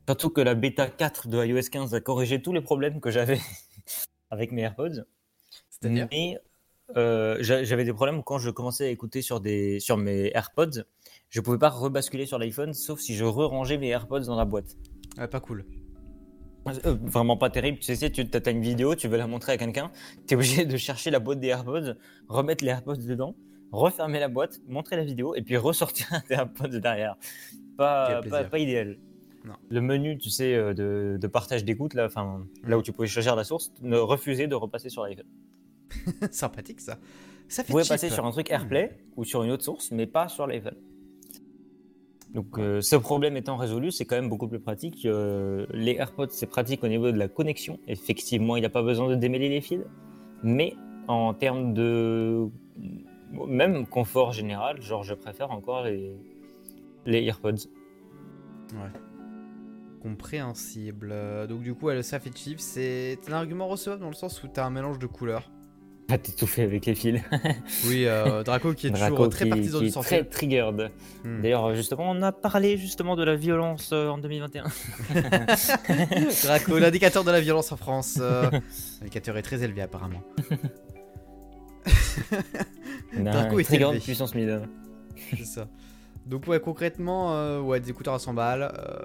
Surtout 0.07 0.29
que 0.29 0.41
la 0.41 0.55
bêta 0.55 0.87
4 0.87 1.27
de 1.27 1.45
iOS 1.45 1.69
15 1.69 1.93
a 1.93 1.99
corrigé 1.99 2.41
tous 2.41 2.53
les 2.53 2.61
problèmes 2.61 3.01
que 3.01 3.11
j'avais 3.11 3.39
avec 4.29 4.51
mes 4.51 4.61
AirPods. 4.61 5.03
C'est-à-dire 5.69 6.07
Mais 6.11 6.39
euh, 6.95 7.37
j'a- 7.41 7.63
j'avais 7.63 7.83
des 7.83 7.93
problèmes 7.93 8.23
quand 8.23 8.37
je 8.37 8.49
commençais 8.49 8.85
à 8.85 8.89
écouter 8.89 9.21
sur, 9.21 9.41
des, 9.41 9.79
sur 9.81 9.97
mes 9.97 10.31
AirPods. 10.33 10.83
Je 11.29 11.41
pouvais 11.41 11.57
pas 11.57 11.69
rebasculer 11.69 12.25
sur 12.25 12.39
l'iPhone 12.39 12.73
sauf 12.73 12.99
si 12.99 13.15
je 13.15 13.25
re-rangeais 13.25 13.77
mes 13.77 13.89
AirPods 13.89 14.21
dans 14.21 14.37
la 14.37 14.45
boîte. 14.45 14.77
Ouais, 15.17 15.27
pas 15.27 15.41
cool. 15.41 15.65
Euh, 16.85 16.95
vraiment 17.01 17.37
pas 17.37 17.49
terrible. 17.49 17.79
Tu 17.79 17.95
sais, 17.95 18.09
tu 18.09 18.21
as 18.21 18.49
une 18.49 18.61
vidéo, 18.61 18.95
tu 18.95 19.07
veux 19.07 19.17
la 19.17 19.27
montrer 19.27 19.53
à 19.53 19.57
quelqu'un, 19.57 19.91
tu 20.27 20.33
es 20.33 20.37
obligé 20.37 20.65
de 20.65 20.77
chercher 20.77 21.11
la 21.11 21.19
boîte 21.19 21.39
des 21.39 21.47
AirPods, 21.47 21.95
remettre 22.27 22.63
les 22.63 22.71
AirPods 22.71 22.97
dedans, 22.97 23.35
refermer 23.71 24.19
la 24.19 24.27
boîte, 24.27 24.59
montrer 24.67 24.95
la 24.95 25.03
vidéo 25.03 25.35
et 25.35 25.41
puis 25.41 25.57
ressortir 25.69 26.07
tes 26.27 26.33
AirPods 26.35 26.79
derrière. 26.79 27.17
Pas, 27.77 28.21
pas, 28.29 28.43
pas 28.43 28.59
idéal. 28.59 28.97
Non. 29.45 29.53
Le 29.69 29.81
menu, 29.81 30.17
tu 30.17 30.29
sais, 30.29 30.53
euh, 30.55 30.73
de, 30.73 31.17
de 31.21 31.27
partage 31.27 31.63
d'écoute, 31.63 31.93
là, 31.93 32.05
enfin, 32.07 32.45
là 32.63 32.77
où 32.77 32.81
tu 32.81 32.91
pouvais 32.91 33.07
choisir 33.07 33.35
la 33.35 33.43
source, 33.43 33.71
ne 33.81 33.97
refusait 33.97 34.47
de 34.47 34.55
repasser 34.55 34.89
sur 34.89 35.03
l'iPhone. 35.03 35.25
Sympathique 36.31 36.81
ça. 36.81 36.97
Ça 37.47 37.63
fait 37.63 37.67
Vous 37.67 37.73
pouvez 37.73 37.83
cheap. 37.83 37.93
passer 37.93 38.09
sur 38.09 38.25
un 38.25 38.31
truc 38.31 38.51
AirPlay 38.51 38.97
ou 39.15 39.23
sur 39.23 39.43
une 39.43 39.51
autre 39.51 39.63
source, 39.63 39.91
mais 39.91 40.05
pas 40.05 40.27
sur 40.27 40.47
l'iPhone. 40.47 40.75
Donc, 42.33 42.59
euh, 42.59 42.81
ce 42.81 42.97
problème 42.97 43.37
étant 43.37 43.55
résolu, 43.55 43.89
c'est 43.91 44.03
quand 44.03 44.17
même 44.17 44.27
beaucoup 44.27 44.49
plus 44.49 44.59
pratique. 44.59 45.05
Euh, 45.05 45.65
les 45.71 45.93
AirPods, 45.93 46.27
c'est 46.31 46.45
pratique 46.47 46.83
au 46.83 46.89
niveau 46.89 47.11
de 47.11 47.17
la 47.17 47.29
connexion. 47.29 47.79
Effectivement, 47.87 48.57
il 48.57 48.59
n'y 48.59 48.65
a 48.65 48.69
pas 48.69 48.83
besoin 48.83 49.07
de 49.09 49.15
démêler 49.15 49.47
les 49.47 49.61
fils. 49.61 49.81
Mais 50.43 50.75
en 51.07 51.33
termes 51.33 51.73
de. 51.73 52.49
Même 53.31 53.85
confort 53.85 54.31
général, 54.31 54.81
genre, 54.81 55.03
je 55.03 55.13
préfère 55.13 55.51
encore 55.51 55.83
les, 55.83 56.15
les 57.05 57.23
AirPods. 57.25 57.67
Ouais. 58.73 58.99
Compréhensible. 60.01 61.13
Donc 61.49 61.61
du 61.61 61.73
coup, 61.73 61.89
ça 62.01 62.19
fait 62.19 62.31
cheap. 62.35 62.59
C'est 62.59 63.17
un 63.27 63.33
argument 63.33 63.67
recevable 63.67 64.01
dans 64.01 64.09
le 64.09 64.15
sens 64.15 64.41
où 64.43 64.47
t'as 64.47 64.65
un 64.65 64.69
mélange 64.69 64.99
de 64.99 65.07
couleurs. 65.07 65.49
Pas 66.07 66.17
t'étouffer 66.17 66.61
avec 66.61 66.85
les 66.85 66.95
fils. 66.95 67.21
Oui, 67.87 68.05
euh, 68.05 68.41
Draco 68.43 68.73
qui 68.73 68.87
est 68.87 68.91
Draco 68.91 69.09
toujours 69.09 69.29
très 69.29 69.45
partisan 69.45 69.79
du 69.81 69.91
très 69.91 70.23
triggered. 70.23 70.91
Hmm. 71.25 71.41
D'ailleurs, 71.41 71.75
justement, 71.75 72.09
on 72.09 72.21
a 72.21 72.31
parlé 72.31 72.77
justement 72.77 73.17
de 73.17 73.25
la 73.25 73.35
violence 73.35 73.89
euh, 73.91 74.07
en 74.07 74.17
2021. 74.17 74.63
Draco, 76.43 76.79
l'indicateur 76.79 77.25
de 77.25 77.31
la 77.31 77.41
violence 77.41 77.73
en 77.73 77.77
France. 77.77 78.19
euh, 78.21 78.49
L'indicateur 79.01 79.35
est 79.35 79.41
très 79.41 79.61
élevé 79.63 79.81
apparemment. 79.81 80.21
On 83.15 83.25
a 83.25 83.31
Draco 83.31 83.55
un 83.55 83.59
est 83.59 83.63
triggered 83.63 83.91
élevé. 83.91 84.03
puissance 84.03 84.33
1000. 84.35 84.61
C'est 85.37 85.45
ça. 85.45 85.67
Donc 86.25 86.47
ouais, 86.47 86.59
concrètement, 86.59 87.33
euh, 87.33 87.61
ouais, 87.61 87.79
des 87.79 87.89
écouteurs 87.89 88.13
à 88.15 88.19
100 88.19 88.33
balles. 88.33 88.71
euh, 88.77 88.97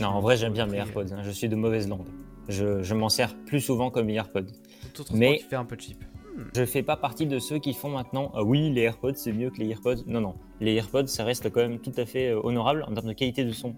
Non, 0.00 0.08
en 0.08 0.20
vrai, 0.20 0.36
j'aime 0.36 0.52
bien 0.52 0.66
mes 0.66 0.76
AirPods. 0.78 1.12
hein. 1.12 1.22
Je 1.22 1.30
suis 1.30 1.48
de 1.48 1.56
mauvaise 1.56 1.88
langue. 1.88 2.06
Je, 2.48 2.82
je 2.82 2.94
m'en 2.94 3.08
sers 3.08 3.34
plus 3.46 3.60
souvent 3.60 3.90
comme 3.90 4.10
AirPods. 4.10 4.46
Mais- 5.14 5.38
qui 5.38 5.44
fait 5.44 5.56
un 5.56 5.64
peu 5.64 5.76
cheap. 5.78 6.04
Je 6.56 6.64
fais 6.64 6.82
pas 6.82 6.96
partie 6.96 7.26
de 7.26 7.38
ceux 7.38 7.58
qui 7.58 7.74
font 7.74 7.90
maintenant 7.90 8.30
ah 8.34 8.42
oui, 8.42 8.70
les 8.70 8.82
AirPods 8.82 9.14
c'est 9.16 9.32
mieux 9.32 9.50
que 9.50 9.58
les 9.58 9.68
AirPods. 9.70 10.04
Non, 10.06 10.20
non. 10.22 10.34
Les 10.60 10.74
AirPods 10.76 11.06
ça 11.06 11.24
reste 11.24 11.50
quand 11.50 11.60
même 11.60 11.78
tout 11.78 11.92
à 11.98 12.06
fait 12.06 12.30
euh, 12.30 12.40
honorable 12.42 12.84
en 12.88 12.94
termes 12.94 13.08
de 13.08 13.12
qualité 13.12 13.44
de 13.44 13.52
son. 13.52 13.74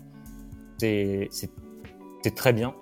C'est 0.79 1.29
c'est- 1.31 1.51
c'est 2.23 2.35
très 2.35 2.53
bien. 2.53 2.75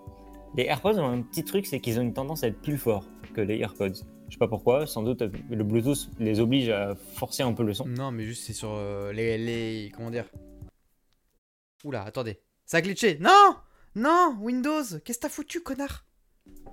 Les 0.57 0.65
AirPods 0.65 0.99
ont 0.99 1.09
un 1.09 1.23
petit 1.23 1.43
truc, 1.45 1.67
c'est 1.67 1.81
qu'ils 1.81 1.99
ont 1.99 2.03
une 2.03 2.13
tendance 2.13 2.45
à 2.45 2.49
être 2.49 2.61
plus 2.61 2.77
forts 2.77 3.05
que 3.35 3.41
les 3.41 3.59
AirPods. 3.61 3.95
Je 4.33 4.37
sais 4.37 4.39
pas 4.39 4.49
pourquoi, 4.49 4.87
sans 4.87 5.03
doute 5.03 5.21
le 5.51 5.63
Bluetooth 5.63 6.09
les 6.19 6.41
oblige 6.41 6.71
à 6.71 6.95
forcer 6.95 7.43
un 7.43 7.53
peu 7.53 7.65
le 7.65 7.75
son. 7.75 7.85
Non, 7.87 8.11
mais 8.11 8.25
juste 8.25 8.45
c'est 8.47 8.55
sur 8.55 8.71
euh, 8.73 9.13
les, 9.13 9.37
les. 9.37 9.93
Comment 9.95 10.11
dire? 10.11 10.25
Oula, 11.85 12.03
attendez. 12.05 12.41
Ça 12.65 12.79
a 12.79 12.81
glitché. 12.81 13.19
Non 13.21 13.57
Non 13.95 14.35
Windows 14.41 14.85
Qu'est-ce 15.05 15.19
que 15.19 15.23
t'as 15.25 15.29
foutu, 15.29 15.61
connard? 15.61 16.07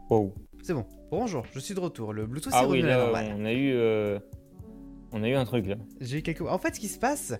Wow. 0.09 0.33
C'est 0.63 0.73
bon. 0.73 0.85
Bonjour, 1.11 1.43
je 1.53 1.59
suis 1.59 1.73
de 1.75 1.81
retour. 1.81 2.13
Le 2.13 2.25
Bluetooth 2.27 2.53
Ah 2.55 2.63
est 2.63 2.67
oui, 2.67 2.77
revenu 2.77 2.93
à 2.93 2.97
la 2.97 2.97
là, 2.97 3.03
normale. 3.03 3.35
on 3.37 3.43
a 3.45 3.51
eu, 3.51 3.73
euh, 3.73 4.19
on 5.11 5.21
a 5.21 5.27
eu 5.27 5.33
un 5.35 5.43
truc 5.43 5.67
là. 5.67 5.75
J'ai 5.99 6.19
eu 6.19 6.21
quelques. 6.21 6.39
En 6.43 6.59
fait, 6.59 6.75
ce 6.75 6.79
qui 6.79 6.87
se 6.87 6.97
passe. 6.97 7.33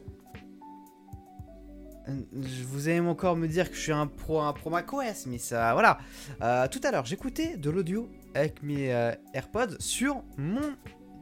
euh, 2.10 2.12
je- 2.34 2.64
Vous 2.66 2.90
allez 2.90 3.00
encore 3.00 3.38
me 3.38 3.48
dire 3.48 3.70
que 3.70 3.76
je 3.78 3.82
suis 3.82 3.92
un 3.94 4.08
pro, 4.08 4.42
un 4.42 4.52
pro 4.52 4.70
macOS, 4.70 5.28
mais 5.28 5.38
ça, 5.38 5.72
voilà. 5.72 5.98
Euh, 6.42 6.68
tout 6.68 6.82
à 6.84 6.92
l'heure, 6.92 7.06
j'écoutais 7.06 7.56
de 7.56 7.70
l'audio 7.70 8.10
avec 8.36 8.62
mes 8.64 8.94
euh, 8.94 9.12
AirPods 9.34 9.78
sur 9.80 10.24
mon, 10.38 10.76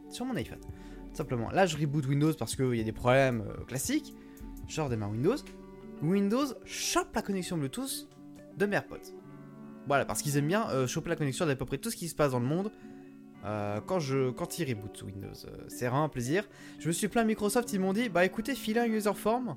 sur 0.09 0.25
mon 0.25 0.35
iPhone. 0.35 0.59
Tout 0.59 1.15
simplement. 1.15 1.49
Là, 1.51 1.65
je 1.65 1.77
reboot 1.77 2.05
Windows 2.07 2.33
parce 2.33 2.55
qu'il 2.55 2.75
y 2.75 2.81
a 2.81 2.83
des 2.83 2.91
problèmes 2.91 3.41
euh, 3.47 3.63
classiques. 3.65 4.13
Je 4.67 4.81
redémarre 4.81 5.11
Windows. 5.11 5.35
Windows 6.01 6.45
chope 6.65 7.15
la 7.15 7.21
connexion 7.21 7.57
Bluetooth 7.57 8.07
de 8.57 8.65
mes 8.65 8.75
AirPods. 8.75 9.13
Voilà, 9.87 10.05
parce 10.05 10.21
qu'ils 10.21 10.35
aiment 10.37 10.47
bien 10.47 10.69
euh, 10.69 10.85
choper 10.85 11.09
la 11.09 11.15
connexion 11.15 11.45
d'à 11.45 11.55
peu 11.55 11.65
près 11.65 11.77
tout 11.77 11.89
ce 11.89 11.95
qui 11.95 12.07
se 12.09 12.15
passe 12.15 12.31
dans 12.33 12.39
le 12.39 12.45
monde 12.45 12.71
euh, 13.45 13.79
quand, 13.87 13.99
je, 13.99 14.29
quand 14.31 14.59
ils 14.59 14.67
reboot 14.69 15.01
Windows. 15.03 15.33
C'est 15.69 15.87
vraiment 15.87 16.03
un 16.03 16.09
plaisir. 16.09 16.47
Je 16.79 16.87
me 16.87 16.91
suis 16.91 17.07
plaint 17.07 17.25
Microsoft, 17.25 17.71
ils 17.71 17.79
m'ont 17.79 17.93
dit 17.93 18.09
bah 18.09 18.25
écoutez, 18.25 18.53
filez 18.53 18.81
un 18.81 18.85
user 18.85 19.13
form 19.13 19.55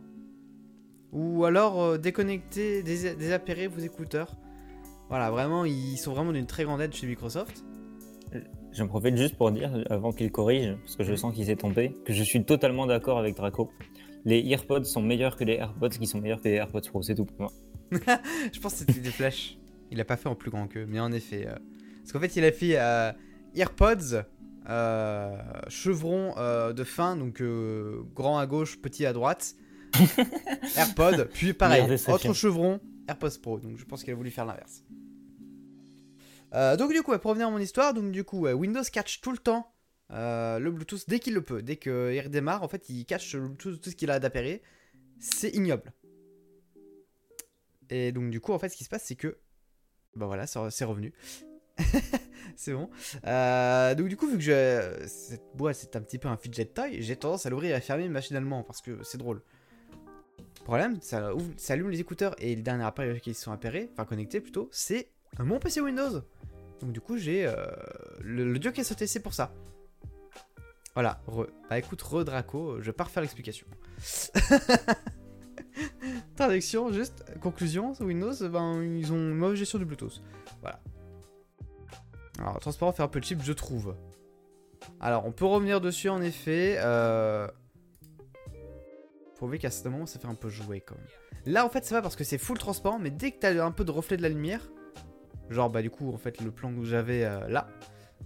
ou 1.13 1.45
alors 1.45 1.99
déconnectez, 1.99 2.85
dés- 2.85 3.17
désappairer 3.17 3.67
vos 3.67 3.81
écouteurs. 3.81 4.37
Voilà, 5.11 5.31
vraiment, 5.31 5.64
ils 5.64 5.99
sont 5.99 6.12
vraiment 6.14 6.33
d'une 6.33 6.46
très 6.46 6.64
grande 6.64 6.81
aide 6.81 6.94
chez 6.94 7.07
Microsoft. 7.07 7.64
J'en 8.73 8.87
profite 8.87 9.16
juste 9.16 9.37
pour 9.37 9.51
dire, 9.51 9.73
avant 9.90 10.12
qu'il 10.12 10.31
corrige, 10.31 10.77
parce 10.85 10.94
que 10.94 11.03
je 11.03 11.14
sens 11.16 11.35
qu'il 11.35 11.44
s'est 11.44 11.57
trompé, 11.57 11.96
que 12.05 12.12
je 12.12 12.23
suis 12.23 12.44
totalement 12.44 12.87
d'accord 12.87 13.18
avec 13.18 13.35
Draco. 13.37 13.73
Les 14.25 14.46
AirPods 14.49 14.85
sont 14.85 15.03
meilleurs 15.03 15.37
que 15.37 15.42
les 15.42 15.55
AirPods 15.55 15.88
qui 15.88 16.07
sont 16.07 16.20
meilleurs 16.20 16.40
que 16.40 16.49
les 16.49 16.55
AirPods 16.55 16.83
Pro, 16.88 17.03
c'est 17.03 17.16
tout 17.16 17.25
pour 17.25 17.40
moi. 17.40 17.53
Je 18.53 18.61
pense 18.61 18.75
que 18.75 18.79
c'était 18.79 19.01
des 19.01 19.11
flashs. 19.11 19.59
Il 19.90 20.01
a 20.01 20.05
pas 20.05 20.16
fait 20.16 20.29
en 20.29 20.37
plus 20.37 20.53
grand 20.53 20.68
qu'eux, 20.68 20.87
mais 20.87 21.01
en 21.01 21.11
effet. 21.11 21.49
euh, 21.49 21.57
Parce 22.03 22.12
qu'en 22.12 22.20
fait, 22.20 22.37
il 22.37 22.44
a 22.44 22.53
fait 22.53 22.79
euh, 22.79 23.11
AirPods, 23.57 24.23
euh, 24.68 25.37
chevron 25.66 26.35
de 26.73 26.85
fin, 26.85 27.16
donc 27.16 27.42
grand 28.14 28.38
à 28.38 28.46
gauche, 28.46 28.81
petit 28.81 29.05
à 29.07 29.12
droite. 29.12 29.55
AirPod, 30.77 31.29
puis 31.33 31.53
pareil, 31.53 31.83
autre 32.09 32.33
chevron, 32.33 32.79
AirPods 33.09 33.38
Pro. 33.42 33.59
Donc 33.59 33.77
je 33.77 33.85
pense 33.85 34.05
qu'il 34.05 34.12
a 34.12 34.16
voulu 34.16 34.31
faire 34.31 34.44
l'inverse. 34.44 34.85
Euh, 36.55 36.77
donc 36.77 36.93
du 36.93 37.03
coup, 37.03 37.17
pour 37.19 37.31
revenir 37.31 37.49
à 37.49 37.51
mon 37.51 37.59
histoire, 37.59 37.95
donc 37.95 38.11
du 38.11 38.25
coup, 38.25 38.47
Windows 38.49 38.83
catch 38.93 39.21
tout 39.21 39.33
le 39.33 39.39
temps 39.39 39.73
euh, 40.13 40.59
le 40.59 40.71
Bluetooth 40.71 41.05
dès 41.09 41.21
qu'il 41.21 41.35
le 41.35 41.43
peut. 41.43 41.63
Dès 41.63 41.77
qu'il 41.77 42.21
redémarre, 42.21 42.63
en 42.63 42.69
fait, 42.69 42.89
il 42.89 43.05
catch 43.05 43.35
le 43.35 43.55
tout 43.55 43.79
ce 43.83 43.91
qu'il 43.95 44.11
a 44.11 44.19
d'appairer. 44.19 44.63
C'est 45.19 45.51
ignoble. 45.51 45.93
Et 47.91 48.13
donc 48.13 48.31
du 48.31 48.41
coup, 48.41 48.53
en 48.53 48.59
fait, 48.59 48.69
ce 48.69 48.77
qui 48.77 48.85
se 48.85 48.89
passe, 48.89 49.05
c'est 49.05 49.17
que... 49.17 49.39
Bah 50.17 50.27
voilà, 50.27 50.47
ça- 50.47 50.71
c'est 50.71 50.85
revenu. 50.85 51.13
c'est 52.57 52.73
bon. 52.73 52.91
Euh, 53.27 53.95
donc 53.95 54.09
du 54.09 54.17
coup, 54.17 54.29
vu 54.29 54.39
que 54.39 54.43
je... 54.43 55.05
cette 55.07 55.45
boîte, 55.55 55.77
c'est 55.77 55.97
un 55.97 56.01
petit 56.01 56.19
peu 56.19 56.29
un 56.29 56.37
fidget 56.37 56.67
toy, 56.67 57.03
j'ai 57.03 57.17
tendance 57.17 57.47
à 57.47 57.51
l'ouvrir 57.51 57.71
et 57.71 57.75
à 57.75 57.81
fermer 57.81 58.09
machinalement, 58.09 58.63
parce 58.63 58.81
que 58.81 59.03
c'est 59.03 59.19
drôle. 59.19 59.43
Problème, 60.65 61.01
ça, 61.01 61.33
ça 61.57 61.73
allume 61.73 61.91
les 61.91 62.01
écouteurs, 62.01 62.35
et 62.39 62.55
les 62.55 62.63
derniers 62.63 62.85
appareils 62.85 63.21
qui 63.21 63.35
sont 63.35 63.53
appairés, 63.53 63.89
enfin 63.93 64.05
connectés 64.05 64.41
plutôt, 64.41 64.69
c'est 64.73 65.11
mon 65.38 65.59
PC 65.59 65.81
Windows. 65.81 66.23
Donc 66.81 66.93
du 66.93 67.01
coup, 67.01 67.16
j'ai 67.16 67.47
euh, 67.47 67.55
le, 68.21 68.59
dieu 68.59 68.73
qui 68.73 68.81
est 68.81 68.85
sauté, 68.85 69.07
c'est 69.07 69.21
pour 69.21 69.35
ça. 69.35 69.53
Voilà, 70.95 71.21
re. 71.27 71.47
Bah 71.69 71.79
écoute, 71.79 72.03
re 72.03 72.25
Draco, 72.25 72.81
je 72.81 72.87
vais 72.87 72.93
pas 72.93 73.05
refaire 73.05 73.23
l'explication. 73.23 73.66
Traduction, 76.37 76.93
juste, 76.93 77.25
conclusion, 77.40 77.93
Windows, 78.01 78.35
ben, 78.49 78.83
ils 78.83 79.12
ont 79.12 79.16
une 79.16 79.35
mauvaise 79.35 79.59
gestion 79.59 79.79
du 79.79 79.85
Bluetooth. 79.85 80.23
Voilà. 80.62 80.81
Alors, 82.38 82.59
transparent 82.61 82.93
fait 82.93 83.03
un 83.03 83.09
peu 83.09 83.21
cheap, 83.21 83.43
je 83.43 83.53
trouve. 83.53 83.95
Alors, 85.01 85.27
on 85.27 85.33
peut 85.33 85.45
revenir 85.45 85.81
dessus, 85.81 86.09
en 86.09 86.23
effet. 86.23 86.77
Euh... 86.79 87.47
Avouer 89.43 89.59
qu'à 89.59 89.71
ce 89.71 89.88
moment, 89.88 90.05
ça 90.05 90.19
fait 90.19 90.29
un 90.29 90.35
peu 90.35 90.51
jouer, 90.51 90.81
quand 90.81 90.97
même. 90.97 91.07
Là, 91.47 91.64
en 91.64 91.71
fait, 91.71 91.85
ça 91.85 91.95
va 91.95 92.03
parce 92.03 92.16
que 92.16 92.25
c'est 92.25 92.37
full 92.37 92.59
transparent, 92.59 92.99
mais 92.99 93.11
dès 93.11 93.33
que 93.33 93.38
t'as 93.38 93.64
un 93.64 93.71
peu 93.71 93.85
de 93.85 93.90
reflet 93.90 94.19
de 94.19 94.23
la 94.23 94.29
lumière, 94.29 94.69
genre, 95.51 95.71
bah, 95.71 95.83
du 95.83 95.91
coup, 95.91 96.13
en 96.13 96.19
fait, 96.19 96.41
le 96.41 96.51
plan 96.51 96.73
que 96.73 96.85
j'avais 96.85 97.25
euh, 97.25 97.49
là, 97.49 97.69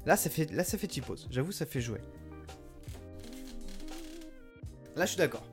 là, 0.06 0.16
ça 0.16 0.30
fait, 0.30 0.50
là, 0.52 0.64
ça 0.64 0.78
fait. 0.78 0.88
J'avoue, 1.30 1.52
ça 1.52 1.66
fait 1.66 1.80
jouer. 1.80 2.00
Là, 4.96 5.04
je 5.04 5.10
suis 5.10 5.18
d'accord. 5.18 5.44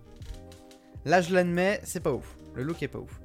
Là, 1.05 1.21
je 1.21 1.33
l'admets, 1.33 1.81
c'est 1.83 2.01
pas 2.01 2.13
ouf. 2.13 2.35
Le 2.53 2.63
look 2.63 2.83
est 2.83 2.87
pas 2.87 2.99
ouf. 2.99 3.19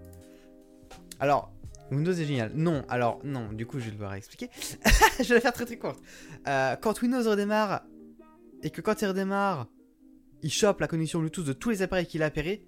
Alors, 1.21 1.53
Windows 1.91 2.13
est 2.13 2.25
génial. 2.25 2.53
Non, 2.55 2.85
alors, 2.89 3.21
non, 3.25 3.53
du 3.53 3.67
coup, 3.67 3.79
je 3.79 3.87
vais 3.87 3.91
devoir 3.91 4.15
expliquer. 4.15 4.51
je 5.19 5.29
vais 5.29 5.35
la 5.35 5.41
faire 5.41 5.53
très 5.53 5.67
très 5.67 5.77
courte. 5.77 6.01
Euh, 6.49 6.77
quand 6.77 7.01
Windows 7.03 7.29
redémarre, 7.29 7.85
et 8.63 8.71
que 8.71 8.81
quand 8.81 9.03
il 9.03 9.07
redémarre, 9.07 9.67
il 10.43 10.51
chope 10.51 10.81
la 10.81 10.89
connexion 10.89 11.21
Bluetooth 11.21 11.45
de 11.45 11.53
tous 11.53 11.71
les 11.71 11.83
appareils 11.83 12.07
qu'il 12.07 12.23
a 12.23 12.27
appairés, 12.27 12.67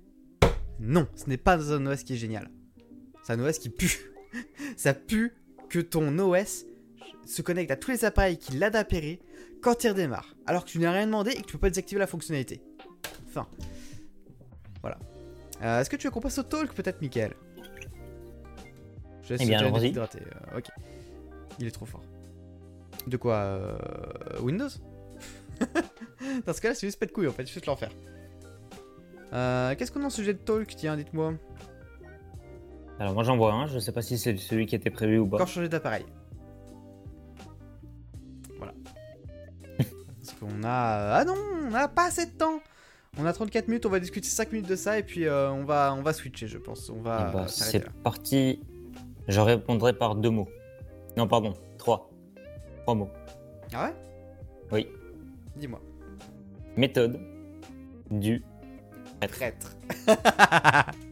non, 0.79 1.09
ce 1.17 1.27
n'est 1.27 1.39
pas 1.39 1.73
un 1.73 1.87
OS 1.87 2.05
qui 2.05 2.15
est 2.15 2.17
génial. 2.17 2.51
C'est 3.23 3.33
un 3.33 3.41
OS 3.45 3.59
qui 3.59 3.71
pue. 3.71 4.13
Ça 4.77 4.95
pue 4.95 5.35
que 5.69 5.79
ton 5.79 6.19
OS 6.19 6.65
se 7.27 7.43
connecte 7.43 7.71
à 7.71 7.77
tous 7.77 7.91
les 7.91 8.05
appareils 8.05 8.39
qu'il 8.39 8.63
a 8.65 8.71
d'appairés 8.71 9.21
quand 9.63 9.85
il 9.85 9.89
redémarre. 9.91 10.35
Alors 10.47 10.65
que 10.65 10.71
tu 10.71 10.79
n'as 10.79 10.93
rien 10.93 11.07
demandé 11.07 11.33
et 11.33 11.37
que 11.43 11.47
tu 11.47 11.53
peux 11.53 11.59
pas 11.59 11.69
désactiver 11.71 11.99
la 11.99 12.07
fonctionnalité. 12.07 12.61
Enfin. 13.29 13.47
Voilà. 14.81 14.99
Euh, 15.63 15.81
Est-ce 15.81 15.91
que 15.91 15.97
tu 15.97 16.07
veux 16.07 16.11
qu'on 16.11 16.21
passe 16.21 16.39
au 16.39 16.43
talk 16.45 16.73
peut-être, 16.73 17.01
Michael? 17.03 17.35
Je 19.23 19.31
laisse 19.35 19.41
Eh 19.43 19.47
bien, 19.47 19.59
allons-y. 19.59 19.97
euh, 19.99 20.07
ok. 20.57 20.67
Il 21.59 21.67
est 21.67 21.71
trop 21.71 21.87
fort. 21.87 22.03
De 23.07 23.17
quoi 23.17 23.35
euh, 23.37 23.79
Windows? 24.41 24.69
Dans 26.47 26.53
ce 26.53 26.61
cas-là, 26.61 26.75
c'est 26.75 26.87
juste 26.87 26.99
pas 27.01 27.07
de 27.07 27.11
couilles 27.13 27.27
en 27.29 27.33
fait, 27.33 27.47
juste 27.47 27.67
l'enfer. 27.67 27.91
Euh, 29.33 29.75
Qu'est-ce 29.75 29.93
qu'on 29.93 30.03
a 30.03 30.07
en 30.07 30.11
sujet 30.11 30.33
de 30.35 30.39
talk? 30.39 30.69
Tiens, 30.77 30.97
dites-moi. 30.97 31.35
Alors 33.01 33.15
moi 33.15 33.23
j'en 33.23 33.37
vois 33.37 33.53
un, 33.53 33.67
je 33.67 33.79
sais 33.79 33.93
pas 33.93 34.03
si 34.03 34.19
c'est 34.19 34.37
celui 34.37 34.67
qui 34.67 34.75
était 34.75 34.91
prévu 34.91 35.19
ou 35.19 35.27
pas. 35.27 35.37
Encore 35.37 35.49
changer 35.49 35.69
d'appareil. 35.69 36.05
Voilà. 38.57 38.73
Parce 39.79 40.39
qu'on 40.39 40.65
a. 40.65 41.15
Ah 41.19 41.25
non, 41.25 41.35
on 41.67 41.71
n'a 41.71 41.87
pas 41.89 42.07
assez 42.07 42.27
de 42.27 42.33
temps 42.33 42.61
On 43.19 43.25
a 43.25 43.33
34 43.33 43.69
minutes, 43.69 43.87
on 43.87 43.91
va 43.91 44.01
discuter 44.01 44.29
5 44.29 44.53
minutes 44.53 44.69
de 44.69 44.77
ça 44.77 44.99
et 44.99 45.03
puis 45.05 45.27
euh, 45.27 45.51
on, 45.51 45.65
va, 45.65 45.95
on 45.97 46.03
va 46.03 46.13
switcher, 46.13 46.49
je 46.49 46.59
pense. 46.59 46.91
On 46.91 47.01
va 47.01 47.29
Eh 47.31 47.37
ben, 47.37 47.47
c'est 47.47 47.89
parti. 48.03 48.61
Je 49.29 49.41
répondrai 49.41 49.93
par 49.93 50.15
deux 50.17 50.31
mots. 50.31 50.49
Non, 51.17 51.29
pardon, 51.29 51.55
trois. 51.79 52.11
Trois 52.83 52.95
mots. 52.95 53.11
Ah 53.75 53.85
ouais? 53.87 53.95
Oui. 54.73 54.89
Dis-moi. 55.57 55.81
Méthode 56.77 57.21
du 58.11 58.43
Traître. 59.21 59.77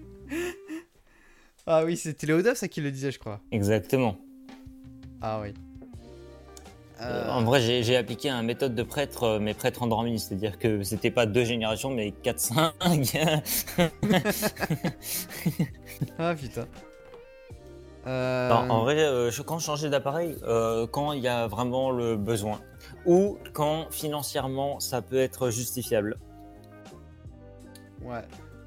ah 1.66 1.84
oui, 1.84 1.96
c'était 1.96 2.26
Léodov 2.26 2.54
ça 2.56 2.68
qui 2.68 2.80
le 2.80 2.90
disait, 2.90 3.10
je 3.10 3.18
crois. 3.18 3.40
Exactement. 3.50 4.16
Ah 5.20 5.40
oui. 5.42 5.54
Euh, 7.00 7.28
en 7.28 7.42
vrai, 7.44 7.60
j'ai 7.60 7.96
appliqué 7.96 8.30
un 8.30 8.42
méthode 8.42 8.74
de 8.74 8.82
prêtre, 8.82 9.24
euh, 9.24 9.38
mais 9.38 9.52
prêtre 9.52 9.82
endormi, 9.82 10.18
c'est-à-dire 10.18 10.58
que 10.58 10.82
c'était 10.82 11.10
pas 11.10 11.26
deux 11.26 11.44
générations, 11.44 11.90
mais 11.90 12.14
4-5. 12.22 12.72
Ah 16.18 16.34
putain. 16.34 16.66
Euh, 18.06 18.48
Non, 18.50 18.70
en 18.70 18.80
vrai, 18.82 18.98
euh, 18.98 19.30
quand 19.46 19.58
je 19.58 19.64
changeais 19.64 19.88
d'appareil, 19.90 20.36
quand 20.92 21.12
il 21.12 21.22
y 21.22 21.28
a 21.28 21.46
vraiment 21.46 21.90
le 21.90 22.16
besoin, 22.16 22.60
ou 23.04 23.38
quand 23.52 23.86
financièrement 23.90 24.78
ça 24.80 25.02
peut 25.02 25.18
être 25.18 25.50
justifiable. 25.50 26.18
Ouais. 28.02 28.22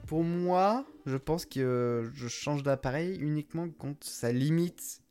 Pour 0.07 0.23
moi, 0.23 0.85
je 1.09 1.17
pense 1.17 1.45
que 1.45 2.09
je 2.13 2.27
change 2.27 2.63
d'appareil 2.63 3.17
uniquement 3.19 3.67
quand 3.69 4.03
ça 4.03 4.31
limite. 4.31 5.01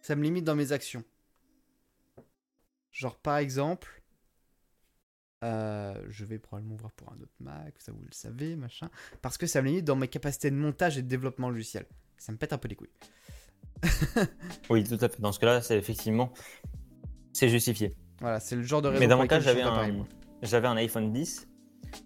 Ça 0.00 0.16
me 0.16 0.22
limite 0.22 0.44
dans 0.44 0.56
mes 0.56 0.72
actions. 0.72 1.04
Genre, 2.90 3.16
par 3.16 3.38
exemple. 3.38 4.02
euh, 5.44 5.94
je 6.08 6.24
vais 6.24 6.38
probablement 6.38 6.76
voir 6.76 6.92
pour 6.92 7.10
un 7.12 7.20
autre 7.20 7.34
Mac, 7.40 7.74
ça 7.80 7.90
vous 7.92 8.02
le 8.04 8.12
savez, 8.12 8.54
machin. 8.56 8.88
Parce 9.22 9.36
que 9.38 9.46
ça 9.46 9.60
me 9.62 9.68
limite 9.68 9.84
dans 9.84 9.96
mes 9.96 10.08
capacités 10.08 10.50
de 10.50 10.56
montage 10.56 10.98
et 10.98 11.02
de 11.02 11.08
développement 11.08 11.50
logiciel. 11.50 11.86
Ça 12.16 12.30
me 12.32 12.36
pète 12.38 12.52
un 12.52 12.58
peu 12.58 12.68
les 12.68 12.76
couilles. 12.76 12.90
Oui, 14.70 14.84
tout 14.84 14.98
à 15.00 15.08
fait. 15.08 15.20
Dans 15.20 15.32
ce 15.32 15.40
cas-là, 15.40 15.60
c'est 15.62 15.76
effectivement, 15.76 16.32
c'est 17.32 17.48
justifié. 17.48 17.96
Voilà, 18.20 18.38
c'est 18.38 18.54
le 18.54 18.62
genre 18.62 18.82
de 18.82 18.88
raison 18.88 19.00
Mais 19.00 19.08
dans 19.08 19.16
pour 19.16 19.22
mon 19.24 19.28
cas, 19.28 19.38
laquelle 19.40 19.54
je 19.54 19.58
j'avais 19.60 19.68
un, 19.68 20.06
j'avais 20.42 20.68
un 20.68 20.76
iPhone 20.76 21.12
10 21.12 21.48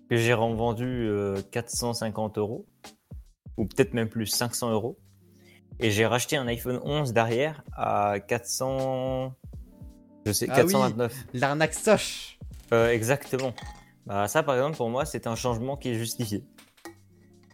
que 0.09 0.17
j'ai 0.17 0.33
revendu 0.33 0.85
euh, 0.87 1.41
450 1.53 2.39
euros, 2.39 2.67
ou 3.57 3.65
peut-être 3.67 3.95
même 3.95 4.09
plus, 4.09 4.27
500 4.27 4.71
euros. 4.71 4.99
Et 5.81 5.91
j'ai 5.91 6.07
racheté 6.07 6.37
un 6.37 6.47
iPhone 6.47 6.81
11 6.85 7.13
derrière 7.13 7.63
à 7.75 8.19
400, 8.21 9.35
je 10.25 10.33
sais, 10.33 10.47
Ah 10.49 10.63
oui. 10.65 10.73
429. 10.73 11.15
L'arnaque 11.35 11.75
soche 11.75 12.39
Euh, 12.73 12.91
exactement. 12.91 13.53
Bah, 14.07 14.27
ça, 14.29 14.43
par 14.43 14.55
exemple, 14.57 14.77
pour 14.77 14.89
moi, 14.91 15.05
c'est 15.05 15.27
un 15.27 15.35
changement 15.37 15.77
qui 15.77 15.91
est 15.91 15.95
justifié. 15.95 16.45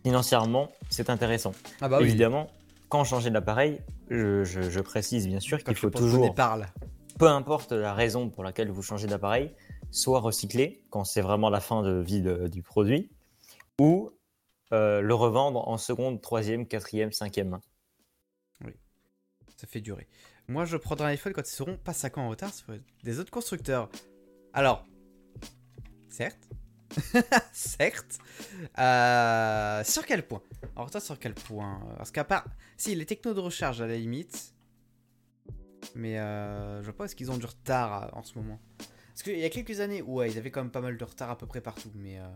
Financièrement, 0.04 0.68
c'est 0.90 1.10
intéressant. 1.10 1.52
Ah 1.80 1.88
bah 1.88 1.98
oui. 2.00 2.04
Évidemment, 2.08 2.48
quand 2.88 3.04
changer 3.04 3.30
d'appareil, 3.30 3.80
je, 4.10 4.42
je- 4.44 4.62
je 4.68 4.80
précise 4.80 5.26
bien 5.28 5.40
sûr 5.40 5.62
qu'il 5.62 5.74
faut 5.76 5.90
toujours 5.90 6.34
parle. 6.34 6.66
peu 7.18 7.28
importe 7.28 7.72
la 7.72 7.94
raison 7.94 8.28
pour 8.28 8.42
laquelle 8.42 8.70
vous 8.70 8.82
changez 8.82 9.06
d'appareil, 9.06 9.52
soit 9.90 10.20
recycler 10.20 10.82
quand 10.90 11.04
c'est 11.04 11.20
vraiment 11.20 11.50
la 11.50 11.60
fin 11.60 11.82
de 11.82 12.00
vie 12.00 12.20
de- 12.20 12.48
du 12.48 12.62
produit, 12.62 13.10
ou 13.80 14.10
le 14.72 15.12
revendre 15.12 15.68
en 15.68 15.78
seconde, 15.78 16.20
troisième, 16.20 16.66
quatrième, 16.66 17.12
cinquième 17.12 17.50
main. 17.50 17.60
Ça 19.56 19.68
fait 19.68 19.80
durer. 19.80 20.08
Moi, 20.48 20.64
je 20.64 20.76
prendrai 20.76 21.06
un 21.06 21.10
iPhone 21.10 21.32
quand 21.32 21.48
ils 21.48 21.52
seront 21.52 21.76
pas 21.76 21.92
5 21.92 22.18
ans 22.18 22.22
en 22.22 22.30
retard 22.30 22.50
des 23.04 23.20
autres 23.20 23.30
constructeurs. 23.30 23.88
Alors, 24.52 24.84
certes, 26.08 26.48
certes, 27.52 28.18
euh, 28.78 29.84
sur 29.84 30.04
quel 30.04 30.26
point? 30.26 30.42
En 30.74 30.84
retard 30.84 31.00
sur 31.00 31.18
quel 31.18 31.34
point? 31.34 31.80
Parce 31.96 32.10
qu'à 32.10 32.24
part, 32.24 32.44
si 32.76 32.94
les 32.94 33.06
technos 33.06 33.34
de 33.34 33.40
recharge 33.40 33.80
à 33.80 33.86
la 33.86 33.96
limite, 33.96 34.52
mais 35.94 36.18
euh, 36.18 36.80
je 36.80 36.84
vois 36.84 36.96
pas 36.96 37.04
est-ce 37.04 37.16
qu'ils 37.16 37.30
ont 37.30 37.38
du 37.38 37.46
retard 37.46 38.04
euh, 38.04 38.18
en 38.18 38.22
ce 38.22 38.36
moment. 38.36 38.60
Parce 38.78 39.22
qu'il 39.22 39.38
y 39.38 39.44
a 39.44 39.50
quelques 39.50 39.80
années, 39.80 40.02
ouais, 40.02 40.30
ils 40.30 40.38
avaient 40.38 40.50
quand 40.50 40.62
même 40.62 40.72
pas 40.72 40.80
mal 40.80 40.96
de 40.96 41.04
retard 41.04 41.30
à 41.30 41.38
peu 41.38 41.46
près 41.46 41.60
partout, 41.60 41.92
mais 41.94 42.18
euh, 42.18 42.26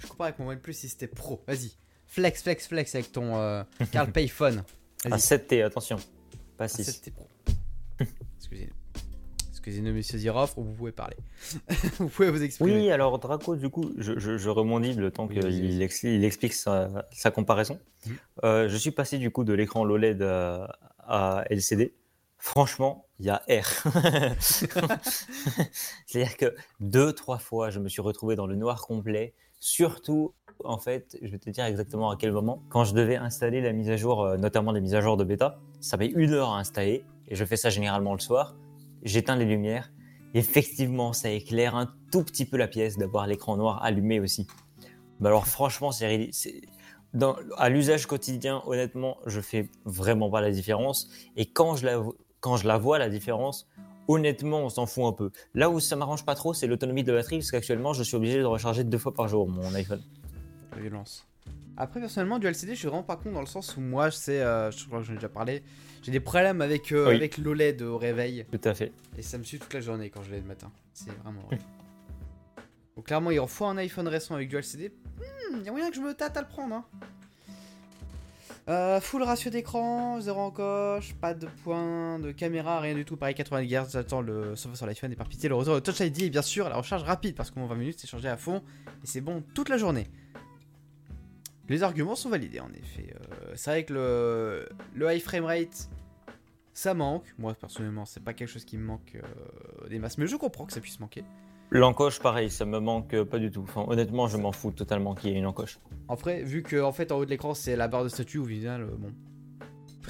je 0.00 0.06
compare 0.06 0.26
avec 0.28 0.38
mon 0.38 0.48
OnePlus 0.48 0.72
si 0.74 0.88
c'était 0.88 1.06
pro. 1.06 1.42
Vas-y, 1.46 1.72
flex, 2.06 2.42
flex, 2.42 2.66
flex 2.68 2.94
avec 2.94 3.12
ton 3.12 3.36
euh, 3.36 3.62
Carl 3.92 4.10
Payphone. 4.12 4.64
Vas-y. 5.04 5.20
7T, 5.20 5.64
attention, 5.64 5.96
pas 6.56 6.64
Ah, 6.64 6.68
6. 6.68 6.84
c'était 6.84 7.10
pro. 7.10 7.28
Excusez-nous. 8.38 8.72
Excusez-nous, 9.50 9.92
monsieur 9.92 10.16
Zirov, 10.16 10.54
vous 10.56 10.72
pouvez 10.72 10.92
parler. 10.92 11.16
vous 11.98 12.08
pouvez 12.08 12.30
vous 12.30 12.42
exprimer. 12.42 12.72
Oui, 12.72 12.90
alors 12.90 13.18
Draco, 13.18 13.56
du 13.56 13.68
coup, 13.68 13.92
je, 13.98 14.18
je, 14.18 14.38
je 14.38 14.48
rebondis 14.48 14.94
le 14.94 15.10
temps 15.10 15.28
qu'il 15.28 15.82
explique 15.82 16.54
sa, 16.54 17.06
sa 17.12 17.30
comparaison. 17.30 17.78
Mhm. 18.06 18.16
Euh, 18.44 18.68
je 18.70 18.76
suis 18.78 18.90
passé 18.90 19.18
du 19.18 19.30
coup 19.30 19.44
de 19.44 19.52
l'écran 19.52 19.84
l'OLED 19.84 20.22
à, 20.22 20.78
à 21.00 21.44
LCD. 21.50 21.94
Franchement, 22.38 23.06
il 23.18 23.26
y 23.26 23.28
a 23.28 23.42
R. 23.50 23.66
C'est-à-dire 26.06 26.36
que 26.38 26.54
deux, 26.80 27.12
trois 27.12 27.38
fois, 27.38 27.68
je 27.68 27.78
me 27.80 27.88
suis 27.90 28.00
retrouvé 28.00 28.36
dans 28.36 28.46
le 28.46 28.56
noir 28.56 28.80
complet. 28.86 29.34
Surtout, 29.60 30.32
en 30.64 30.78
fait, 30.78 31.18
je 31.20 31.28
vais 31.28 31.38
te 31.38 31.50
dire 31.50 31.66
exactement 31.66 32.10
à 32.10 32.16
quel 32.16 32.32
moment. 32.32 32.62
Quand 32.70 32.84
je 32.84 32.94
devais 32.94 33.16
installer 33.16 33.60
la 33.60 33.72
mise 33.72 33.90
à 33.90 33.96
jour, 33.96 34.22
euh, 34.22 34.36
notamment 34.38 34.72
les 34.72 34.80
mises 34.80 34.94
à 34.94 35.02
jour 35.02 35.18
de 35.18 35.24
bêta, 35.24 35.60
ça 35.80 35.98
met 35.98 36.06
une 36.06 36.32
heure 36.32 36.50
à 36.50 36.58
installer. 36.58 37.04
Et 37.28 37.34
je 37.34 37.44
fais 37.44 37.56
ça 37.56 37.68
généralement 37.68 38.14
le 38.14 38.20
soir. 38.20 38.56
J'éteins 39.02 39.36
les 39.36 39.44
lumières. 39.44 39.92
Effectivement, 40.32 41.12
ça 41.12 41.30
éclaire 41.30 41.76
un 41.76 41.92
tout 42.10 42.24
petit 42.24 42.46
peu 42.46 42.56
la 42.56 42.68
pièce 42.68 42.96
d'avoir 42.96 43.26
l'écran 43.26 43.56
noir 43.56 43.82
allumé 43.84 44.18
aussi. 44.18 44.46
Mais 45.20 45.28
alors 45.28 45.46
franchement, 45.46 45.92
c'est 45.92 46.30
à 47.56 47.68
l'usage 47.68 48.06
quotidien, 48.06 48.62
honnêtement, 48.66 49.18
je 49.26 49.40
fais 49.40 49.68
vraiment 49.84 50.30
pas 50.30 50.40
la 50.40 50.50
différence. 50.50 51.10
Et 51.36 51.46
quand 51.46 51.76
je 51.76 51.86
quand 52.40 52.56
je 52.56 52.66
la 52.66 52.78
vois, 52.78 52.98
la 52.98 53.10
différence, 53.10 53.68
honnêtement, 54.10 54.60
on 54.64 54.68
s'en 54.68 54.86
fout 54.86 55.04
un 55.04 55.12
peu. 55.12 55.30
Là 55.54 55.70
où 55.70 55.80
ça 55.80 55.96
m'arrange 55.96 56.24
pas 56.24 56.34
trop, 56.34 56.54
c'est 56.54 56.66
l'autonomie 56.66 57.04
de 57.04 57.12
la 57.12 57.18
batterie, 57.18 57.38
parce 57.38 57.50
qu'actuellement, 57.50 57.92
je 57.92 58.02
suis 58.02 58.16
obligé 58.16 58.38
de 58.40 58.44
recharger 58.44 58.84
deux 58.84 58.98
fois 58.98 59.14
par 59.14 59.28
jour 59.28 59.48
mon 59.48 59.74
iPhone. 59.74 60.02
La 60.74 60.80
violence. 60.82 61.26
Après, 61.76 62.00
personnellement, 62.00 62.38
du 62.38 62.46
LCD, 62.46 62.74
je 62.74 62.78
suis 62.80 62.88
vraiment 62.88 63.02
pas 63.02 63.16
con 63.16 63.32
dans 63.32 63.40
le 63.40 63.46
sens 63.46 63.76
où 63.76 63.80
moi, 63.80 64.10
je 64.10 64.16
sais, 64.16 64.40
euh, 64.40 64.70
je 64.70 64.84
crois 64.86 64.98
que 65.00 65.06
j'en 65.06 65.12
ai 65.12 65.16
déjà 65.16 65.28
parlé, 65.30 65.62
j'ai 66.02 66.12
des 66.12 66.20
problèmes 66.20 66.60
avec, 66.60 66.92
euh, 66.92 67.08
Oui. 67.08 67.14
avec 67.14 67.38
l'OLED 67.38 67.80
au 67.82 67.96
réveil. 67.96 68.44
Tout 68.52 68.60
à 68.68 68.74
fait. 68.74 68.92
Et 69.16 69.22
ça 69.22 69.38
me 69.38 69.44
suit 69.44 69.58
toute 69.58 69.72
la 69.72 69.80
journée 69.80 70.10
quand 70.10 70.22
je 70.22 70.30
l'ai 70.30 70.40
le 70.40 70.46
matin. 70.46 70.70
C'est 70.92 71.10
vraiment 71.22 71.40
horrible. 71.46 71.62
Donc, 72.96 73.06
clairement, 73.06 73.30
il 73.30 73.40
en 73.40 73.46
faut 73.46 73.64
un 73.64 73.76
iPhone 73.78 74.08
récent 74.08 74.34
avec 74.34 74.48
du 74.50 74.56
LCD. 74.56 74.92
Il 75.52 75.62
y 75.64 75.68
a 75.68 75.72
moyen 75.72 75.88
que 75.90 75.96
je 75.96 76.00
me 76.00 76.12
tâte 76.12 76.36
à 76.36 76.42
le 76.42 76.48
prendre. 76.48 76.74
Hein. 76.74 76.84
Euh, 78.70 79.00
full 79.00 79.24
ratio 79.24 79.50
d'écran, 79.50 80.20
0 80.20 80.40
en 80.40 80.50
coche, 80.52 81.14
pas 81.14 81.34
de 81.34 81.48
point 81.64 82.20
de 82.20 82.30
caméra, 82.30 82.78
rien 82.78 82.94
du 82.94 83.04
tout. 83.04 83.16
Pareil, 83.16 83.34
80 83.34 83.62
Hz, 83.62 83.90
j'attends 83.90 84.20
le 84.20 84.54
sauf 84.54 84.76
sur 84.76 84.86
l'iPhone 84.86 85.10
et 85.10 85.16
par 85.16 85.28
pitié 85.28 85.48
le 85.48 85.56
retour 85.56 85.74
de 85.74 85.80
Touch 85.80 85.98
ID 85.98 86.22
et 86.22 86.30
bien 86.30 86.40
sûr 86.40 86.68
la 86.68 86.76
recharge 86.76 87.02
rapide 87.02 87.34
parce 87.34 87.50
qu'en 87.50 87.66
20 87.66 87.74
minutes 87.74 87.98
c'est 87.98 88.06
chargé 88.06 88.28
à 88.28 88.36
fond 88.36 88.62
et 89.02 89.06
c'est 89.06 89.20
bon 89.20 89.42
toute 89.54 89.70
la 89.70 89.76
journée. 89.76 90.06
Les 91.68 91.82
arguments 91.82 92.14
sont 92.14 92.28
validés 92.28 92.60
en 92.60 92.70
effet. 92.72 93.12
Euh, 93.12 93.52
c'est 93.56 93.70
vrai 93.70 93.84
que 93.84 94.68
le, 94.94 95.12
high 95.12 95.20
frame 95.20 95.46
rate 95.46 95.88
ça 96.72 96.94
manque. 96.94 97.26
Moi 97.38 97.54
personnellement 97.54 98.04
c'est 98.04 98.22
pas 98.22 98.34
quelque 98.34 98.50
chose 98.50 98.64
qui 98.64 98.78
me 98.78 98.84
manque 98.84 99.16
euh, 99.16 99.88
des 99.88 99.98
masses 99.98 100.16
mais 100.16 100.28
je 100.28 100.36
comprends 100.36 100.64
que 100.64 100.72
ça 100.72 100.80
puisse 100.80 101.00
manquer. 101.00 101.24
L'encoche, 101.72 102.18
pareil, 102.18 102.50
ça 102.50 102.64
me 102.64 102.80
manque 102.80 103.22
pas 103.22 103.38
du 103.38 103.50
tout. 103.50 103.62
Enfin, 103.62 103.84
honnêtement, 103.86 104.26
je 104.26 104.36
m'en 104.36 104.50
fous 104.50 104.72
totalement 104.72 105.14
qu'il 105.14 105.30
y 105.30 105.34
ait 105.34 105.38
une 105.38 105.46
encoche. 105.46 105.78
En 106.08 106.16
vrai, 106.16 106.42
vu 106.42 106.62
que 106.62 106.82
en 106.82 106.90
fait 106.92 107.12
en 107.12 107.18
haut 107.18 107.24
de 107.24 107.30
l'écran 107.30 107.54
c'est 107.54 107.76
la 107.76 107.86
barre 107.86 108.02
de 108.04 108.08
statut 108.08 108.38
au 108.38 108.44
final, 108.44 108.82
euh, 108.82 108.96
bon. 108.98 109.12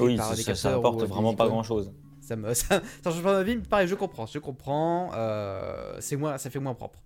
Oui, 0.01 0.17
ça, 0.17 0.35
ça, 0.37 0.55
ça 0.55 0.75
apporte 0.75 1.03
euh, 1.03 1.07
vraiment 1.07 1.35
pas 1.35 1.49
grand 1.49 1.63
chose. 1.63 1.93
Ça 2.23 2.37
me 2.37 2.55
ça, 2.55 2.81
ça 3.03 3.11
change 3.11 3.23
pas 3.23 3.35
ma 3.35 3.43
vie, 3.43 3.57
mais 3.57 3.63
pareil, 3.63 3.89
je 3.89 3.95
comprends, 3.95 4.25
je 4.25 4.39
comprends. 4.39 5.11
euh, 5.15 5.97
c'est 6.01 6.17
moins, 6.17 6.39
ça 6.39 6.49
fait 6.49 6.61
moins 6.61 6.75
propre. 6.75 7.03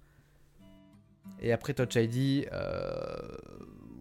Et 1.41 1.53
après 1.53 1.75
Touch 1.75 1.97
ID, 1.97 2.49
euh, 2.53 3.37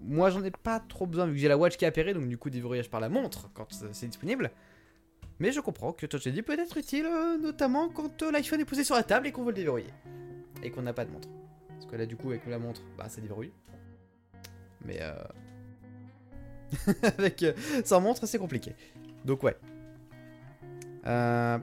moi 0.06 0.30
j'en 0.30 0.44
ai 0.44 0.52
pas 0.52 0.80
trop 0.80 1.08
besoin 1.08 1.26
vu 1.26 1.34
que 1.34 1.40
j'ai 1.40 1.48
la 1.48 1.58
watch 1.58 1.78
qui 1.78 1.86
est 1.86 1.88
appairée, 1.88 2.14
donc 2.14 2.28
du 2.28 2.38
coup 2.38 2.52
déverrouillage 2.52 2.92
par 2.92 3.00
la 3.00 3.10
montre 3.10 3.50
quand 3.56 3.66
c'est 3.92 4.08
disponible. 4.08 4.52
Mais 5.40 5.52
je 5.52 5.60
comprends 5.62 5.94
que 5.94 6.06
Touch 6.06 6.28
ID 6.28 6.44
peut 6.44 6.58
être 6.58 6.78
utile, 6.78 7.08
notamment 7.42 7.90
quand 7.90 8.22
l'iPhone 8.22 8.60
est 8.60 8.66
posé 8.66 8.84
sur 8.84 8.94
la 8.96 9.02
table 9.04 9.26
et 9.26 9.32
qu'on 9.32 9.42
veut 9.42 9.50
le 9.50 9.56
déverrouiller. 9.56 9.90
Et 10.64 10.72
qu'on 10.72 10.82
n'a 10.82 10.94
pas 10.94 11.06
de 11.06 11.12
montre. 11.12 11.28
Parce 11.68 11.86
que 11.86 11.96
là 11.96 12.06
du 12.06 12.16
coup 12.16 12.30
avec 12.30 12.46
la 12.48 12.58
montre, 12.58 12.82
bah 12.98 13.10
ça 13.10 13.22
déverrouille. 13.22 13.52
Mais 14.86 15.00
euh... 15.02 15.14
avec 17.18 17.44
euh, 17.44 17.54
sans 17.86 18.02
montre 18.02 18.26
c'est 18.26 18.40
compliqué. 18.40 18.76
Donc 19.26 19.44
ouais. 19.44 19.56
Euh, 21.06 21.60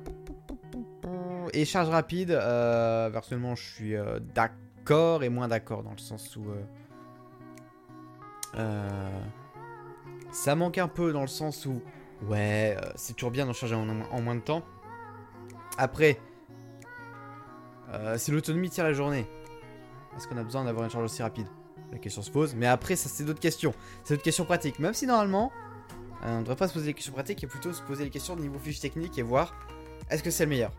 Et 1.55 1.65
charge 1.65 1.89
rapide, 1.89 2.31
euh, 2.31 3.11
personnellement, 3.11 3.55
je 3.55 3.65
suis 3.65 3.95
d'accord 4.35 5.23
et 5.25 5.31
moins 5.31 5.49
d'accord 5.49 5.83
dans 5.83 5.93
le 5.93 5.99
sens 5.99 6.37
où. 6.37 6.45
ça 10.33 10.55
manque 10.55 10.79
un 10.79 10.89
peu 10.89 11.13
dans 11.13 11.23
le 11.23 11.27
sens 11.27 11.65
où. 11.67 11.81
Ouais, 12.29 12.77
c'est 12.97 13.15
toujours 13.15 13.31
bien 13.31 13.47
d'en 13.47 13.55
charger 13.55 13.75
en 13.75 14.21
moins 14.21 14.35
de 14.35 14.41
temps. 14.41 14.63
Après, 15.79 16.21
euh, 17.93 18.17
c'est 18.19 18.33
l'autonomie 18.33 18.71
tire 18.71 18.85
la 18.85 18.93
journée. 18.93 19.27
Est-ce 20.17 20.27
qu'on 20.29 20.37
a 20.37 20.43
besoin 20.43 20.65
d'avoir 20.65 20.85
une 20.85 20.91
charge 20.91 21.05
aussi 21.05 21.23
rapide? 21.23 21.47
La 21.93 21.99
question 21.99 22.23
se 22.23 22.31
pose. 22.31 22.55
Mais 22.55 22.67
après, 22.67 22.97
ça, 22.97 23.09
c'est 23.09 23.25
d'autres 23.25 23.41
questions. 23.41 23.75
C'est 24.05 24.15
d'autres 24.15 24.25
questions 24.25 24.45
pratiques. 24.45 24.79
Même 24.79 24.95
si 24.95 25.07
normalement, 25.07 25.53
euh, 26.25 26.37
on 26.37 26.37
ne 26.39 26.41
devrait 26.43 26.57
pas 26.57 26.69
se 26.69 26.73
poser 26.73 26.87
les 26.87 26.95
questions 26.95 27.13
pratiques 27.13 27.43
et 27.43 27.47
plutôt 27.47 27.73
se 27.73 27.83
poser 27.83 28.05
les 28.05 28.11
questions 28.11 28.37
de 28.37 28.43
niveau 28.43 28.59
fiche 28.59 28.81
technique 28.81 29.19
et 29.19 29.23
voir 29.23 29.55
est-ce 30.11 30.23
que 30.23 30.31
c'est 30.31 30.45
le 30.45 30.51
meilleur? 30.51 30.73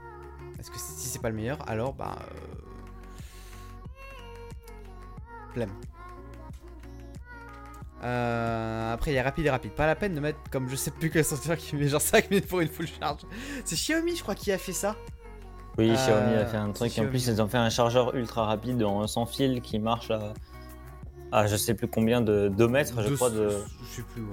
Est-ce 0.60 0.70
que 0.70 0.78
si 0.78 1.08
c'est 1.08 1.22
pas 1.22 1.30
le 1.30 1.36
meilleur, 1.36 1.68
alors 1.70 1.94
bah. 1.94 2.18
Euh... 5.58 5.66
Euh, 8.04 8.94
après, 8.94 9.12
il 9.12 9.14
y 9.14 9.18
a 9.20 9.24
rapide 9.24 9.46
et 9.46 9.50
rapide. 9.50 9.72
Pas 9.72 9.86
la 9.86 9.96
peine 9.96 10.16
de 10.16 10.20
mettre 10.20 10.40
comme 10.50 10.68
je 10.70 10.76
sais 10.76 10.92
plus 10.92 11.10
quel 11.10 11.24
sentinelle 11.24 11.58
qui 11.58 11.76
met 11.76 11.88
genre 11.88 12.02
5 12.02 12.32
minutes 12.32 12.48
pour 12.48 12.62
une 12.62 12.68
full 12.68 12.88
charge. 12.88 13.22
C'est 13.64 13.76
Xiaomi, 13.76 14.16
je 14.16 14.22
crois, 14.22 14.36
qui 14.36 14.52
a 14.52 14.58
fait 14.58 14.74
ça. 14.74 14.96
Oui, 15.78 15.90
Euh, 15.92 15.96
Xiaomi 15.96 16.36
a 16.36 16.46
fait 16.46 16.58
un 16.58 16.72
truc. 16.72 16.90
Xiaomi. 16.92 17.08
En 17.08 17.12
plus, 17.12 17.28
ils 17.28 17.42
ont 17.42 17.48
fait 17.48 17.58
un 17.58 17.70
chargeur 17.70 18.14
ultra 18.16 18.46
rapide 18.46 18.84
en 18.84 19.08
sans 19.08 19.26
fil 19.26 19.62
qui 19.62 19.80
marche 19.80 20.12
à, 20.12 20.34
à 21.32 21.48
je 21.48 21.56
sais 21.56 21.74
plus 21.74 21.88
combien 21.88 22.22
de 22.22 22.50
2 22.50 22.68
mètres, 22.68 23.02
je 23.02 23.10
De- 23.10 23.16
crois. 23.16 23.30
De... 23.30 23.50
Je 23.90 23.96
sais 23.98 24.02
plus, 24.14 24.22
ouais. 24.24 24.30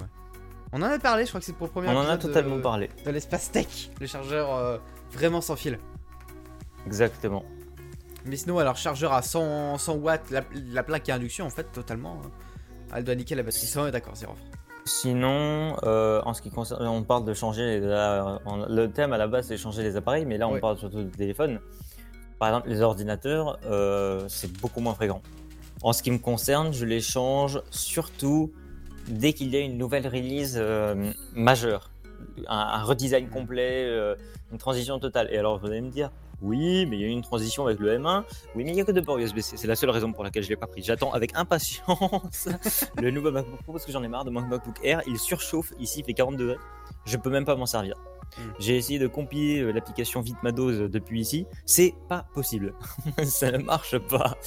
On 0.71 0.81
en 0.81 0.85
a 0.85 0.99
parlé, 0.99 1.23
je 1.23 1.29
crois 1.29 1.39
que 1.39 1.45
c'est 1.45 1.53
pour 1.55 1.67
le 1.67 1.71
premier 1.71 1.87
On 1.89 1.97
en 1.97 2.07
a 2.07 2.17
totalement 2.17 2.57
de, 2.57 2.61
parlé. 2.61 2.89
de 3.05 3.09
l'espace 3.11 3.51
tech. 3.51 3.89
Le 3.99 4.05
chargeur 4.05 4.53
euh, 4.53 4.77
vraiment 5.11 5.41
sans 5.41 5.55
fil. 5.55 5.79
Exactement. 6.85 7.43
Mais 8.25 8.35
sinon, 8.35 8.59
alors, 8.59 8.75
chargeur 8.75 9.13
à 9.13 9.21
100, 9.21 9.77
100 9.77 9.93
watts, 9.95 10.29
la, 10.29 10.41
la 10.71 10.83
plaque 10.83 11.07
à 11.09 11.15
induction, 11.15 11.45
en 11.45 11.49
fait, 11.49 11.71
totalement. 11.71 12.21
hein. 12.23 12.29
Elle 12.95 13.03
doit 13.03 13.15
niquer 13.15 13.33
la 13.35 13.43
batterie. 13.43 13.65
Ça, 13.65 13.81
on 13.81 13.87
est 13.87 13.91
d'accord, 13.91 14.15
zéro. 14.15 14.33
Sinon, 14.85 15.75
euh, 15.83 16.21
en 16.25 16.33
ce 16.33 16.41
qui 16.41 16.49
concerne, 16.49 16.85
on 16.87 17.03
parle 17.03 17.25
de 17.25 17.33
changer. 17.33 17.79
la- 17.79 18.39
en- 18.45 18.65
le 18.65 18.87
thème 18.87 19.13
à 19.13 19.17
la 19.17 19.27
base, 19.27 19.47
c'est 19.47 19.57
changer 19.57 19.83
les 19.83 19.95
appareils, 19.95 20.25
mais 20.25 20.37
là, 20.37 20.47
on 20.47 20.53
Ouais. 20.53 20.59
parle 20.59 20.77
surtout 20.77 21.03
des 21.03 21.11
téléphones. 21.17 21.59
Par 22.39 22.47
exemple, 22.49 22.69
les 22.69 22.81
ordinateurs, 22.81 23.59
euh, 23.65 24.23
c'est 24.27 24.51
beaucoup 24.61 24.79
moins 24.79 24.93
fréquent. 24.95 25.21
En 25.81 25.93
ce 25.93 26.01
qui 26.01 26.11
me 26.11 26.17
concerne, 26.17 26.73
je 26.73 26.85
les 26.85 27.01
change 27.01 27.61
surtout 27.69 28.51
dès 29.07 29.33
qu'il 29.33 29.49
y 29.49 29.57
a 29.57 29.59
une 29.59 29.77
nouvelle 29.77 30.07
release 30.07 30.55
euh, 30.57 31.11
majeure, 31.33 31.91
un, 32.47 32.57
un 32.57 32.83
redesign 32.83 33.29
complet, 33.29 33.85
euh, 33.85 34.15
une 34.51 34.57
transition 34.57 34.99
totale. 34.99 35.27
Et 35.31 35.37
alors, 35.37 35.59
vous 35.59 35.67
allez 35.67 35.81
me 35.81 35.89
dire, 35.91 36.11
oui, 36.41 36.85
mais 36.85 36.97
il 36.97 37.01
y 37.01 37.03
a 37.03 37.07
eu 37.07 37.11
une 37.11 37.21
transition 37.21 37.65
avec 37.65 37.79
le 37.79 37.97
M1. 37.97 38.23
Oui, 38.55 38.63
mais 38.63 38.71
il 38.71 38.73
n'y 38.75 38.81
a 38.81 38.85
que 38.85 38.91
deux 38.91 39.01
ports 39.01 39.17
USB-C. 39.17 39.57
C'est 39.57 39.67
la 39.67 39.75
seule 39.75 39.89
raison 39.89 40.11
pour 40.13 40.23
laquelle 40.23 40.43
je 40.43 40.49
l'ai 40.49 40.55
pas 40.55 40.67
pris. 40.67 40.81
J'attends 40.83 41.11
avec 41.11 41.31
impatience 41.35 42.47
le 43.01 43.11
nouveau 43.11 43.31
MacBook 43.31 43.61
Pro 43.63 43.73
parce 43.73 43.85
que 43.85 43.91
j'en 43.91 44.03
ai 44.03 44.07
marre 44.07 44.25
de 44.25 44.29
mon 44.31 44.41
MacBook 44.41 44.75
Air. 44.83 45.01
Il 45.07 45.17
surchauffe. 45.19 45.73
Ici, 45.79 45.99
il 45.99 46.05
fait 46.05 46.13
40 46.13 46.37
degrés. 46.37 46.57
Je 47.05 47.17
peux 47.17 47.29
même 47.29 47.45
pas 47.45 47.55
m'en 47.55 47.65
servir. 47.65 47.95
Mm. 48.37 48.41
J'ai 48.59 48.77
essayé 48.77 48.99
de 48.99 49.07
compiler 49.07 49.59
euh, 49.61 49.71
l'application 49.71 50.21
Vite 50.21 50.37
ma 50.43 50.51
dose 50.51 50.79
depuis 50.89 51.21
ici. 51.21 51.45
C'est 51.65 51.93
pas 52.07 52.25
possible. 52.33 52.73
Ça 53.25 53.51
ne 53.51 53.57
marche 53.57 53.97
pas. 53.97 54.37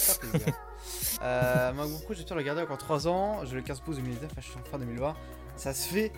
Euh, 1.23 1.73
MacBook 1.73 2.03
Pro, 2.05 2.15
j'espère 2.15 2.37
le 2.37 2.43
garder 2.43 2.63
encore 2.63 2.79
3 2.79 3.09
ans. 3.09 3.45
Je 3.45 3.55
le 3.55 3.63
15 3.63 3.81
pouces 3.81 3.97
2019, 3.97 4.31
là, 4.35 4.43
je 4.43 4.49
suis 4.49 4.59
en 4.59 4.65
fin 4.65 4.79
2020. 4.79 5.15
Ça 5.57 5.73
se 5.75 5.89
fait 5.89 6.13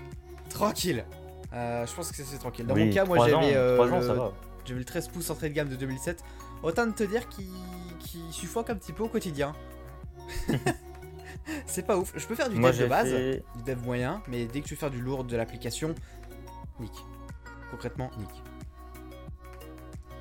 tranquille. 0.51 1.05
Euh, 1.53 1.87
je 1.87 1.95
pense 1.95 2.11
que 2.11 2.17
ça 2.17 2.25
se 2.25 2.31
fait 2.31 2.39
tranquille. 2.39 2.67
Dans 2.67 2.75
Oui, 2.75 2.87
mon 2.87 2.93
cas, 2.93 3.05
moi 3.05 3.19
j'avais 3.29 3.55
euh, 3.55 3.77
trois 3.77 3.89
ans, 3.93 4.01
le- 4.01 4.07
ça 4.07 4.15
va. 4.15 4.33
J'avais 4.65 4.79
le 4.81 4.85
13 4.85 5.09
pouces 5.09 5.31
entrée 5.31 5.49
de 5.49 5.55
gamme 5.55 5.69
de 5.69 5.77
2007. 5.77 6.23
Autant 6.63 6.87
de 6.87 6.93
te 6.93 7.03
dire 7.05 7.29
qu'il 7.29 7.47
suffoque 8.33 8.71
un 8.71 8.75
petit 8.77 8.93
peu 8.93 9.03
au 9.03 9.09
quotidien. 9.09 9.53
c'est 11.67 11.87
pas 11.87 11.97
ouf. 11.99 12.13
Je 12.17 12.27
peux 12.27 12.35
faire 12.35 12.49
du 12.49 12.57
Moi, 12.57 12.71
dev 12.71 12.77
de 12.79 12.83
j'ai 12.83 12.89
base, 12.89 13.11
fait- 13.11 13.45
du 13.57 13.63
dev 13.65 13.83
moyen, 13.85 14.23
mais 14.29 14.47
dès 14.47 14.61
que 14.61 14.69
je 14.69 14.75
veux 14.75 14.79
faire 14.79 14.91
du 14.91 15.01
lourd 15.01 15.25
de 15.25 15.37
l'application, 15.37 15.95
nick. 16.81 16.93
Concrètement, 17.71 18.11
nick. 18.19 18.31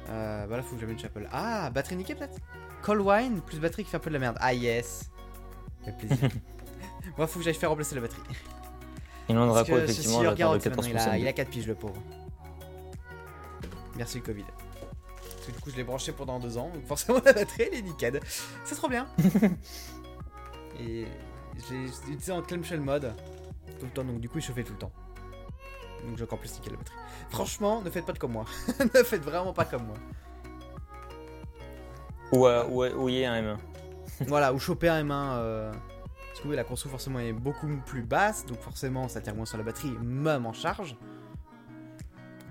Euh, 0.09 0.45
bah 0.47 0.57
là, 0.57 0.63
faut 0.63 0.75
que 0.75 0.81
j'amène 0.81 0.99
Chapel. 0.99 1.29
Ah, 1.31 1.69
batterie 1.69 1.95
niquée 1.95 2.13
peut-être 2.15 2.37
Cold 2.81 3.01
wine 3.01 3.39
plus 3.41 3.59
batterie 3.59 3.85
qui 3.85 3.89
fait 3.89 3.97
un 3.97 4.01
peu 4.01 4.09
de 4.09 4.15
la 4.15 4.19
merde. 4.19 4.37
Ah 4.41 4.53
yes 4.53 5.09
Fait 5.85 5.95
plaisir. 5.97 6.29
Moi, 7.17 7.27
faut 7.27 7.39
que 7.39 7.45
j'aille 7.45 7.53
faire 7.53 7.69
remplacer 7.69 7.95
la 7.95 8.01
batterie. 8.01 8.21
Sinon, 9.27 9.45
Parce 9.53 9.65
Draco, 9.65 9.79
que 9.79 9.83
effectivement, 9.85 10.03
ceci, 10.17 10.23
j'attends 10.23 10.31
regarde, 10.31 10.53
le 10.55 10.59
14 10.59 10.87
maintenant, 10.89 11.03
il, 11.05 11.09
a, 11.11 11.17
il 11.19 11.27
a 11.27 11.33
4 11.33 11.49
piges, 11.49 11.67
le 11.67 11.75
pauvre. 11.75 11.95
Merci 13.95 14.17
le 14.17 14.23
Covid. 14.23 14.45
Parce 14.45 15.45
que 15.47 15.51
du 15.51 15.59
coup, 15.59 15.69
je 15.69 15.75
l'ai 15.75 15.83
branché 15.83 16.11
pendant 16.11 16.39
2 16.39 16.57
ans, 16.57 16.69
donc 16.73 16.85
forcément, 16.85 17.19
la 17.25 17.33
batterie, 17.33 17.63
elle 17.71 17.75
est 17.79 17.81
nickel. 17.81 18.19
C'est 18.65 18.75
trop 18.75 18.89
bien. 18.89 19.07
Et 20.79 21.05
je 21.55 21.73
l'ai 21.73 21.85
utilisé 21.87 22.31
en 22.31 22.41
clamshell 22.41 22.81
mode 22.81 23.13
tout 23.79 23.85
le 23.85 23.91
temps, 23.91 24.03
donc 24.03 24.19
du 24.19 24.29
coup, 24.29 24.39
il 24.39 24.43
chauffait 24.43 24.63
tout 24.63 24.73
le 24.73 24.79
temps. 24.79 24.91
Donc 26.05 26.17
j'ai 26.17 26.23
encore 26.23 26.39
plus 26.39 26.53
niqué 26.55 26.69
la 26.71 26.77
batterie. 26.77 26.95
Franchement, 27.29 27.81
ne 27.81 27.89
faites 27.89 28.05
pas 28.05 28.13
comme 28.13 28.33
moi. 28.33 28.45
ne 28.79 29.03
faites 29.03 29.23
vraiment 29.23 29.53
pas 29.53 29.65
comme 29.65 29.85
moi. 29.85 29.95
Ou, 32.31 32.47
euh, 32.47 32.65
ou, 32.67 32.83
ou 33.03 33.09
y 33.09 33.23
a 33.23 33.31
un 33.31 33.41
M1. 33.41 33.57
voilà, 34.27 34.53
ou 34.53 34.59
choper 34.59 34.89
un 34.89 35.03
M1. 35.03 35.11
euh, 35.37 35.71
Parce 36.29 36.41
que 36.41 36.47
oui, 36.47 36.55
la 36.55 36.63
conso 36.63 36.89
forcément 36.89 37.19
est 37.19 37.31
beaucoup 37.33 37.67
plus 37.85 38.01
basse, 38.01 38.45
donc 38.45 38.59
forcément 38.59 39.07
ça 39.07 39.21
tire 39.21 39.35
moins 39.35 39.45
sur 39.45 39.57
la 39.57 39.63
batterie, 39.63 39.91
même 40.01 40.45
en 40.45 40.53
charge. 40.53 40.97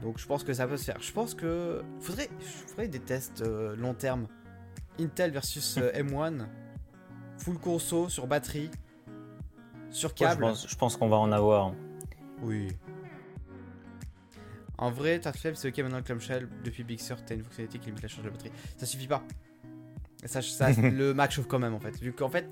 Donc 0.03 0.19
je 0.19 0.27
pense 0.27 0.43
que 0.45 0.53
ça 0.53 0.67
peut 0.67 0.77
se 0.77 0.85
faire. 0.85 1.01
Je 1.01 1.13
pense 1.13 1.35
que 1.35 1.83
faudrait, 2.01 2.29
faudrait 2.69 2.89
des 2.89 2.99
tests 3.01 3.43
euh, 3.43 3.75
long 3.77 3.95
terme. 3.95 4.27
Intel 5.01 5.31
versus 5.31 5.79
euh, 5.79 5.91
M1, 5.95 6.47
full 7.39 7.59
conso 7.59 8.09
sur 8.09 8.27
batterie, 8.27 8.71
sur 9.91 10.11
Ouais, 10.11 10.15
je 10.19 10.25
câble. 10.25 10.41
pense, 10.43 10.69
je 10.69 10.77
pense 10.77 10.97
qu'on 10.97 11.09
va 11.09 11.17
en 11.17 11.33
avoir. 11.33 11.73
Oui. 12.43 12.69
En 14.79 14.91
vrai, 14.91 15.21
ta 15.21 15.33
flemme, 15.33 15.55
c'est 15.55 15.69
ok 15.69 15.79
maintenant 15.79 15.99
le 15.99 16.03
clamshell. 16.03 16.49
Depuis 16.65 16.83
Big 16.83 16.99
Sur, 17.01 17.25
t'as 17.25 17.35
une 17.37 17.43
fonctionnalité 17.45 17.79
qui 17.79 17.87
limite 17.87 18.03
la 18.03 18.09
charge 18.09 18.25
de 18.25 18.31
batterie. 18.31 18.51
Ça 18.77 18.85
suffit 18.87 19.07
pas. 19.07 19.23
Ça, 20.25 20.43
ça- 20.43 20.71
le 20.91 21.15
Mac 21.15 21.31
chauffe 21.31 21.47
quand 21.47 21.59
même 21.61 21.75
en 21.75 21.81
fait. 21.81 21.97
Vu 22.01 22.13
qu'en 22.13 22.29
fait, 22.29 22.49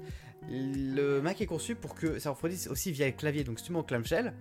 le 0.49 1.21
Mac 1.21 1.41
est 1.41 1.47
conçu 1.47 1.75
pour 1.75 1.95
que 1.95 2.19
ça 2.21 2.31
refroidisse 2.31 2.69
aussi 2.69 2.93
via 2.93 3.07
le 3.07 3.13
clavier. 3.13 3.43
Donc 3.45 3.59
si 3.59 3.65
tu 3.67 3.73
mets 3.73 3.79
en 3.79 3.83
clamshell, 3.83 4.33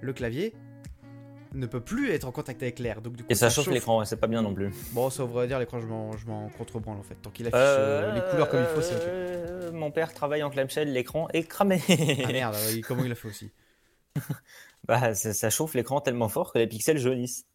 le 0.00 0.12
clavier 0.12 0.54
ne 1.54 1.66
peut 1.66 1.80
plus 1.80 2.10
être 2.10 2.24
en 2.24 2.32
contact 2.32 2.62
avec 2.62 2.78
l'air. 2.78 3.02
Donc 3.02 3.16
du 3.16 3.22
coup, 3.22 3.28
Et 3.30 3.34
ça 3.34 3.50
chauffe 3.50 3.68
l'écran, 3.68 3.98
ouais, 3.98 4.06
c'est 4.06 4.16
pas 4.16 4.26
bien 4.26 4.42
non 4.42 4.54
plus. 4.54 4.70
Bon, 4.92 5.10
ça 5.10 5.24
voudrait 5.24 5.46
dire 5.46 5.58
l'écran, 5.58 5.80
je 5.80 5.86
m'en, 5.86 6.16
je 6.16 6.26
m'en 6.26 6.48
contrebranle 6.50 6.98
en 6.98 7.02
fait. 7.02 7.16
Tant 7.16 7.30
qu'il 7.30 7.46
affiche 7.46 7.58
euh, 7.58 8.12
les 8.12 8.30
couleurs 8.30 8.48
comme 8.48 8.60
il 8.60 8.66
faut, 8.66 8.82
c'est 8.82 8.94
ok. 8.94 9.02
Euh, 9.06 9.72
Mon 9.72 9.90
père 9.90 10.12
travaille 10.12 10.42
en 10.42 10.50
clamshell, 10.50 10.92
l'écran 10.92 11.28
est 11.32 11.44
cramé. 11.44 11.80
Ah 12.24 12.32
merde, 12.32 12.56
comment 12.86 13.04
il 13.04 13.12
a 13.12 13.14
fait 13.14 13.28
aussi 13.28 13.50
bah, 14.86 15.14
ça, 15.14 15.32
ça 15.32 15.50
chauffe 15.50 15.74
l'écran 15.74 16.00
tellement 16.00 16.28
fort 16.28 16.52
que 16.52 16.58
les 16.58 16.66
pixels 16.66 16.98
jaunissent. 16.98 17.46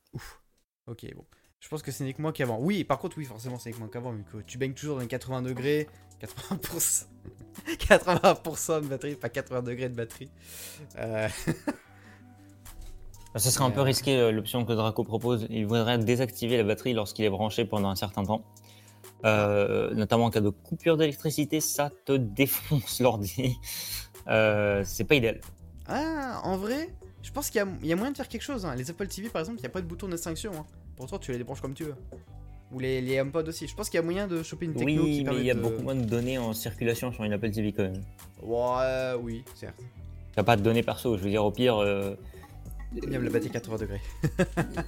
Ok, 0.87 1.05
bon. 1.15 1.25
Je 1.59 1.69
pense 1.69 1.81
que 1.81 1.91
c'est 1.91 2.03
uniquement 2.03 2.31
qu'avant. 2.31 2.59
Oui, 2.59 2.83
par 2.83 2.99
contre, 2.99 3.17
oui, 3.17 3.25
forcément, 3.25 3.57
c'est 3.57 3.69
uniquement 3.69 3.87
qu'avant, 3.87 4.11
vu 4.11 4.23
que 4.23 4.37
tu 4.37 4.57
baignes 4.57 4.73
toujours 4.73 4.95
dans 4.95 5.01
les 5.01 5.07
80 5.07 5.41
degrés. 5.41 5.87
80%. 6.21 7.05
80% 7.67 8.81
de 8.83 8.87
batterie, 8.87 9.15
pas 9.15 9.29
80 9.29 9.61
degrés 9.63 9.89
de 9.89 9.95
batterie. 9.95 10.29
Euh, 10.97 11.27
Ce 13.35 13.51
serait 13.51 13.65
un 13.65 13.71
peu 13.71 13.81
euh, 13.81 13.83
risqué 13.83 14.17
euh, 14.17 14.31
l'option 14.31 14.65
que 14.65 14.73
Draco 14.73 15.03
propose. 15.03 15.45
Il 15.49 15.65
voudrait 15.67 15.97
désactiver 15.99 16.57
la 16.57 16.63
batterie 16.63 16.93
lorsqu'il 16.93 17.25
est 17.25 17.29
branché 17.29 17.65
pendant 17.65 17.89
un 17.89 17.95
certain 17.95 18.23
temps. 18.23 18.43
Euh, 19.25 19.93
notamment 19.93 20.25
en 20.25 20.29
cas 20.29 20.41
de 20.41 20.49
coupure 20.49 20.97
d'électricité, 20.97 21.59
ça 21.59 21.91
te 22.05 22.13
défonce 22.13 22.99
l'ordi. 23.01 23.57
Euh, 24.27 24.81
c'est 24.85 25.03
pas 25.03 25.15
idéal. 25.15 25.41
Ah, 25.87 26.41
en 26.43 26.57
vrai, 26.57 26.89
je 27.21 27.31
pense 27.31 27.49
qu'il 27.49 27.59
y, 27.59 27.63
a- 27.63 27.67
il 27.81 27.87
y 27.87 27.93
a 27.93 27.95
moyen 27.95 28.11
de 28.11 28.17
faire 28.17 28.27
quelque 28.27 28.41
chose. 28.41 28.65
hein. 28.65 28.75
Les 28.75 28.89
Apple 28.89 29.07
TV, 29.07 29.29
par 29.29 29.41
exemple, 29.41 29.59
il 29.59 29.61
n'y 29.61 29.67
a 29.67 29.71
pas 29.71 29.81
de 29.81 29.87
bouton 29.87 30.07
d'extinction. 30.07 30.51
Hein. 30.55 30.65
Pourtant, 30.95 31.17
tu 31.19 31.31
les 31.31 31.37
débranches 31.37 31.61
comme 31.61 31.73
tu 31.73 31.83
veux. 31.85 31.95
Ou 32.71 32.79
les, 32.79 32.99
les 33.01 33.19
HomePod 33.19 33.47
aussi. 33.47 33.67
Je 33.67 33.75
pense 33.75 33.89
qu'il 33.89 33.97
y 33.97 34.01
a 34.01 34.03
moyen 34.03 34.27
de 34.27 34.43
choper 34.43 34.65
une 34.65 34.73
techno 34.73 35.03
Oui, 35.03 35.19
qui 35.19 35.23
mais 35.23 35.35
il 35.37 35.45
y 35.45 35.51
a 35.51 35.53
de... 35.53 35.61
beaucoup 35.61 35.81
moins 35.83 35.95
de 35.95 36.03
données 36.03 36.37
en 36.37 36.53
circulation 36.53 37.11
sur 37.13 37.23
une 37.23 37.31
Apple 37.33 37.49
TV 37.51 37.71
quand 37.71 37.83
même. 37.83 38.01
Ouais, 38.41 39.13
oui, 39.21 39.43
certes. 39.55 39.79
T'as 40.35 40.43
pas 40.43 40.57
de 40.57 40.61
données 40.63 40.83
perso. 40.83 41.17
Je 41.17 41.23
veux 41.23 41.29
dire, 41.29 41.45
au 41.45 41.51
pire, 41.51 41.77
euh, 41.77 42.15
Il 42.95 43.11
y 43.11 43.15
a 43.15 43.19
la 43.21 43.29
batterie 43.29 43.51
80 43.51 43.77
degrés. 43.77 44.01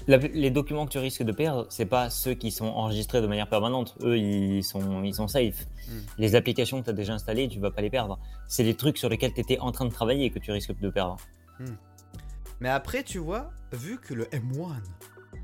la- 0.08 0.18
les 0.18 0.52
documents 0.52 0.86
que 0.86 0.92
tu 0.92 1.00
risques 1.00 1.24
de 1.24 1.32
perdre, 1.32 1.68
c'est 1.70 1.86
pas 1.86 2.10
ceux 2.10 2.34
qui 2.34 2.52
sont 2.52 2.68
enregistrés 2.68 3.22
de 3.22 3.28
manière 3.28 3.50
permanente. 3.50 3.96
Eux, 4.02 4.18
ils 4.18 4.64
sont, 4.64 5.04
ils 5.04 5.14
sont 5.14 5.28
safe. 5.28 5.68
Hmm. 5.88 6.00
Les 6.18 6.36
applications 6.36 6.80
que 6.80 6.86
tu 6.86 6.90
as 6.92 6.94
déjà 6.94 7.14
installées, 7.14 7.48
tu 7.48 7.60
vas 7.60 7.72
pas 7.72 7.82
les 7.82 7.90
perdre. 7.90 8.20
C'est 8.48 8.64
les 8.64 8.76
trucs 8.76 8.98
sur 8.98 9.10
lesquels 9.10 9.34
tu 9.34 9.42
étais 9.42 9.60
en 9.60 9.72
train 9.72 9.86
de 9.86 9.92
travailler 9.92 10.30
que 10.30 10.40
tu 10.40 10.52
risques 10.52 10.78
de 10.78 10.90
perdre. 10.90 11.18
Mais 12.62 12.70
après, 12.70 13.04
tu 13.04 13.20
vois, 13.20 13.52
vu 13.72 14.00
que 14.00 14.14
le 14.14 14.26
M1, 14.26 14.78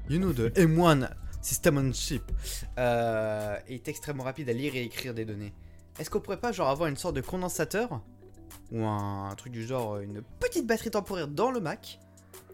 you 0.10 0.18
know, 0.18 0.34
the 0.34 0.53
M1 0.58 1.10
System 1.45 1.78
on 1.78 1.93
Chip, 1.93 2.32
euh, 2.80 3.56
est 3.68 3.88
extrêmement 3.88 4.24
rapide 4.24 4.49
à 4.49 4.53
lire 4.53 4.76
et 4.76 4.84
écrire 4.84 5.14
des 5.14 5.26
données, 5.26 5.53
est-ce 5.99 6.10
qu'on 6.10 6.20
pourrait 6.20 6.39
pas 6.39 6.51
genre 6.51 6.70
avoir 6.70 6.89
une 6.89 6.97
sorte 6.97 7.16
de 7.16 7.22
condensateur 7.22 8.01
ou 8.72 8.84
un, 8.84 9.34
truc 9.36 9.53
du 9.53 9.66
genre 9.66 9.99
une 9.99 10.24
petite 10.39 10.66
batterie 10.66 10.89
temporaire 10.89 11.28
dans 11.28 11.51
le 11.51 11.60
Mac 11.60 11.99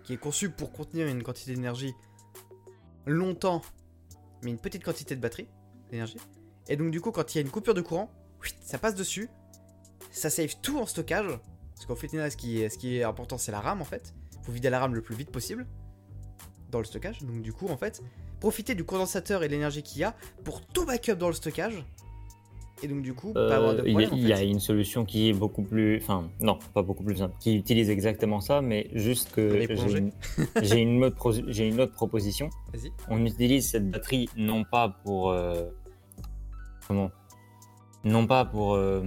qui 0.04 0.14
est 0.14 0.18
conçu 0.18 0.50
pour 0.50 0.72
contenir 0.72 1.08
une 1.08 1.24
quantité 1.24 1.54
d'énergie 1.54 1.94
longtemps 3.06 3.62
mais 4.44 4.52
une 4.52 4.58
petite 4.58 4.84
quantité 4.84 5.16
de 5.16 5.22
batterie, 5.22 5.48
d'énergie. 5.90 6.18
Et 6.68 6.76
donc, 6.76 6.92
du 6.92 7.02
coup, 7.02 7.12
quand 7.12 7.34
il 7.34 7.38
y 7.38 7.40
a 7.40 7.42
une 7.42 7.50
coupure 7.50 7.74
de 7.74 7.82
courant, 7.82 8.12
ça 8.62 8.78
passe 8.78 8.96
dessus. 8.96 9.30
Ça 10.12 10.30
save 10.30 10.56
tout 10.62 10.80
en 10.80 10.86
stockage. 10.86 11.40
Parce 11.76 11.86
qu'en 11.86 11.96
fait, 11.96 12.08
ce 12.08 12.38
qui 12.38 12.62
est, 12.62 12.70
ce 12.70 12.78
qui 12.78 12.98
est 12.98 13.04
important, 13.04 13.38
c'est 13.38 13.52
la 13.52 13.60
RAM 13.60 13.82
en 13.82 13.86
fait. 13.86 14.14
Faut 14.44 14.52
vider 14.52 14.70
la 14.70 14.80
RAM 14.80 14.94
le 14.94 15.02
plus 15.02 15.16
vite 15.16 15.32
possible 15.32 15.68
dans 16.70 16.80
le 16.80 16.86
stockage. 16.86 17.20
Donc, 17.20 17.42
du 17.42 17.54
coup, 17.54 17.68
en 17.68 17.78
fait, 17.78 18.02
profiter 18.40 18.76
du 18.76 18.84
condensateur 18.84 19.44
et 19.44 19.48
de 19.48 19.54
l'énergie 19.54 19.84
qu'il 19.84 20.02
y 20.02 20.04
a 20.04 20.16
pour 20.44 20.66
tout 20.66 20.86
backup 20.86 21.16
dans 21.16 21.28
le 21.28 21.34
stockage. 21.34 21.84
Et 22.84 22.88
donc, 22.88 23.02
du 23.04 23.14
coup, 23.14 23.34
pas 23.34 23.56
avoir 23.58 23.76
de 23.76 23.82
Euh, 23.82 23.84
il 23.88 23.94
y 23.94 24.04
a- 24.34 24.36
en 24.36 24.38
fait. 24.40 24.48
une 24.48 24.60
solution 24.60 25.06
qui 25.06 25.30
est 25.30 25.34
beaucoup 25.34 25.62
plus. 25.64 25.98
Enfin, 25.98 26.30
non, 26.40 26.58
pas 26.74 26.82
beaucoup 26.82 27.04
plus 27.04 27.18
simple. 27.18 27.36
Qui 27.40 27.56
utilise 27.56 27.90
exactement 27.90 28.42
ça, 28.42 28.62
mais 28.62 28.90
juste 28.94 29.32
que 29.32 29.66
j'ai 29.76 29.98
une, 30.00 30.12
j'ai 30.62 30.80
une, 30.82 31.74
une 31.74 31.82
autre 31.82 31.94
proposition. 31.94 32.50
Vas-y. 32.74 32.92
On 33.08 33.24
utilise 33.26 33.70
cette 33.70 33.90
batterie 33.90 34.30
non 34.36 34.64
pas 34.64 34.90
pour. 35.04 35.32
euh, 35.32 35.70
comment? 36.88 37.12
Non 38.04 38.26
pas 38.26 38.46
pour. 38.46 38.74
euh, 38.74 39.02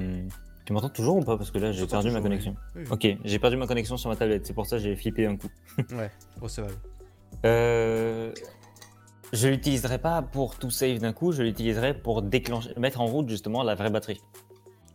tu 0.65 0.73
m'entends 0.73 0.89
toujours 0.89 1.17
ou 1.17 1.21
pas? 1.23 1.37
Parce 1.37 1.51
que 1.51 1.59
là, 1.59 1.73
j'ai 1.73 1.87
perdu 1.87 2.11
ma 2.11 2.21
connexion. 2.21 2.55
Oui, 2.77 2.83
oui. 2.85 2.89
Ok, 2.91 3.19
j'ai 3.25 3.39
perdu 3.39 3.57
ma 3.57 3.67
connexion 3.67 3.97
sur 3.97 4.09
ma 4.09 4.17
tablette. 4.17 4.47
C'est 4.47 4.55
pour 4.55 4.67
ça 4.67 4.77
que 4.77 4.83
j'ai 4.85 4.95
flippé 4.97 5.27
un 5.27 5.37
coup. 5.37 5.49
Ouais, 5.91 6.11
recevable. 6.41 6.75
Euh, 7.45 8.33
je 9.35 9.49
l'utiliserai 9.49 9.99
pas 9.99 10.23
pour 10.23 10.57
tout 10.59 10.71
save 10.71 10.99
d'un 10.99 11.13
coup, 11.13 11.33
je 11.33 11.43
l'utiliserai 11.43 11.95
pour 11.95 12.23
déclencher, 12.23 12.71
mettre 12.77 13.01
en 13.01 13.07
route 13.07 13.29
justement 13.29 13.63
la 13.63 13.75
vraie 13.75 13.91
batterie. 13.91 14.21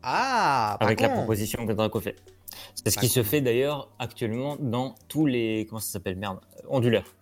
Ah 0.02 0.78
avec 0.80 1.02
la 1.02 1.10
proposition 1.10 1.66
que 1.66 1.74
Draco 1.74 2.00
fait. 2.00 2.16
C'est 2.74 2.90
ce 2.90 2.98
qui 2.98 3.10
se 3.10 3.22
fait 3.22 3.42
d'ailleurs 3.42 3.90
actuellement 4.00 4.56
dans 4.60 4.96
tous 5.08 5.26
les. 5.26 5.66
Comment 5.70 5.82
ça 5.82 5.92
s'appelle 5.92 6.16
Merde. 6.16 6.40
euh, 6.58 6.68
Onduleurs. 6.70 7.16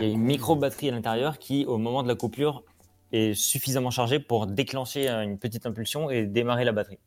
Il 0.00 0.02
y 0.02 0.10
a 0.10 0.12
une 0.12 0.20
micro-batterie 0.20 0.88
à 0.88 0.92
l'intérieur 0.92 1.38
qui, 1.38 1.64
au 1.64 1.78
moment 1.78 2.02
de 2.02 2.08
la 2.08 2.16
coupure, 2.16 2.64
est 3.12 3.34
suffisamment 3.34 3.90
chargée 3.90 4.18
pour 4.18 4.48
déclencher 4.48 5.08
euh, 5.08 5.22
une 5.22 5.38
petite 5.38 5.64
impulsion 5.64 6.10
et 6.10 6.26
démarrer 6.26 6.64
la 6.64 6.72
batterie. 6.72 6.98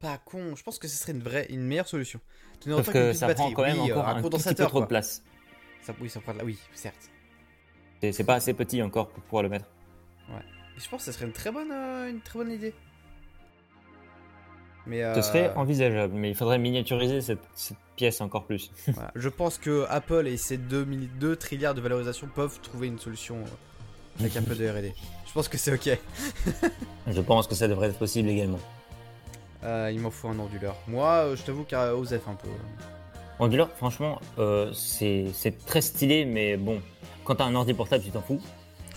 Pas 0.00 0.18
con, 0.18 0.56
je 0.56 0.62
pense 0.64 0.78
que 0.78 0.88
ce 0.88 0.96
serait 0.96 1.12
une 1.12 1.22
vraie, 1.22 1.46
une 1.50 1.62
meilleure 1.62 1.88
solution. 1.88 2.20
Sauf 2.64 2.90
que 2.92 3.12
ça 3.12 3.32
prend 3.32 3.52
quand 3.52 3.62
même 3.62 3.80
Oui, 3.80 3.92
encore 3.92 4.08
euh, 4.08 4.14
un, 4.14 4.22
tout 4.22 4.30
petit 4.30 4.54
peu 4.54 4.64
trop 4.64 4.80
de 4.80 4.86
place. 4.86 5.22
Ça, 5.82 5.94
oui, 6.00 6.10
ça 6.10 6.20
prend 6.20 6.32
de 6.32 6.38
la... 6.38 6.44
Oui, 6.44 6.58
certes. 6.74 7.10
C'est 8.00 8.24
pas 8.24 8.34
assez 8.34 8.54
petit 8.54 8.82
encore 8.82 9.08
pour 9.08 9.22
pouvoir 9.24 9.42
le 9.42 9.48
mettre. 9.48 9.66
Et 10.30 10.80
je 10.80 10.88
pense 10.88 11.00
que 11.00 11.06
ce 11.06 11.12
serait 11.12 11.26
une 11.26 11.32
très 11.32 11.50
bonne, 11.50 11.72
euh, 11.72 12.08
une 12.08 12.20
très 12.20 12.38
bonne 12.38 12.52
idée. 12.52 12.72
Mais 14.86 15.02
euh, 15.02 15.14
Ce 15.14 15.22
serait 15.22 15.52
envisageable, 15.54 16.14
mais 16.14 16.30
il 16.30 16.36
faudrait 16.36 16.58
miniaturiser 16.58 17.20
cette, 17.20 17.42
cette 17.54 17.76
pièce 17.96 18.20
encore 18.20 18.44
plus. 18.44 18.70
voilà. 18.86 19.10
je 19.16 19.28
pense 19.28 19.58
que 19.58 19.86
Apple 19.88 20.28
et 20.28 20.36
ses 20.36 20.56
2, 20.56 20.84
2 20.84 21.36
trilliards 21.36 21.74
de 21.74 21.80
valorisation 21.80 22.28
peuvent 22.32 22.60
trouver 22.60 22.86
une 22.86 22.98
solution 22.98 23.38
euh, 23.38 24.20
avec 24.20 24.36
un 24.36 24.42
peu 24.42 24.54
de 24.54 24.68
R&D. 24.68 24.94
Je 25.26 25.32
pense 25.32 25.48
que 25.48 25.58
c'est 25.58 25.72
ok. 25.72 25.98
Je 27.08 27.20
pense 27.20 27.46
que 27.46 27.54
ça 27.54 27.66
devrait 27.68 27.88
être 27.88 27.98
possible 27.98 28.28
également. 28.28 28.60
Euh, 29.64 29.90
il 29.92 30.00
m'en 30.00 30.10
faut 30.10 30.28
un 30.28 30.38
onduleur. 30.38 30.76
Moi, 30.86 31.08
euh, 31.08 31.36
je 31.36 31.42
t'avoue 31.42 31.64
qu'à 31.64 31.94
Osef 31.94 32.28
un 32.28 32.34
peu. 32.34 32.48
Onduleur, 33.40 33.70
franchement, 33.70 34.20
euh, 34.38 34.72
c'est 34.72 35.32
très 35.66 35.80
stylé, 35.80 36.24
mais 36.24 36.56
bon, 36.56 36.80
quand 37.28 37.34
t'as 37.34 37.44
un 37.44 37.54
ordi 37.54 37.74
portable, 37.74 38.02
tu 38.02 38.10
t'en 38.10 38.22
fous. 38.22 38.40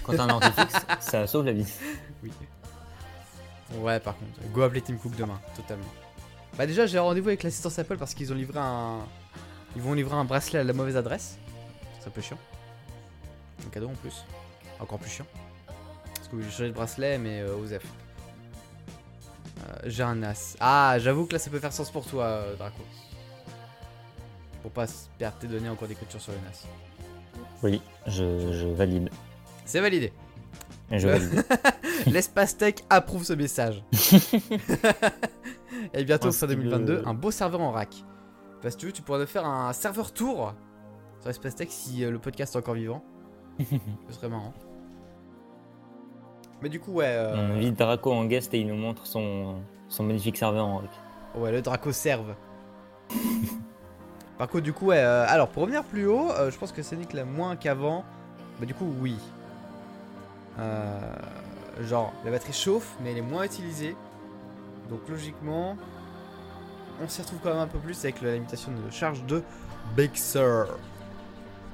Quand 0.04 0.16
t'as 0.16 0.24
un 0.24 0.30
ordi 0.30 0.48
fixe, 0.58 0.86
ça 1.02 1.28
sauve 1.28 1.46
la 1.46 1.52
vie. 1.52 1.68
Oui. 2.24 2.32
Ouais, 3.76 4.00
par 4.00 4.16
contre, 4.18 4.52
go 4.54 4.62
appeler 4.62 4.82
Tim 4.82 4.96
Cook 4.96 5.18
demain, 5.18 5.38
totalement. 5.54 5.84
Bah 6.58 6.66
déjà, 6.66 6.86
j'ai 6.86 6.98
rendez-vous 6.98 7.28
avec 7.28 7.44
l'assistance 7.44 7.78
Apple 7.78 7.98
parce 7.98 8.14
qu'ils 8.14 8.32
ont 8.32 8.36
livré 8.36 8.58
un, 8.58 9.00
ils 9.76 9.82
vont 9.82 9.94
livrer 9.94 10.16
un 10.16 10.24
bracelet 10.24 10.60
à 10.60 10.64
la 10.64 10.72
mauvaise 10.72 10.96
adresse. 10.96 11.38
C'est 12.00 12.08
un 12.08 12.12
peu 12.12 12.22
chiant. 12.22 12.38
Un 13.68 13.70
cadeau 13.70 13.90
en 13.90 13.96
plus, 13.96 14.24
encore 14.80 15.00
plus 15.00 15.10
chiant. 15.12 15.28
Parce 16.16 16.30
que 16.30 16.42
j'ai 16.42 16.50
changé 16.50 16.68
de 16.70 16.74
bracelet, 16.74 17.18
mais 17.18 17.42
euh, 17.42 17.58
Osef. 17.58 17.84
Euh, 17.84 19.74
j'ai 19.88 20.04
un 20.04 20.24
as. 20.24 20.56
Ah, 20.62 20.96
j'avoue 21.00 21.26
que 21.26 21.34
là, 21.34 21.40
ça 21.40 21.50
peut 21.50 21.60
faire 21.60 21.74
sens 21.74 21.92
pour 21.92 22.06
toi, 22.06 22.24
euh, 22.24 22.56
Draco. 22.56 22.82
Pour 24.62 24.72
pas 24.72 24.86
perdre 25.18 25.38
tes 25.38 25.48
données 25.48 25.70
encore 25.70 25.90
d'écriture 25.90 26.22
sur 26.22 26.32
le 26.32 26.38
NAS. 26.40 26.66
Oui, 27.64 27.82
je, 28.08 28.54
je 28.54 28.68
valide. 28.68 29.10
C'est 29.66 29.82
validé. 29.82 30.12
Je 30.92 31.08
valide. 31.08 31.44
L'espace 32.08 32.58
tech 32.58 32.76
approuve 32.90 33.24
ce 33.24 33.34
message. 33.34 33.84
Et 35.94 36.04
bientôt, 36.04 36.32
style 36.32 36.50
2022, 36.50 36.98
de- 36.98 37.04
un 37.08 37.14
beau 37.14 37.32
serveur 37.32 37.62
en 37.62 37.72
rack. 37.72 38.04
Bah, 38.64 38.70
si 38.72 38.78
tu 38.78 38.86
veux, 38.88 38.92
tu 38.92 39.02
pourrais 39.02 39.20
nous 39.20 39.26
faire 39.26 39.46
un 39.46 39.74
serveur 39.74 40.12
tour 40.12 40.54
sur 41.20 41.30
Espace 41.30 41.56
Tech 41.56 41.70
si 41.70 42.04
euh, 42.04 42.12
le 42.12 42.20
podcast 42.20 42.56
est 42.56 42.58
encore 42.58 42.76
vivant. 42.76 43.04
Ce 43.60 44.14
serait 44.16 44.30
marrant. 44.30 44.54
Mais 46.62 46.70
du 46.70 46.80
coup, 46.80 46.92
ouais, 46.94 47.06
euh, 47.08 47.36
On 47.36 47.56
invite 47.56 47.78
Draco 47.78 48.12
en 48.12 48.26
guest 48.26 48.54
et 48.54 48.60
il 48.60 48.68
nous 48.68 48.76
montre 48.76 49.06
son, 49.08 49.56
son 49.88 50.04
magnifique 50.04 50.38
serveur 50.38 50.66
en 50.66 50.78
rock. 50.80 50.90
ouais 51.36 51.52
le 51.52 51.62
Draco 51.62 51.92
serve. 51.92 52.36
Par 54.42 54.50
contre, 54.50 54.64
du 54.64 54.74
coup, 54.74 54.88
ouais, 54.88 54.98
euh, 54.98 55.24
alors 55.28 55.50
pour 55.50 55.62
revenir 55.62 55.84
plus 55.84 56.08
haut, 56.08 56.32
euh, 56.32 56.50
je 56.50 56.58
pense 56.58 56.72
que 56.72 56.82
Sonic 56.82 57.14
l'a 57.14 57.26
moins 57.26 57.56
qu'avant. 57.56 58.04
Bah, 58.60 58.66
du 58.66 58.74
coup, 58.74 58.92
oui. 59.00 59.16
Euh, 60.58 61.00
genre, 61.82 62.12
la 62.26 62.32
batterie 62.32 62.52
chauffe, 62.52 62.96
mais 63.04 63.12
elle 63.12 63.20
est 63.20 63.22
moins 63.22 63.44
utilisée. 63.44 63.96
Donc, 64.90 65.02
logiquement, 65.08 65.78
on 67.04 67.08
s'y 67.08 67.22
retrouve 67.22 67.38
quand 67.44 67.52
même 67.52 67.60
un 67.60 67.68
peu 67.68 67.78
plus 67.78 68.00
avec 68.00 68.20
la 68.24 68.34
limitation 68.34 68.72
de 68.72 68.92
charge 68.92 69.24
de 69.26 69.44
Big. 69.96 70.10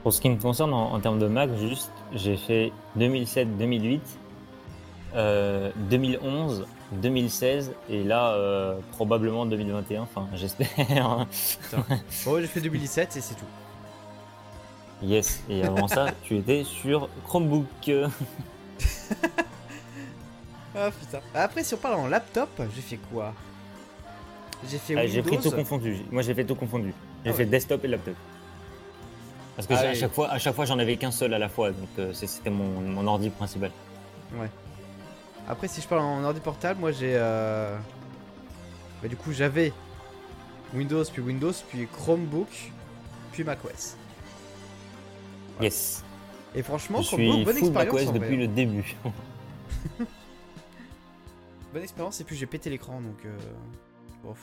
Pour 0.03 0.11
ce 0.11 0.19
qui 0.19 0.29
me 0.29 0.35
concerne 0.35 0.73
en, 0.73 0.91
en 0.91 0.99
termes 0.99 1.19
de 1.19 1.27
Mac, 1.27 1.49
juste, 1.55 1.93
j'ai 2.11 2.35
fait 2.35 2.73
2007, 2.97 3.57
2008, 3.57 4.01
euh, 5.15 5.71
2011, 5.89 6.67
2016 6.93 7.71
et 7.89 8.03
là 8.03 8.29
euh, 8.31 8.77
probablement 8.93 9.45
2021. 9.45 10.01
Enfin, 10.03 10.27
j'espère. 10.35 10.67
Bon, 12.25 12.39
j'ai 12.39 12.47
fait 12.47 12.61
2017 12.61 13.17
et 13.17 13.21
c'est 13.21 13.35
tout. 13.35 13.45
yes. 15.03 15.43
Et 15.49 15.63
avant 15.63 15.87
ça, 15.87 16.07
tu 16.23 16.37
étais 16.37 16.63
sur 16.63 17.09
Chromebook. 17.25 17.65
Ah 20.79 20.91
putain. 20.91 21.19
Après, 21.33 21.63
si 21.63 21.73
on 21.73 21.77
parle 21.77 21.95
en 21.95 22.07
laptop, 22.07 22.49
j'ai 22.75 22.81
fait 22.81 22.97
quoi? 23.11 23.33
J'ai 24.69 24.77
fait 24.77 24.95
Ah, 24.95 25.07
j'ai 25.07 25.23
pris 25.23 25.39
tout 25.39 25.49
confondu. 25.49 25.97
Moi, 26.11 26.21
j'ai 26.21 26.35
fait 26.35 26.45
tout 26.45 26.53
confondu. 26.53 26.93
J'ai 27.23 27.31
Ah 27.31 27.33
fait 27.33 27.43
ouais. 27.43 27.49
desktop 27.49 27.83
et 27.83 27.87
laptop. 27.87 28.13
Parce 29.55 29.67
que 29.67 29.73
Ah 29.73 29.79
à 29.89 29.93
chaque 29.95 30.13
fois, 30.13 30.29
à 30.29 30.37
chaque 30.37 30.53
fois, 30.53 30.65
j'en 30.65 30.77
avais 30.77 30.97
qu'un 30.97 31.09
seul 31.09 31.33
à 31.33 31.39
la 31.39 31.49
fois, 31.49 31.71
donc 31.71 31.89
euh, 31.97 32.13
c'était 32.13 32.51
mon, 32.51 32.65
mon 32.81 33.07
ordi 33.07 33.31
principal. 33.31 33.71
Après, 35.47 35.67
si 35.67 35.81
je 35.81 35.87
parle 35.87 36.01
en 36.01 36.23
ordi 36.23 36.39
portable, 36.39 36.79
moi 36.79 36.91
j'ai. 36.91 37.13
Euh... 37.15 37.77
Bah, 39.01 39.07
du 39.07 39.15
coup, 39.15 39.31
j'avais 39.31 39.71
Windows, 40.73 41.03
puis 41.05 41.21
Windows, 41.21 41.53
puis 41.69 41.87
Chromebook, 41.87 42.49
puis 43.31 43.43
macOS. 43.43 43.95
Yes. 45.61 46.03
Et 46.55 46.63
franchement, 46.63 47.01
Je 47.01 47.07
Chromebook, 47.07 47.33
suis 47.35 47.45
bonne 47.45 47.55
full 47.55 47.67
expérience. 47.67 48.05
macOS 48.05 48.13
depuis 48.13 48.37
le 48.37 48.47
début. 48.47 48.95
Bonne 51.73 51.83
expérience, 51.83 52.21
et 52.21 52.23
puis 52.23 52.35
j'ai 52.35 52.45
pété 52.45 52.69
l'écran 52.69 53.01
donc. 53.01 53.25
Euh... 53.25 53.37
Bof. 54.23 54.39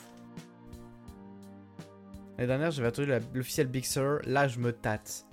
L'année 2.37 2.47
dernière, 2.47 2.71
j'avais 2.71 2.87
attendu 2.87 3.11
l'officiel 3.33 3.67
Big 3.67 3.85
Sur. 3.85 4.19
Là, 4.25 4.47
je 4.47 4.59
me 4.59 4.71
tâte. 4.71 5.25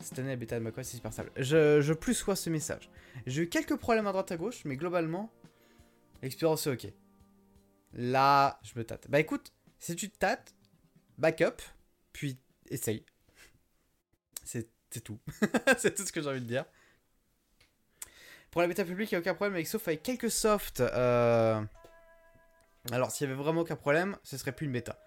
Cette 0.00 0.18
année, 0.18 0.30
la 0.30 0.36
bêta 0.36 0.58
de 0.58 0.64
macOS, 0.64 0.86
c'est 0.86 0.96
super 0.96 1.12
stable. 1.12 1.30
Je, 1.36 1.80
je 1.80 1.92
plus 1.92 2.14
sois 2.14 2.36
ce 2.36 2.50
message. 2.50 2.90
J'ai 3.26 3.42
eu 3.42 3.48
quelques 3.48 3.76
problèmes 3.76 4.06
à 4.06 4.12
droite 4.12 4.32
à 4.32 4.36
gauche, 4.36 4.64
mais 4.64 4.76
globalement, 4.76 5.30
l'expérience 6.22 6.66
est 6.66 6.70
ok. 6.70 6.92
Là, 7.94 8.58
je 8.62 8.78
me 8.78 8.84
tâte. 8.84 9.06
Bah 9.08 9.20
écoute, 9.20 9.52
si 9.78 9.94
tu 9.96 10.10
te 10.10 10.16
tâtes, 10.18 10.54
backup, 11.18 11.62
puis 12.12 12.38
essaye. 12.70 13.04
C'est 14.44 14.68
c'est 14.90 15.02
tout. 15.02 15.18
c'est 15.78 15.94
tout 15.94 16.04
ce 16.04 16.12
que 16.12 16.20
j'ai 16.22 16.28
envie 16.28 16.40
de 16.40 16.46
dire. 16.46 16.64
Pour 18.50 18.60
la 18.60 18.68
bêta 18.68 18.84
publique, 18.84 19.10
il 19.10 19.14
n'y 19.14 19.16
a 19.16 19.20
aucun 19.20 19.34
problème 19.34 19.54
avec 19.54 19.66
sauf 19.66 19.86
avec 19.88 20.02
quelques 20.02 20.30
softs. 20.30 20.80
euh, 20.80 21.62
Alors, 22.90 23.10
s'il 23.10 23.26
y 23.26 23.32
avait 23.32 23.40
vraiment 23.42 23.62
aucun 23.62 23.76
problème, 23.76 24.16
ce 24.22 24.36
serait 24.36 24.52
plus 24.52 24.66
une 24.66 24.72
bêta. 24.72 24.98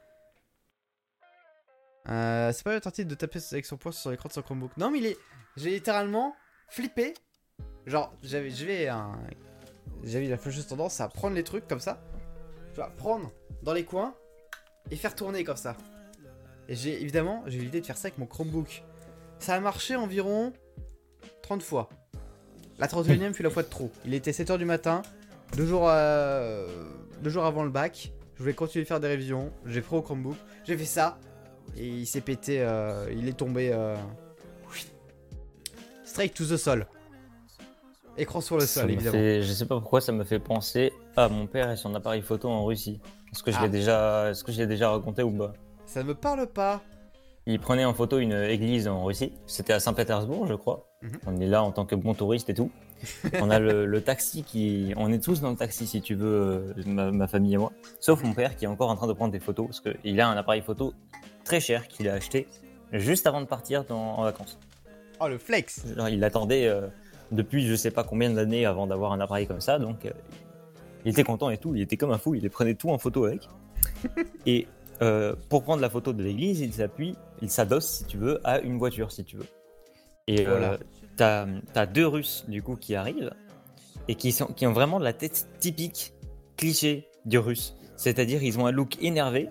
Euh, 2.08 2.52
c'est 2.54 2.64
pas 2.64 2.74
la 2.74 2.82
tentative 2.82 3.08
de 3.08 3.16
taper 3.16 3.40
avec 3.52 3.66
son 3.66 3.78
poing 3.78 3.92
sur 3.92 4.12
l'écran 4.12 4.28
de 4.30 4.34
son 4.34 4.42
Chromebook. 4.42 4.76
Non, 4.78 4.92
mais 4.92 5.00
il 5.00 5.06
est. 5.08 5.18
J'ai 5.58 5.72
littéralement 5.72 6.36
flippé. 6.70 7.14
Genre, 7.86 8.14
j'avais 8.24 8.50
j'avais 8.50 8.88
un. 8.88 9.12
J'avais 10.04 10.28
la 10.28 10.38
fâcheuse 10.38 10.68
tendance 10.68 11.00
à 11.02 11.08
prendre 11.08 11.36
les 11.36 11.44
trucs 11.44 11.68
comme 11.68 11.80
ça. 11.80 12.02
Tu 12.74 12.76
vois, 12.76 12.90
prendre 12.98 13.32
dans 13.64 13.74
les 13.74 13.86
coins 13.86 14.14
et 14.92 14.96
faire 14.96 15.16
tourner 15.16 15.44
comme 15.44 15.56
ça. 15.58 15.76
Et 16.68 16.76
j'ai 16.76 17.02
évidemment, 17.02 17.44
j'ai 17.48 17.60
eu 17.60 17.62
l'idée 17.62 17.82
de 17.82 17.86
faire 17.86 17.98
ça 17.98 18.08
avec 18.08 18.18
mon 18.18 18.26
Chromebook. 18.26 18.84
Ça 19.40 19.56
a 19.56 19.60
marché 19.60 19.96
environ 19.96 20.54
30 21.44 21.62
fois. 21.64 21.90
La 22.80 22.88
31ème 22.88 23.34
fut 23.34 23.44
la 23.44 23.50
fois 23.50 23.64
de 23.64 23.70
trop. 23.70 23.92
Il 24.04 24.14
était 24.14 24.32
7h 24.32 24.58
du 24.58 24.66
matin, 24.66 25.02
deux 25.56 25.66
jours, 25.66 25.88
euh, 25.88 26.68
deux 27.22 27.30
jours 27.30 27.46
avant 27.46 27.64
le 27.64 27.70
bac. 27.70 28.12
Je 28.36 28.42
voulais 28.42 28.54
continuer 28.54 28.84
de 28.84 28.88
faire 28.88 29.00
des 29.00 29.08
révisions. 29.08 29.52
J'ai 29.66 29.82
pris 29.82 29.96
au 29.96 30.02
Chromebook. 30.02 30.36
J'ai 30.66 30.76
fait 30.78 30.86
ça. 30.86 31.18
Et 31.78 31.88
il 31.88 32.06
s'est 32.06 32.22
pété. 32.22 32.62
euh, 32.62 33.08
il 33.16 33.28
est 33.30 33.38
tombé. 33.38 33.72
euh, 33.74 33.96
straight 36.04 36.34
to 36.34 36.46
the 36.46 36.58
sol. 36.58 36.86
Écran 38.18 38.40
sur 38.42 38.56
le 38.56 38.62
Ça 38.66 38.82
sol, 38.82 38.86
me 38.88 38.94
évidemment. 38.94 39.18
fait- 39.18 39.42
je 39.42 39.52
sais 39.52 39.66
pas 39.66 39.80
pourquoi 39.80 40.00
ça 40.02 40.12
me 40.12 40.24
fait 40.24 40.40
penser 40.40 40.94
à 41.18 41.28
mon 41.28 41.48
père 41.48 41.70
et 41.72 41.76
son 41.76 41.94
appareil 41.96 42.22
photo 42.22 42.50
en 42.50 42.64
Russie. 42.64 43.00
Est-ce 43.34 43.44
que 43.44 43.52
je 43.52 43.58
Ah. 43.60 43.64
l'ai 43.64 43.70
déjà, 43.70 44.30
est-ce 44.32 44.44
que 44.44 44.52
je 44.52 44.60
l'ai 44.60 44.68
déjà 44.68 44.90
raconté 44.90 45.22
ou 45.24 45.32
pas 45.32 45.54
Ça 45.86 46.02
ne 46.02 46.08
me 46.10 46.16
parle 46.16 46.48
pas. 46.48 46.82
Il 47.46 47.60
prenait 47.60 47.86
en 47.86 47.94
photo 47.94 48.18
une 48.18 48.32
église 48.34 48.88
en 48.88 49.04
Russie. 49.04 49.34
C'était 49.46 49.74
à 49.74 49.80
Saint-Pétersbourg, 49.80 50.48
je 50.48 50.56
crois. 50.56 50.88
Mhm. 51.02 51.12
On 51.28 51.38
est 51.40 51.46
là 51.48 51.62
en 51.62 51.72
tant 51.72 51.86
que 51.86 51.94
bon 51.96 52.14
touriste 52.14 52.50
et 52.50 52.54
tout. 52.54 52.72
on 53.40 53.50
a 53.52 53.60
le, 53.60 53.86
le 53.86 54.02
taxi 54.02 54.44
qui, 54.44 54.94
on 54.98 55.12
est 55.12 55.22
tous 55.24 55.42
dans 55.42 55.52
le 55.52 55.58
taxi 55.58 55.86
si 55.86 56.02
tu 56.02 56.16
veux, 56.16 56.74
euh, 56.78 56.84
ma, 56.88 57.12
ma 57.12 57.28
famille 57.28 57.54
et 57.54 57.58
moi. 57.58 57.72
Sauf 58.00 58.24
mon 58.24 58.34
père 58.34 58.56
qui 58.56 58.66
est 58.66 58.68
encore 58.70 58.90
en 58.90 58.96
train 58.96 59.08
de 59.08 59.14
prendre 59.14 59.32
des 59.34 59.40
photos 59.42 59.68
parce 59.68 59.82
qu'il 59.82 60.20
a 60.22 60.28
un 60.30 60.38
appareil 60.38 60.62
photo 60.62 60.94
très 61.44 61.60
cher 61.60 61.88
qu'il 61.88 62.08
a 62.10 62.14
acheté 62.14 62.48
juste 62.94 63.28
avant 63.28 63.42
de 63.42 63.46
partir 63.46 63.84
dans- 63.84 64.16
en 64.18 64.24
vacances. 64.24 64.58
Oh, 65.20 65.28
le 65.28 65.38
flex. 65.38 65.86
Genre, 65.96 66.10
il 66.10 66.24
attendait 66.24 66.68
euh, 66.68 66.88
depuis 67.32 67.66
je 67.68 67.76
sais 67.76 67.92
pas 67.92 68.04
combien 68.04 68.30
d'années 68.32 68.66
avant 68.66 68.88
d'avoir 68.88 69.12
un 69.14 69.20
appareil 69.20 69.48
comme 69.48 69.62
ça, 69.62 69.80
donc 69.80 70.06
euh, 70.06 70.12
il 71.06 71.12
était 71.12 71.24
content 71.24 71.50
et 71.50 71.58
tout, 71.58 71.76
il 71.76 71.82
était 71.82 71.98
comme 71.98 72.12
un 72.12 72.18
fou, 72.18 72.36
il 72.36 72.42
les 72.44 72.50
prenait 72.50 72.76
tout 72.76 72.90
en 72.90 72.98
photo 72.98 73.26
avec. 73.26 73.48
et 74.46 74.68
euh, 75.02 75.36
pour 75.50 75.64
prendre 75.64 75.82
la 75.82 75.90
photo 75.90 76.14
de 76.14 76.24
l'église, 76.24 76.62
il 76.62 76.74
s'appuie, 76.74 77.16
il 77.42 77.50
s'adosse 77.50 77.88
si 77.90 78.06
tu 78.06 78.18
veux 78.18 78.40
à 78.44 78.60
une 78.60 78.78
voiture 78.78 79.12
si 79.12 79.24
tu 79.24 79.38
veux. 79.38 79.48
Et 80.28 80.44
Voilà. 80.46 80.72
euh, 80.74 80.78
t'as 81.18 81.46
as 81.76 81.86
deux 81.86 82.08
Russes 82.08 82.46
du 82.48 82.62
coup 82.64 82.76
qui 82.76 82.96
arrivent 82.96 83.32
et 84.08 84.16
qui, 84.16 84.32
sont, 84.32 84.48
qui 84.48 84.66
ont 84.68 84.74
vraiment 84.74 84.98
la 85.00 85.14
tête 85.14 85.48
typique, 85.60 86.14
cliché 86.58 87.08
du 87.26 87.38
Russe. 87.40 87.76
C'est-à-dire 87.98 88.42
ils 88.44 88.58
ont 88.60 88.66
un 88.66 88.72
look 88.72 88.98
énervé. 89.02 89.50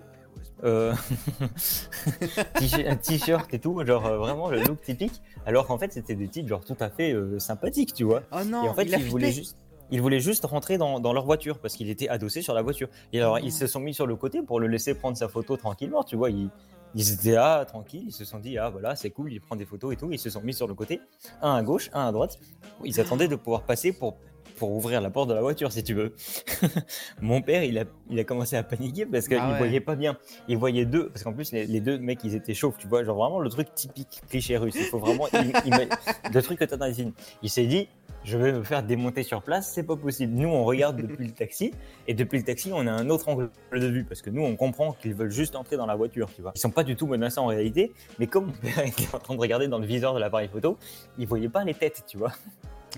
euh, 0.63 0.93
un 2.85 2.95
t-shirt 2.95 3.53
et 3.53 3.59
tout, 3.59 3.83
genre 3.85 4.01
vraiment 4.17 4.49
le 4.49 4.61
look 4.63 4.81
typique. 4.81 5.21
Alors 5.45 5.67
qu'en 5.67 5.77
fait, 5.77 5.93
c'était 5.93 6.15
des 6.15 6.27
types 6.27 6.47
genre 6.47 6.63
tout 6.63 6.77
à 6.79 6.89
fait 6.89 7.13
euh, 7.13 7.39
sympathiques, 7.39 7.93
tu 7.93 8.03
vois. 8.03 8.23
Oh 8.31 8.43
non, 8.45 8.63
et 8.63 8.69
en 8.69 8.73
fait, 8.73 8.85
il 8.85 8.93
ils 8.99 9.05
voulaient 9.05 9.31
juste, 9.31 9.57
ils 9.91 10.01
voulaient 10.01 10.19
juste 10.19 10.45
rentrer 10.45 10.77
dans, 10.77 10.99
dans 10.99 11.13
leur 11.13 11.25
voiture 11.25 11.59
parce 11.59 11.75
qu'il 11.75 11.89
était 11.89 12.09
adossé 12.09 12.41
sur 12.41 12.53
la 12.53 12.61
voiture. 12.61 12.89
Et 13.13 13.19
alors, 13.19 13.39
ils 13.39 13.51
se 13.51 13.67
sont 13.67 13.79
mis 13.79 13.93
sur 13.93 14.07
le 14.07 14.15
côté 14.15 14.41
pour 14.41 14.59
le 14.59 14.67
laisser 14.67 14.95
prendre 14.95 15.17
sa 15.17 15.27
photo 15.27 15.57
tranquillement, 15.57 16.03
tu 16.03 16.15
vois. 16.15 16.29
Ils, 16.29 16.49
ils 16.95 17.11
étaient 17.11 17.33
là, 17.33 17.65
tranquilles, 17.65 18.05
ils 18.07 18.13
se 18.13 18.23
sont 18.23 18.39
dit, 18.39 18.57
ah 18.57 18.69
voilà, 18.69 18.95
c'est 18.95 19.09
cool, 19.09 19.31
il 19.33 19.41
prend 19.41 19.55
des 19.55 19.65
photos 19.65 19.93
et 19.93 19.97
tout. 19.97 20.11
Ils 20.11 20.19
se 20.19 20.29
sont 20.29 20.41
mis 20.41 20.53
sur 20.53 20.67
le 20.67 20.73
côté, 20.73 21.01
un 21.41 21.55
à 21.55 21.61
gauche, 21.61 21.89
un 21.93 22.07
à 22.07 22.11
droite. 22.11 22.39
Ils 22.83 22.99
attendaient 22.99 23.27
de 23.27 23.35
pouvoir 23.35 23.63
passer 23.63 23.91
pour, 23.91 24.17
pour 24.55 24.71
ouvrir 24.71 25.01
la 25.01 25.09
porte 25.09 25.29
de 25.29 25.33
la 25.33 25.41
voiture, 25.41 25.71
si 25.71 25.83
tu 25.83 25.93
veux. 25.93 26.13
Mon 27.21 27.41
père, 27.41 27.63
il 27.63 27.77
a, 27.77 27.83
il 28.09 28.19
a 28.19 28.23
commencé 28.23 28.55
à 28.55 28.63
paniquer 28.63 29.05
parce 29.05 29.27
qu'il 29.27 29.37
Ah 29.39 29.51
ouais. 29.51 29.57
voyait 29.57 29.79
pas 29.79 29.95
bien. 29.95 30.17
Il 30.47 30.57
voyait 30.57 30.85
deux, 30.85 31.09
parce 31.09 31.23
qu'en 31.23 31.33
plus, 31.33 31.51
les, 31.51 31.65
les 31.65 31.79
deux 31.81 31.97
mecs, 31.97 32.23
ils 32.23 32.35
étaient 32.35 32.53
chauves, 32.53 32.75
tu 32.77 32.87
vois. 32.87 33.03
Genre 33.03 33.17
vraiment 33.17 33.39
le 33.39 33.49
truc 33.49 33.73
typique 33.75 34.21
cliché 34.29 34.57
russe. 34.57 34.75
Il 34.77 34.85
faut 34.85 34.99
vraiment. 34.99 35.27
il- 35.33 35.53
il- 35.65 35.89
le 36.33 36.41
truc 36.41 36.59
que 36.59 36.65
t'as 36.65 36.77
dans 36.77 36.85
les 36.85 36.93
films. 36.93 37.13
Il 37.43 37.49
s'est 37.49 37.65
dit, 37.65 37.87
je 38.23 38.37
vais 38.37 38.51
me 38.53 38.63
faire 38.63 38.81
démonter 38.83 39.21
sur 39.23 39.41
place, 39.43 39.71
c'est 39.73 39.83
pas 39.85 39.95
possible. 39.95 40.33
Nous, 40.33 40.47
on 40.49 40.63
regarde 40.63 40.97
depuis 40.97 41.25
le 41.27 41.33
taxi, 41.33 41.71
et 42.07 42.13
depuis 42.15 42.39
le 42.39 42.43
taxi, 42.43 42.71
on 42.73 42.87
a 42.87 42.91
un 42.91 43.09
autre 43.09 43.29
angle 43.29 43.49
de 43.71 43.85
vue, 43.87 44.03
parce 44.03 44.21
que 44.23 44.29
nous, 44.31 44.41
on 44.43 44.55
comprend 44.55 44.93
qu'ils 44.93 45.13
veulent 45.13 45.29
juste 45.31 45.55
entrer 45.55 45.77
dans 45.77 45.85
la 45.85 45.95
voiture, 45.95 46.27
tu 46.35 46.41
vois. 46.41 46.51
Ils 46.55 46.59
sont 46.59 46.71
pas 46.71 46.83
du 46.83 46.95
tout 46.95 47.05
menaçants 47.05 47.43
en 47.43 47.47
réalité, 47.47 47.91
mais 48.17 48.25
comme 48.27 48.47
mon 48.47 48.51
père 48.53 48.79
était 48.85 49.13
en 49.13 49.19
train 49.19 49.35
de 49.35 49.39
regarder 49.39 49.67
dans 49.67 49.77
le 49.79 49.85
viseur 49.85 50.13
de 50.15 50.19
l'appareil 50.19 50.47
photo, 50.47 50.77
il 51.19 51.27
voyait 51.27 51.49
pas 51.49 51.63
les 51.63 51.73
têtes, 51.75 52.03
tu 52.07 52.17
vois. 52.17 52.31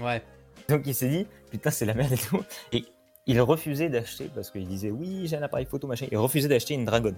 Ouais. 0.01 0.22
Donc 0.70 0.82
il 0.86 0.93
s'est 0.95 1.07
dit, 1.09 1.28
putain, 1.49 1.72
c'est 1.72 1.86
la 1.86 1.93
merde 1.93 2.11
et 2.13 2.18
tout. 2.18 2.43
Et 2.74 2.84
il 3.26 3.39
refusait 3.41 3.89
d'acheter, 3.89 4.30
parce 4.34 4.51
qu'il 4.51 4.68
disait, 4.68 4.91
oui, 4.91 5.28
j'ai 5.28 5.38
un 5.38 5.43
appareil 5.43 5.65
photo, 5.65 5.88
machin. 5.88 6.07
Il 6.11 6.18
refusait 6.18 6.47
d'acheter 6.47 6.74
une 6.74 6.86
Dragon 6.86 7.13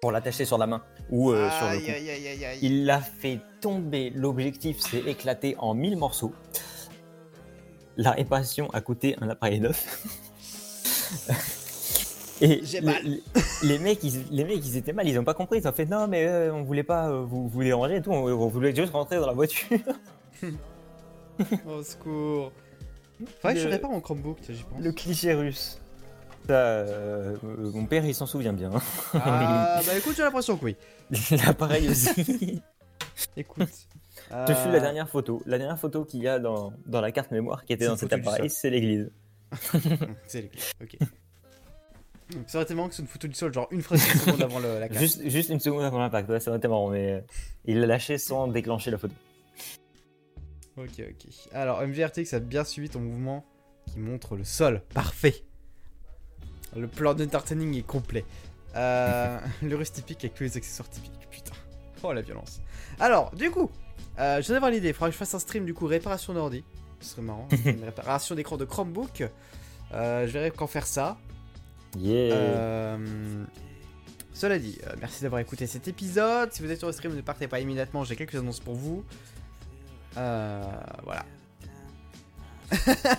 pour 0.00 0.12
l'attacher 0.12 0.44
sur 0.44 0.58
la 0.58 0.66
main 0.66 0.82
ou 1.10 1.30
euh, 1.32 1.48
sur 1.50 1.66
le 1.70 1.78
cou. 1.78 1.84
aïe, 1.90 2.10
aïe, 2.10 2.28
aïe, 2.28 2.44
aïe. 2.44 2.58
Il 2.62 2.84
l'a 2.84 3.00
fait 3.00 3.40
tomber, 3.60 4.10
l'objectif 4.10 4.78
s'est 4.80 5.02
éclaté 5.06 5.56
en 5.58 5.74
mille 5.74 5.96
morceaux. 5.96 6.32
La 7.96 8.10
réparation 8.12 8.68
a 8.70 8.80
coûté 8.80 9.16
un 9.20 9.30
appareil 9.30 9.60
neuf. 9.60 10.04
Et 12.42 12.60
les, 12.60 12.80
mal. 12.82 13.02
les- 13.02 13.22
les 13.62 13.78
mecs, 13.78 14.04
ils, 14.04 14.22
les 14.30 14.44
mecs, 14.44 14.64
ils 14.66 14.76
étaient 14.76 14.92
mal, 14.92 15.08
ils 15.08 15.18
ont 15.18 15.24
pas 15.24 15.32
compris. 15.32 15.58
Ils 15.60 15.66
ont 15.66 15.72
fait 15.72 15.86
non, 15.86 16.06
mais 16.06 16.26
euh, 16.26 16.52
on 16.52 16.62
voulait 16.64 16.82
pas 16.82 17.08
euh, 17.08 17.22
vous, 17.24 17.48
vous 17.48 17.62
déranger 17.64 17.96
et 17.96 18.02
tout, 18.02 18.10
on, 18.12 18.26
on 18.26 18.48
voulait 18.48 18.74
juste 18.76 18.92
rentrer 18.92 19.16
dans 19.16 19.26
la 19.26 19.32
voiture. 19.32 19.78
Au 21.66 21.82
secours. 21.82 22.52
Faudrait 23.40 23.54
que 23.54 23.60
je 23.60 23.68
répare 23.68 23.90
mon 23.90 24.00
Chromebook, 24.00 24.38
j'y 24.48 24.62
pense. 24.62 24.80
Le 24.80 24.92
cliché 24.92 25.34
russe. 25.34 25.80
Ça, 26.46 26.52
euh, 26.52 27.36
euh, 27.44 27.70
mon 27.72 27.86
père, 27.86 28.04
il 28.04 28.14
s'en 28.14 28.26
souvient 28.26 28.52
bien. 28.52 28.70
Ah, 29.14 29.80
bah 29.86 29.96
écoute, 29.96 30.14
j'ai 30.16 30.22
l'impression 30.22 30.56
que 30.56 30.64
oui. 30.66 30.76
L'appareil 31.44 31.88
aussi. 31.88 32.60
Écoute. 33.36 33.68
Je 34.48 34.52
suis 34.54 34.70
la 34.70 34.76
euh, 34.76 34.80
dernière 34.80 35.08
photo. 35.08 35.42
La 35.46 35.58
dernière 35.58 35.78
photo 35.78 36.04
qu'il 36.04 36.22
y 36.22 36.28
a 36.28 36.38
dans, 36.38 36.72
dans 36.86 37.00
la 37.00 37.10
carte 37.12 37.30
mémoire 37.30 37.64
qui 37.64 37.72
était 37.72 37.86
dans 37.86 37.96
cet 37.96 38.12
appareil, 38.12 38.50
c'est 38.50 38.70
l'église. 38.70 39.10
C'est 40.26 40.48
clés, 40.48 40.60
ok. 40.82 40.96
Ça 42.48 42.58
aurait 42.58 42.64
été 42.64 42.74
marrant 42.74 42.88
que 42.88 42.94
c'est 42.96 43.02
une 43.02 43.08
photo 43.08 43.28
du 43.28 43.34
sol, 43.34 43.52
genre 43.52 43.68
une 43.70 43.82
fraction 43.82 44.12
de 44.12 44.18
seconde 44.18 44.42
avant 44.42 44.58
le- 44.58 44.80
la 44.80 44.88
carte. 44.88 45.00
Juste, 45.00 45.28
juste 45.28 45.48
une 45.48 45.60
seconde 45.60 45.84
avant 45.84 46.00
l'impact, 46.00 46.28
ouais, 46.28 46.40
ça 46.40 46.50
aurait 46.50 46.58
été 46.58 46.66
marrant, 46.66 46.88
mais 46.90 47.12
euh, 47.12 47.20
il 47.66 47.78
l'a 47.80 47.86
lâché 47.86 48.18
sans 48.18 48.48
déclencher 48.48 48.90
la 48.90 48.98
photo. 48.98 49.14
Ok, 50.76 51.00
ok. 51.00 51.32
Alors, 51.52 51.80
MGRTX 51.86 52.34
a 52.34 52.40
bien 52.40 52.64
suivi 52.64 52.90
ton 52.90 53.00
mouvement 53.00 53.44
qui 53.86 53.98
montre 53.98 54.36
le 54.36 54.44
sol. 54.44 54.82
Parfait. 54.92 55.42
Le 56.76 56.86
plan 56.86 57.14
d'entertaining 57.14 57.74
est 57.78 57.86
complet. 57.86 58.24
Euh, 58.74 59.38
le 59.62 59.74
russe 59.76 59.92
typique 59.92 60.18
avec 60.24 60.34
tous 60.34 60.44
les 60.44 60.56
accessoires 60.56 60.88
typiques. 60.90 61.12
Putain. 61.30 61.54
Oh 62.02 62.12
la 62.12 62.20
violence. 62.20 62.60
Alors, 63.00 63.34
du 63.34 63.50
coup, 63.50 63.70
euh, 64.18 64.36
je 64.42 64.46
viens 64.46 64.56
d'avoir 64.56 64.70
l'idée. 64.70 64.88
Il 64.88 64.94
faudra 64.94 65.08
que 65.08 65.14
je 65.14 65.18
fasse 65.18 65.34
un 65.34 65.38
stream 65.38 65.64
du 65.64 65.72
coup 65.72 65.86
réparation 65.86 66.34
d'ordi. 66.34 66.62
Ce 67.00 67.10
serait 67.10 67.22
marrant. 67.22 67.48
une 67.64 67.84
réparation 67.84 68.34
d'écran 68.34 68.58
de 68.58 68.66
Chromebook. 68.66 69.26
Euh, 69.92 70.26
je 70.26 70.32
verrai 70.32 70.50
quand 70.50 70.66
faire 70.66 70.86
ça. 70.86 71.16
Yeah. 71.98 72.98
Cela 74.34 74.58
dit, 74.58 74.78
merci 75.00 75.22
d'avoir 75.22 75.40
écouté 75.40 75.66
cet 75.66 75.88
épisode. 75.88 76.52
Si 76.52 76.62
vous 76.62 76.70
êtes 76.70 76.78
sur 76.78 76.88
le 76.88 76.92
stream, 76.92 77.16
ne 77.16 77.22
partez 77.22 77.48
pas 77.48 77.60
immédiatement. 77.60 78.04
J'ai 78.04 78.16
quelques 78.16 78.34
annonces 78.34 78.60
pour 78.60 78.74
vous. 78.74 79.02
Euh, 80.16 80.62
voilà. 81.04 81.24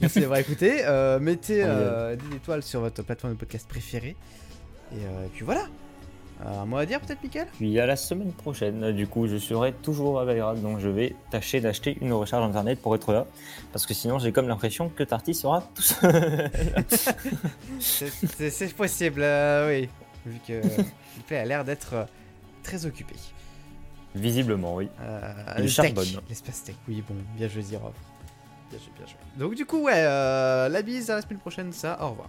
merci 0.00 0.20
d'avoir 0.20 0.38
écouté. 0.38 0.80
Euh, 0.84 1.18
mettez 1.20 1.62
euh, 1.64 2.16
des 2.16 2.36
étoiles 2.36 2.62
sur 2.62 2.80
votre 2.80 3.02
plateforme 3.02 3.34
de 3.34 3.38
podcast 3.38 3.68
préférée. 3.68 4.16
Et, 4.92 4.96
euh, 4.96 5.26
et 5.26 5.28
puis 5.28 5.44
voilà. 5.44 5.66
Euh, 6.44 6.62
un 6.62 6.66
mot 6.66 6.76
à 6.76 6.86
dire 6.86 7.00
peut-être, 7.00 7.20
Mickaël? 7.22 7.48
Puis 7.56 7.78
à 7.80 7.86
la 7.86 7.96
semaine 7.96 8.32
prochaine, 8.32 8.92
du 8.92 9.08
coup, 9.08 9.26
je 9.26 9.38
serai 9.38 9.72
toujours 9.72 10.20
à 10.20 10.24
Belgrade, 10.24 10.62
donc 10.62 10.78
je 10.78 10.88
vais 10.88 11.16
tâcher 11.32 11.60
d'acheter 11.60 11.98
une 12.00 12.12
recharge 12.12 12.44
internet 12.48 12.80
pour 12.80 12.94
être 12.94 13.12
là, 13.12 13.26
parce 13.72 13.86
que 13.86 13.94
sinon 13.94 14.20
j'ai 14.20 14.30
comme 14.30 14.46
l'impression 14.46 14.88
que 14.88 15.02
Tarty 15.02 15.34
sera 15.34 15.68
tout 15.74 15.82
seul. 15.82 16.50
C'est- 17.80 18.74
possible, 18.76 19.20
euh, 19.22 19.68
oui. 19.68 19.88
Vu 20.26 20.38
que 20.46 20.60
Philippe 21.12 21.32
a 21.32 21.44
l'air 21.44 21.64
d'être 21.64 21.94
euh, 21.94 22.04
très 22.62 22.86
occupé. 22.86 23.14
Visiblement, 24.14 24.74
oui. 24.76 24.88
Euh, 25.00 25.32
Il 25.58 25.68
charbonne. 25.68 26.06
L'espace 26.28 26.64
tech, 26.64 26.76
oui, 26.88 27.02
bon, 27.08 27.14
bien 27.36 27.48
joué, 27.48 27.62
Zirov. 27.62 27.92
Bien 28.70 28.78
joué, 28.78 28.90
bien 28.96 29.06
joué. 29.06 29.16
Donc, 29.36 29.54
du 29.54 29.64
coup, 29.66 29.82
ouais, 29.82 29.92
euh, 29.96 30.68
la 30.68 30.82
bise 30.82 31.10
à 31.10 31.16
la 31.16 31.22
semaine 31.22 31.38
prochaine, 31.38 31.72
ça, 31.72 31.98
au 32.02 32.10
revoir. 32.10 32.28